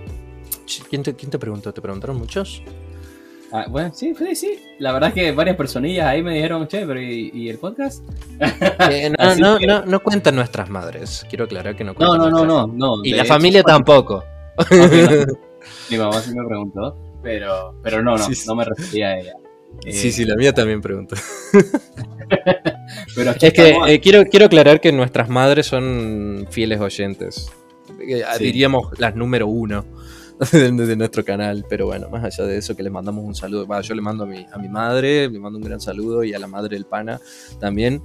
¿Quién 0.88 1.02
te, 1.02 1.14
quién 1.14 1.30
te 1.30 1.38
preguntó? 1.38 1.72
¿Te 1.74 1.80
preguntaron 1.80 2.16
muchos? 2.16 2.62
Ah, 3.52 3.66
bueno, 3.68 3.92
sí, 3.94 4.14
sí, 4.16 4.34
sí. 4.36 4.58
La 4.78 4.92
verdad 4.92 5.08
es 5.10 5.14
que 5.14 5.32
varias 5.32 5.56
personillas 5.56 6.06
ahí 6.06 6.22
me 6.22 6.34
dijeron, 6.34 6.66
che, 6.68 6.86
pero 6.86 7.00
¿y, 7.00 7.30
y 7.34 7.48
el 7.48 7.58
podcast? 7.58 8.02
Eh, 8.90 9.12
no, 9.18 9.34
no, 9.36 9.58
que- 9.58 9.66
no, 9.66 9.84
no 9.84 10.00
cuentan 10.00 10.36
nuestras 10.36 10.68
madres. 10.70 11.24
Quiero 11.28 11.44
aclarar 11.44 11.76
que 11.76 11.84
no 11.84 11.94
cuentan 11.94 12.18
no, 12.18 12.24
no, 12.24 12.44
nuestras- 12.44 12.66
no, 12.78 12.96
no. 12.96 13.04
Y 13.04 13.10
la 13.12 13.22
hecho, 13.22 13.28
familia 13.34 13.62
tampoco. 13.62 14.24
Mi 15.90 15.96
mamá 15.98 16.20
sí 16.20 16.34
me 16.34 16.46
preguntó, 16.46 16.96
pero, 17.22 17.74
pero 17.82 18.02
no, 18.02 18.16
no, 18.16 18.24
Sí, 18.24 18.34
sí. 18.34 18.44
no 18.46 18.54
me 18.54 18.64
refería 18.64 19.08
a 19.08 19.18
ella. 19.20 19.32
Eh, 19.84 19.92
Sí, 19.92 20.10
sí, 20.10 20.24
la 20.24 20.34
mía 20.36 20.52
también 20.52 20.80
preguntó. 20.80 21.16
Pero 23.14 23.30
Es 23.40 23.52
que 23.52 23.76
eh, 23.86 24.00
quiero, 24.00 24.24
quiero 24.26 24.46
aclarar 24.46 24.80
que 24.80 24.92
nuestras 24.92 25.28
madres 25.28 25.66
son 25.66 26.46
fieles 26.50 26.80
oyentes. 26.80 27.50
Eh, 28.00 28.22
Sí. 28.36 28.44
Diríamos 28.44 28.98
las 28.98 29.14
número 29.14 29.46
uno 29.46 29.84
de, 30.52 30.70
de 30.72 30.96
nuestro 30.96 31.24
canal. 31.24 31.64
Pero 31.68 31.86
bueno, 31.86 32.08
más 32.08 32.24
allá 32.24 32.44
de 32.44 32.58
eso, 32.58 32.74
que 32.74 32.82
les 32.82 32.92
mandamos 32.92 33.24
un 33.24 33.34
saludo. 33.34 33.66
Yo 33.82 33.94
le 33.94 34.02
mando 34.02 34.24
a 34.24 34.26
mi, 34.26 34.46
a 34.50 34.58
mi 34.58 34.68
madre, 34.68 35.28
le 35.28 35.38
mando 35.38 35.58
un 35.58 35.64
gran 35.64 35.80
saludo 35.80 36.24
y 36.24 36.32
a 36.34 36.38
la 36.38 36.46
madre 36.46 36.76
del 36.76 36.86
pana 36.86 37.20
también. 37.58 38.02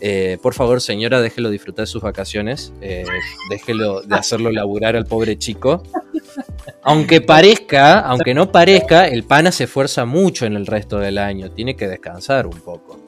Eh, 0.00 0.38
por 0.42 0.54
favor, 0.54 0.80
señora, 0.80 1.20
déjelo 1.20 1.50
disfrutar 1.50 1.84
de 1.84 1.86
sus 1.86 2.02
vacaciones. 2.02 2.72
eh, 2.80 3.04
déjelo 3.50 4.02
de 4.02 4.14
hacerlo 4.14 4.50
laburar 4.50 4.96
al 4.96 5.06
pobre 5.06 5.38
chico. 5.38 5.82
Aunque 6.82 7.20
parezca, 7.20 8.00
aunque 8.00 8.34
no 8.34 8.52
parezca, 8.52 9.08
el 9.08 9.24
pana 9.24 9.50
se 9.50 9.64
esfuerza 9.64 10.04
mucho 10.04 10.44
en 10.46 10.54
el 10.54 10.66
resto 10.66 10.98
del 10.98 11.18
año. 11.18 11.50
Tiene 11.50 11.76
que 11.76 11.88
descansar 11.88 12.46
un 12.46 12.60
poco. 12.60 13.00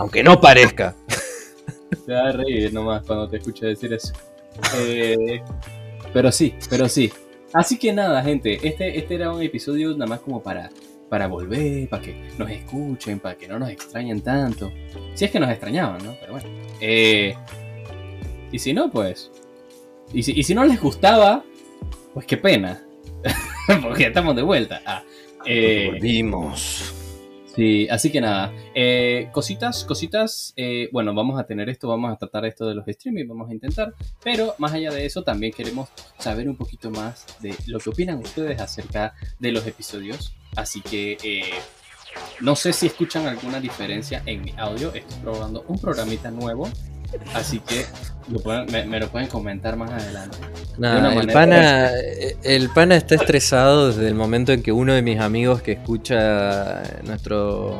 Aunque 0.00 0.22
no 0.22 0.40
parezca. 0.40 0.94
te 2.06 2.12
va 2.12 2.28
a 2.28 2.32
reír 2.32 2.72
nomás 2.72 3.04
cuando 3.04 3.28
te 3.28 3.38
escuche 3.38 3.66
decir 3.66 3.92
eso. 3.92 4.12
Eh, 4.78 5.42
pero 6.12 6.30
sí, 6.30 6.54
pero 6.70 6.88
sí. 6.88 7.12
Así 7.54 7.78
que 7.78 7.92
nada, 7.92 8.20
gente, 8.22 8.58
este, 8.66 8.98
este 8.98 9.14
era 9.14 9.32
un 9.32 9.40
episodio 9.40 9.92
nada 9.92 10.06
más 10.06 10.20
como 10.20 10.42
para, 10.42 10.70
para 11.08 11.28
volver, 11.28 11.88
para 11.88 12.02
que 12.02 12.28
nos 12.36 12.50
escuchen, 12.50 13.20
para 13.20 13.36
que 13.36 13.46
no 13.46 13.60
nos 13.60 13.70
extrañen 13.70 14.20
tanto. 14.22 14.72
Si 15.14 15.24
es 15.24 15.30
que 15.30 15.38
nos 15.38 15.48
extrañaban, 15.50 16.04
¿no? 16.04 16.16
Pero 16.20 16.32
bueno. 16.32 16.48
Eh, 16.80 17.34
y 18.50 18.58
si 18.58 18.72
no, 18.72 18.90
pues... 18.90 19.30
Y 20.12 20.24
si, 20.24 20.32
y 20.32 20.42
si 20.42 20.52
no 20.54 20.64
les 20.64 20.80
gustaba, 20.80 21.44
pues 22.12 22.26
qué 22.26 22.36
pena. 22.36 22.84
Porque 23.82 24.02
ya 24.02 24.08
estamos 24.08 24.34
de 24.34 24.42
vuelta. 24.42 24.82
Ah, 24.84 25.02
eh, 25.46 25.90
Volvimos. 25.92 26.93
Sí, 27.54 27.86
así 27.88 28.10
que 28.10 28.20
nada, 28.20 28.52
eh, 28.74 29.28
cositas, 29.32 29.84
cositas, 29.84 30.52
eh, 30.56 30.88
bueno, 30.92 31.14
vamos 31.14 31.38
a 31.38 31.44
tener 31.44 31.68
esto, 31.68 31.86
vamos 31.86 32.12
a 32.12 32.16
tratar 32.16 32.44
esto 32.46 32.66
de 32.66 32.74
los 32.74 32.86
streaming, 32.88 33.28
vamos 33.28 33.48
a 33.48 33.52
intentar, 33.52 33.94
pero 34.24 34.56
más 34.58 34.72
allá 34.72 34.90
de 34.90 35.06
eso 35.06 35.22
también 35.22 35.52
queremos 35.52 35.88
saber 36.18 36.48
un 36.48 36.56
poquito 36.56 36.90
más 36.90 37.26
de 37.40 37.54
lo 37.68 37.78
que 37.78 37.90
opinan 37.90 38.18
ustedes 38.18 38.60
acerca 38.60 39.14
de 39.38 39.52
los 39.52 39.64
episodios, 39.68 40.34
así 40.56 40.80
que 40.80 41.16
eh, 41.22 41.44
no 42.40 42.56
sé 42.56 42.72
si 42.72 42.86
escuchan 42.86 43.26
alguna 43.28 43.60
diferencia 43.60 44.24
en 44.26 44.42
mi 44.42 44.54
audio, 44.56 44.92
estoy 44.92 45.20
probando 45.20 45.64
un 45.68 45.78
programita 45.78 46.32
nuevo, 46.32 46.68
así 47.34 47.60
que 47.60 47.84
lo 48.30 48.40
pueden- 48.40 48.70
me, 48.72 48.84
me 48.84 49.00
lo 49.00 49.08
pueden 49.08 49.28
comentar 49.28 49.76
más 49.76 49.90
adelante. 49.90 50.38
Nah, 50.78 51.12
el, 51.20 51.28
pana, 51.28 51.90
el 52.42 52.68
pana 52.70 52.96
está 52.96 53.14
estresado 53.14 53.88
desde 53.88 54.08
el 54.08 54.14
momento 54.14 54.52
en 54.52 54.62
que 54.62 54.72
uno 54.72 54.92
de 54.94 55.02
mis 55.02 55.20
amigos 55.20 55.62
que 55.62 55.72
escucha 55.72 56.82
nuestro, 57.04 57.78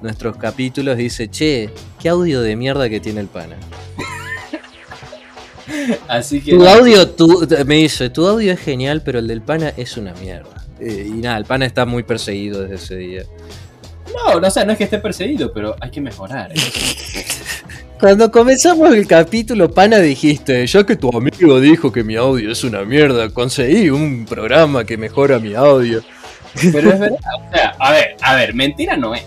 nuestros 0.00 0.36
capítulos 0.36 0.96
dice, 0.96 1.28
che, 1.28 1.70
qué 2.00 2.08
audio 2.08 2.40
de 2.40 2.56
mierda 2.56 2.88
que 2.88 3.00
tiene 3.00 3.20
el 3.20 3.26
pana. 3.26 3.56
Así 6.08 6.40
que... 6.40 6.52
Tu 6.52 6.66
audio, 6.66 7.08
tu, 7.10 7.46
me 7.66 7.76
dice, 7.76 8.10
tu 8.10 8.26
audio 8.26 8.52
es 8.52 8.60
genial, 8.60 9.02
pero 9.04 9.18
el 9.18 9.26
del 9.28 9.42
pana 9.42 9.72
es 9.76 9.96
una 9.96 10.12
mierda. 10.14 10.64
Eh, 10.80 11.06
y 11.08 11.20
nada, 11.20 11.36
el 11.38 11.44
pana 11.44 11.66
está 11.66 11.84
muy 11.84 12.04
perseguido 12.04 12.62
desde 12.62 12.74
ese 12.76 12.96
día. 12.96 13.22
No, 14.14 14.40
no, 14.40 14.46
o 14.46 14.50
sea, 14.50 14.64
no 14.64 14.72
es 14.72 14.78
que 14.78 14.84
esté 14.84 14.98
perseguido, 14.98 15.52
pero 15.52 15.76
hay 15.80 15.90
que 15.90 16.00
mejorar. 16.00 16.52
¿eh? 16.52 16.54
Cuando 17.98 18.30
comenzamos 18.30 18.94
el 18.94 19.08
capítulo, 19.08 19.68
pana, 19.68 19.98
dijiste, 19.98 20.64
ya 20.68 20.86
que 20.86 20.94
tu 20.94 21.10
amigo 21.16 21.58
dijo 21.58 21.90
que 21.90 22.04
mi 22.04 22.14
audio 22.14 22.52
es 22.52 22.62
una 22.62 22.84
mierda, 22.84 23.28
conseguí 23.30 23.90
un 23.90 24.24
programa 24.24 24.84
que 24.84 24.96
mejora 24.96 25.40
mi 25.40 25.54
audio. 25.54 26.00
Pero 26.72 26.92
es 26.92 27.00
verdad, 27.00 27.18
o 27.18 27.52
sea, 27.52 27.74
a 27.76 27.90
ver, 27.90 28.16
a 28.22 28.36
ver, 28.36 28.54
mentira 28.54 28.96
no 28.96 29.16
es. 29.16 29.24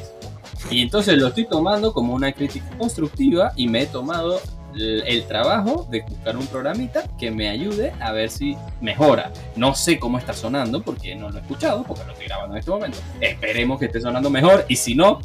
Y 0.69 0.81
entonces 0.81 1.17
lo 1.17 1.27
estoy 1.27 1.47
tomando 1.47 1.91
como 1.91 2.13
una 2.13 2.31
crítica 2.31 2.65
constructiva 2.77 3.51
y 3.57 3.67
me 3.67 3.81
he 3.81 3.85
tomado 3.87 4.39
el, 4.73 5.03
el 5.05 5.25
trabajo 5.25 5.85
de 5.91 6.03
buscar 6.07 6.37
un 6.37 6.47
programita 6.47 7.03
que 7.19 7.29
me 7.29 7.49
ayude 7.49 7.91
a 7.99 8.13
ver 8.13 8.29
si 8.29 8.55
mejora. 8.79 9.33
No 9.57 9.75
sé 9.75 9.99
cómo 9.99 10.17
está 10.17 10.31
sonando 10.31 10.81
porque 10.81 11.13
no 11.13 11.29
lo 11.29 11.39
he 11.39 11.41
escuchado, 11.41 11.83
porque 11.83 12.05
lo 12.05 12.13
estoy 12.13 12.27
grabando 12.27 12.55
en 12.55 12.59
este 12.59 12.71
momento. 12.71 12.99
Esperemos 13.19 13.79
que 13.79 13.87
esté 13.87 13.99
sonando 13.99 14.29
mejor 14.29 14.65
y 14.69 14.77
si 14.77 14.95
no, 14.95 15.19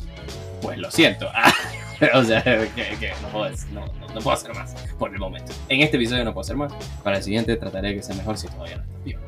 pues 0.61 0.79
lo 0.79 0.91
siento. 0.91 1.29
o 2.15 2.25
sea, 2.25 2.43
que, 2.43 2.67
que 2.99 3.13
no, 3.23 3.29
puedo, 3.29 3.51
no, 3.73 3.81
no- 3.87 4.15
no 4.15 4.21
puedo 4.21 4.33
hacer 4.33 4.55
más 4.55 4.75
por 4.99 5.13
el 5.13 5.19
momento. 5.19 5.53
En 5.69 5.81
este 5.83 5.97
episodio 5.97 6.25
no 6.25 6.33
puedo 6.33 6.43
hacer 6.43 6.57
más. 6.57 6.73
Para 7.03 7.19
el 7.19 7.23
siguiente 7.23 7.55
trataré 7.57 7.89
de 7.89 7.95
que 7.97 8.03
sea 8.03 8.15
mejor 8.17 8.37
si 8.39 8.49
todavía 8.49 8.77
no 8.77 8.83
está 8.83 8.99
vivo. 9.05 9.21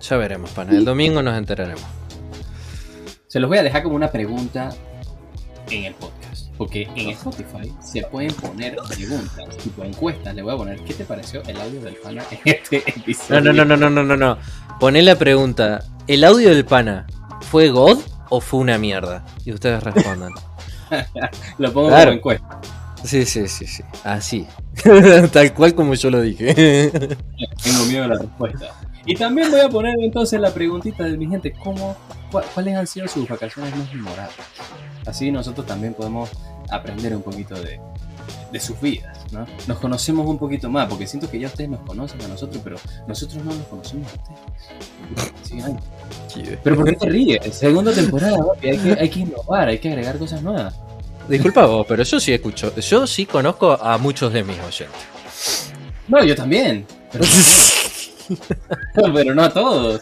Ya 0.00 0.16
veremos, 0.16 0.50
pana. 0.50 0.72
El 0.72 0.84
domingo 0.84 1.22
nos 1.22 1.36
enteraremos. 1.36 1.82
Se 3.26 3.38
los 3.40 3.48
voy 3.48 3.58
a 3.58 3.62
dejar 3.62 3.82
como 3.82 3.94
una 3.96 4.10
pregunta 4.10 4.70
en 5.70 5.84
el 5.84 5.94
podcast. 5.94 6.48
Porque 6.56 6.88
en 6.94 7.10
Spotify 7.10 7.72
se 7.82 8.02
pueden 8.02 8.32
poner 8.34 8.76
preguntas, 8.88 9.56
tipo 9.58 9.82
encuestas. 9.84 10.34
Le 10.34 10.42
voy 10.42 10.54
a 10.54 10.56
poner, 10.56 10.80
¿qué 10.84 10.92
te 10.94 11.04
pareció 11.04 11.42
el 11.46 11.58
audio 11.60 11.80
del 11.80 11.94
pana 11.96 12.22
en 12.30 12.38
este 12.44 12.78
episodio? 12.90 13.40
No, 13.40 13.52
no, 13.52 13.64
no, 13.64 13.76
no, 13.76 13.88
no, 13.88 13.90
no, 13.90 14.04
no, 14.04 14.16
no. 14.16 14.38
Poné 14.78 15.02
la 15.02 15.16
pregunta, 15.16 15.84
¿el 16.06 16.22
audio 16.24 16.50
del 16.50 16.64
pana 16.64 17.06
fue 17.40 17.70
God 17.70 17.98
o 18.28 18.40
fue 18.40 18.60
una 18.60 18.76
mierda? 18.78 19.24
Y 19.44 19.52
ustedes 19.52 19.82
respondan. 19.82 20.32
Lo 21.58 21.72
pongo 21.72 21.88
Claro. 21.88 22.06
como 22.06 22.16
encuesta. 22.18 22.60
Sí, 23.04 23.24
sí, 23.24 23.48
sí, 23.48 23.66
sí. 23.66 23.82
Así. 24.04 24.46
Tal 25.32 25.54
cual 25.54 25.74
como 25.74 25.94
yo 25.94 26.10
lo 26.10 26.20
dije. 26.20 26.90
Tengo 27.62 27.84
miedo 27.88 28.04
a 28.04 28.08
la 28.08 28.18
respuesta. 28.18 28.66
Y 29.06 29.14
también 29.16 29.50
voy 29.50 29.60
a 29.60 29.68
poner 29.68 29.94
entonces 30.00 30.38
la 30.38 30.52
preguntita 30.52 31.04
de 31.04 31.16
mi 31.16 31.26
gente, 31.26 31.52
¿cómo, 31.52 31.96
¿cuáles 32.54 32.76
han 32.76 32.86
sido 32.86 33.08
sus 33.08 33.26
vacaciones 33.26 33.74
más 33.74 33.92
memorables? 33.94 34.36
Así 35.06 35.30
nosotros 35.32 35.66
también 35.66 35.94
podemos 35.94 36.28
aprender 36.70 37.16
un 37.16 37.22
poquito 37.22 37.54
de, 37.54 37.80
de 38.52 38.60
sus 38.60 38.80
vidas, 38.80 39.16
¿no? 39.32 39.46
Nos 39.68 39.78
conocemos 39.78 40.26
un 40.26 40.38
poquito 40.38 40.68
más, 40.68 40.88
porque 40.88 41.06
siento 41.06 41.30
que 41.30 41.38
ya 41.38 41.46
ustedes 41.46 41.70
nos 41.70 41.80
conocen 41.80 42.20
a 42.22 42.28
nosotros, 42.28 42.60
pero 42.64 42.76
nosotros 43.06 43.44
no 43.44 43.52
nos 43.54 43.66
conocemos 43.66 44.08
a 44.12 44.16
ustedes. 44.16 45.64
Ay, 45.64 46.58
pero 46.64 46.76
¿por 46.76 46.84
qué 46.86 46.92
te 46.96 47.08
ríes? 47.08 47.54
Segunda 47.54 47.92
temporada, 47.92 48.36
hay 48.62 48.78
que, 48.78 48.92
hay 49.00 49.08
que 49.08 49.20
innovar, 49.20 49.68
hay 49.68 49.78
que 49.78 49.88
agregar 49.88 50.18
cosas 50.18 50.42
nuevas. 50.42 50.74
Disculpa 51.28 51.64
vos, 51.66 51.86
pero 51.88 52.02
yo 52.02 52.18
sí 52.18 52.32
escucho. 52.32 52.74
Yo 52.74 53.06
sí 53.06 53.24
conozco 53.26 53.72
a 53.72 53.98
muchos 53.98 54.32
de 54.32 54.42
mis 54.42 54.58
oyentes. 54.58 55.72
No, 56.08 56.24
yo 56.24 56.34
también. 56.34 56.86
Pero, 57.12 57.24
pero 59.14 59.34
no 59.34 59.42
a 59.42 59.50
todos. 59.52 60.00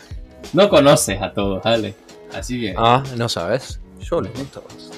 No 0.52 0.68
conoces 0.68 1.20
a 1.20 1.32
todos, 1.32 1.64
Ale. 1.66 1.94
Así 2.34 2.60
que, 2.60 2.74
Ah, 2.76 3.02
¿no 3.16 3.28
sabes? 3.28 3.80
Yo 4.00 4.18
a 4.20 4.22
todos. 4.22 4.90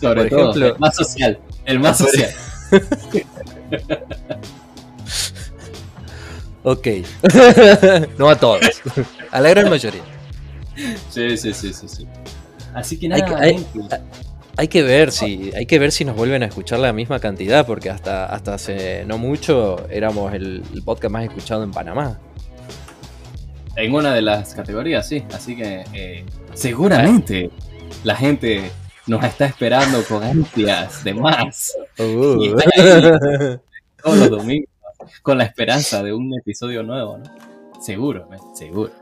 sobre 0.00 0.20
por 0.22 0.28
todo, 0.28 0.50
ejemplo- 0.50 0.76
más 0.78 0.96
social. 0.96 1.38
El 1.64 1.80
más 1.80 1.98
social. 1.98 2.30
Ok. 6.66 6.88
no 8.18 8.30
a 8.30 8.36
todos. 8.36 8.60
A 9.30 9.40
la 9.40 9.50
gran 9.50 9.68
mayoría. 9.68 10.00
Sí, 11.10 11.36
sí, 11.36 11.52
sí, 11.52 11.72
sí, 11.74 11.86
sí. 11.88 12.06
Así 12.72 12.98
que 12.98 13.06
Hay 13.12 13.20
nada, 13.22 13.38
que- 13.40 13.44
hay- 14.56 14.68
que 14.68 14.82
ver 14.82 15.12
si, 15.12 15.50
hay 15.54 15.66
que 15.66 15.78
ver 15.78 15.92
si 15.92 16.04
nos 16.04 16.16
vuelven 16.16 16.42
a 16.42 16.46
escuchar 16.46 16.78
la 16.78 16.92
misma 16.92 17.20
cantidad, 17.20 17.66
porque 17.66 17.90
hasta, 17.90 18.26
hasta 18.26 18.54
hace 18.54 19.04
no 19.04 19.18
mucho 19.18 19.86
éramos 19.90 20.32
el, 20.32 20.62
el 20.72 20.82
podcast 20.82 21.12
más 21.12 21.24
escuchado 21.24 21.62
en 21.64 21.70
Panamá. 21.70 22.18
en 23.76 23.92
una 23.94 24.14
de 24.14 24.22
las 24.22 24.54
categorías, 24.54 25.06
sí. 25.06 25.22
Así 25.34 25.56
que 25.56 25.84
eh, 25.92 26.24
seguramente 26.54 27.50
la 28.04 28.16
gente 28.16 28.70
nos 29.06 29.24
está 29.24 29.46
esperando 29.46 30.02
con 30.04 30.22
ansias 30.22 31.04
de 31.04 31.14
más 31.14 31.72
Uh. 31.98 32.42
Y 32.42 32.48
están 32.48 32.70
ahí. 32.76 33.58
todos 34.02 34.18
los 34.18 34.30
domingos 34.30 34.70
con 35.22 35.38
la 35.38 35.44
esperanza 35.44 36.02
de 36.02 36.12
un 36.12 36.32
episodio 36.38 36.82
nuevo, 36.82 37.18
¿no? 37.18 37.24
Seguro, 37.80 38.26
men, 38.28 38.40
seguro. 38.54 38.92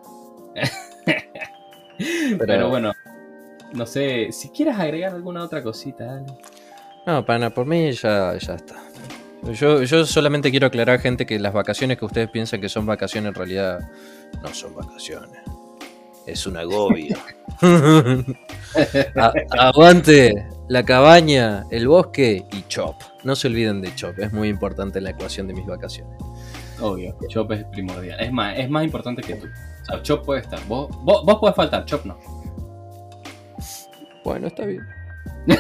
Pero, 2.39 2.69
bueno, 2.69 2.93
no 3.73 3.87
sé, 3.87 4.33
si 4.33 4.51
quieres 4.51 4.77
agregar 4.79 5.15
alguna 5.15 5.45
otra 5.45 5.63
cosita, 5.63 6.17
Ale. 6.17 6.27
No, 7.07 7.25
pana, 7.25 7.51
por 7.51 7.67
mí 7.67 7.93
ya, 7.93 8.37
ya 8.37 8.55
está. 8.55 8.77
Yo, 9.53 9.83
yo 9.83 10.07
solamente 10.07 10.51
quiero 10.51 10.69
aclarar, 10.69 11.01
gente, 11.01 11.27
que 11.27 11.39
las 11.39 11.53
vacaciones 11.53 11.99
que 11.99 12.05
ustedes 12.05 12.31
piensan 12.31 12.61
que 12.61 12.69
son 12.69 12.87
vacaciones 12.87 13.29
en 13.31 13.35
realidad 13.35 13.81
no 14.41 14.55
son 14.55 14.75
vacaciones. 14.75 15.41
Es 16.27 16.47
un 16.47 16.57
agobio. 16.57 17.17
Aguante 19.59 20.47
la 20.69 20.83
cabaña, 20.85 21.65
el 21.71 21.89
bosque 21.89 22.45
y 22.53 22.63
Chop. 22.69 22.97
No 23.25 23.37
se 23.37 23.49
olviden 23.49 23.81
de 23.81 23.95
Chop, 23.95 24.19
es 24.19 24.33
muy 24.33 24.49
importante 24.49 24.99
en 24.99 25.05
la 25.05 25.11
ecuación 25.11 25.47
de 25.47 25.55
mis 25.55 25.67
vacaciones. 25.67 26.17
Obvio, 26.81 27.17
Chop 27.29 27.53
es 27.53 27.65
primordial. 27.65 28.19
Es 28.21 28.33
más, 28.33 28.59
es 28.59 28.69
más 28.71 28.85
importante 28.85 29.23
que 29.23 29.35
tú. 29.37 29.47
O 29.47 29.85
sea, 29.85 30.03
Chop 30.03 30.25
puede 30.25 30.41
estar. 30.41 30.59
Vos, 30.67 30.89
vos, 31.03 31.25
vos 31.25 31.39
podés 31.39 31.55
faltar, 31.57 31.85
Chop 31.85 32.05
no. 32.07 32.17
Bueno, 34.25 34.47
está 34.49 34.65
bien. 34.65 34.83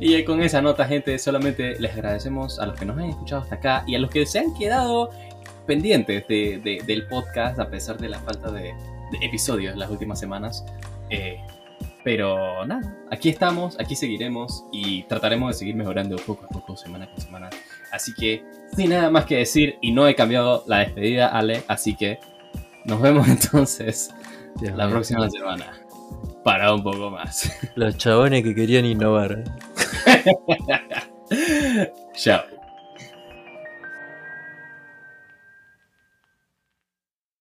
y 0.00 0.22
con 0.24 0.42
esa 0.42 0.60
nota, 0.62 0.84
gente, 0.86 1.18
solamente 1.18 1.78
les 1.80 1.92
agradecemos 1.92 2.58
a 2.58 2.66
los 2.66 2.78
que 2.78 2.84
nos 2.84 2.96
han 2.98 3.04
escuchado 3.10 3.42
hasta 3.42 3.54
acá 3.56 3.84
y 3.86 3.94
a 3.94 3.98
los 3.98 4.10
que 4.10 4.26
se 4.26 4.38
han 4.38 4.54
quedado 4.54 5.10
pendientes 5.66 6.26
de- 6.28 6.60
de- 6.62 6.82
del 6.86 7.06
podcast 7.06 7.58
a 7.58 7.68
pesar 7.70 7.96
de 7.98 8.08
la 8.08 8.18
falta 8.20 8.50
de, 8.50 8.62
de 8.62 9.18
episodios 9.26 9.76
las 9.76 9.90
últimas 9.90 10.18
semanas. 10.20 10.64
Eh, 11.10 11.40
pero 12.02 12.64
nada, 12.66 12.96
aquí 13.10 13.28
estamos, 13.28 13.78
aquí 13.78 13.94
seguiremos 13.94 14.64
y 14.72 15.02
trataremos 15.04 15.52
de 15.52 15.58
seguir 15.58 15.76
mejorando 15.76 16.16
poco 16.16 16.46
a 16.46 16.48
poco, 16.48 16.76
semana 16.76 17.10
con 17.10 17.20
semana. 17.20 17.50
Así 17.92 18.14
que, 18.14 18.42
sin 18.74 18.90
nada 18.90 19.10
más 19.10 19.26
que 19.26 19.36
decir, 19.36 19.76
y 19.82 19.92
no 19.92 20.08
he 20.08 20.14
cambiado 20.14 20.64
la 20.66 20.78
despedida, 20.78 21.28
Ale, 21.28 21.62
así 21.68 21.94
que 21.94 22.18
nos 22.84 23.00
vemos 23.00 23.28
entonces 23.28 24.14
Dios 24.60 24.76
la 24.76 24.88
próxima 24.88 25.28
semana 25.28 25.72
para 26.44 26.72
un 26.72 26.82
poco 26.82 27.10
más. 27.10 27.52
Los 27.74 27.96
chabones 27.98 28.42
que 28.42 28.54
querían 28.54 28.86
innovar. 28.86 29.44
Chao. 32.14 32.59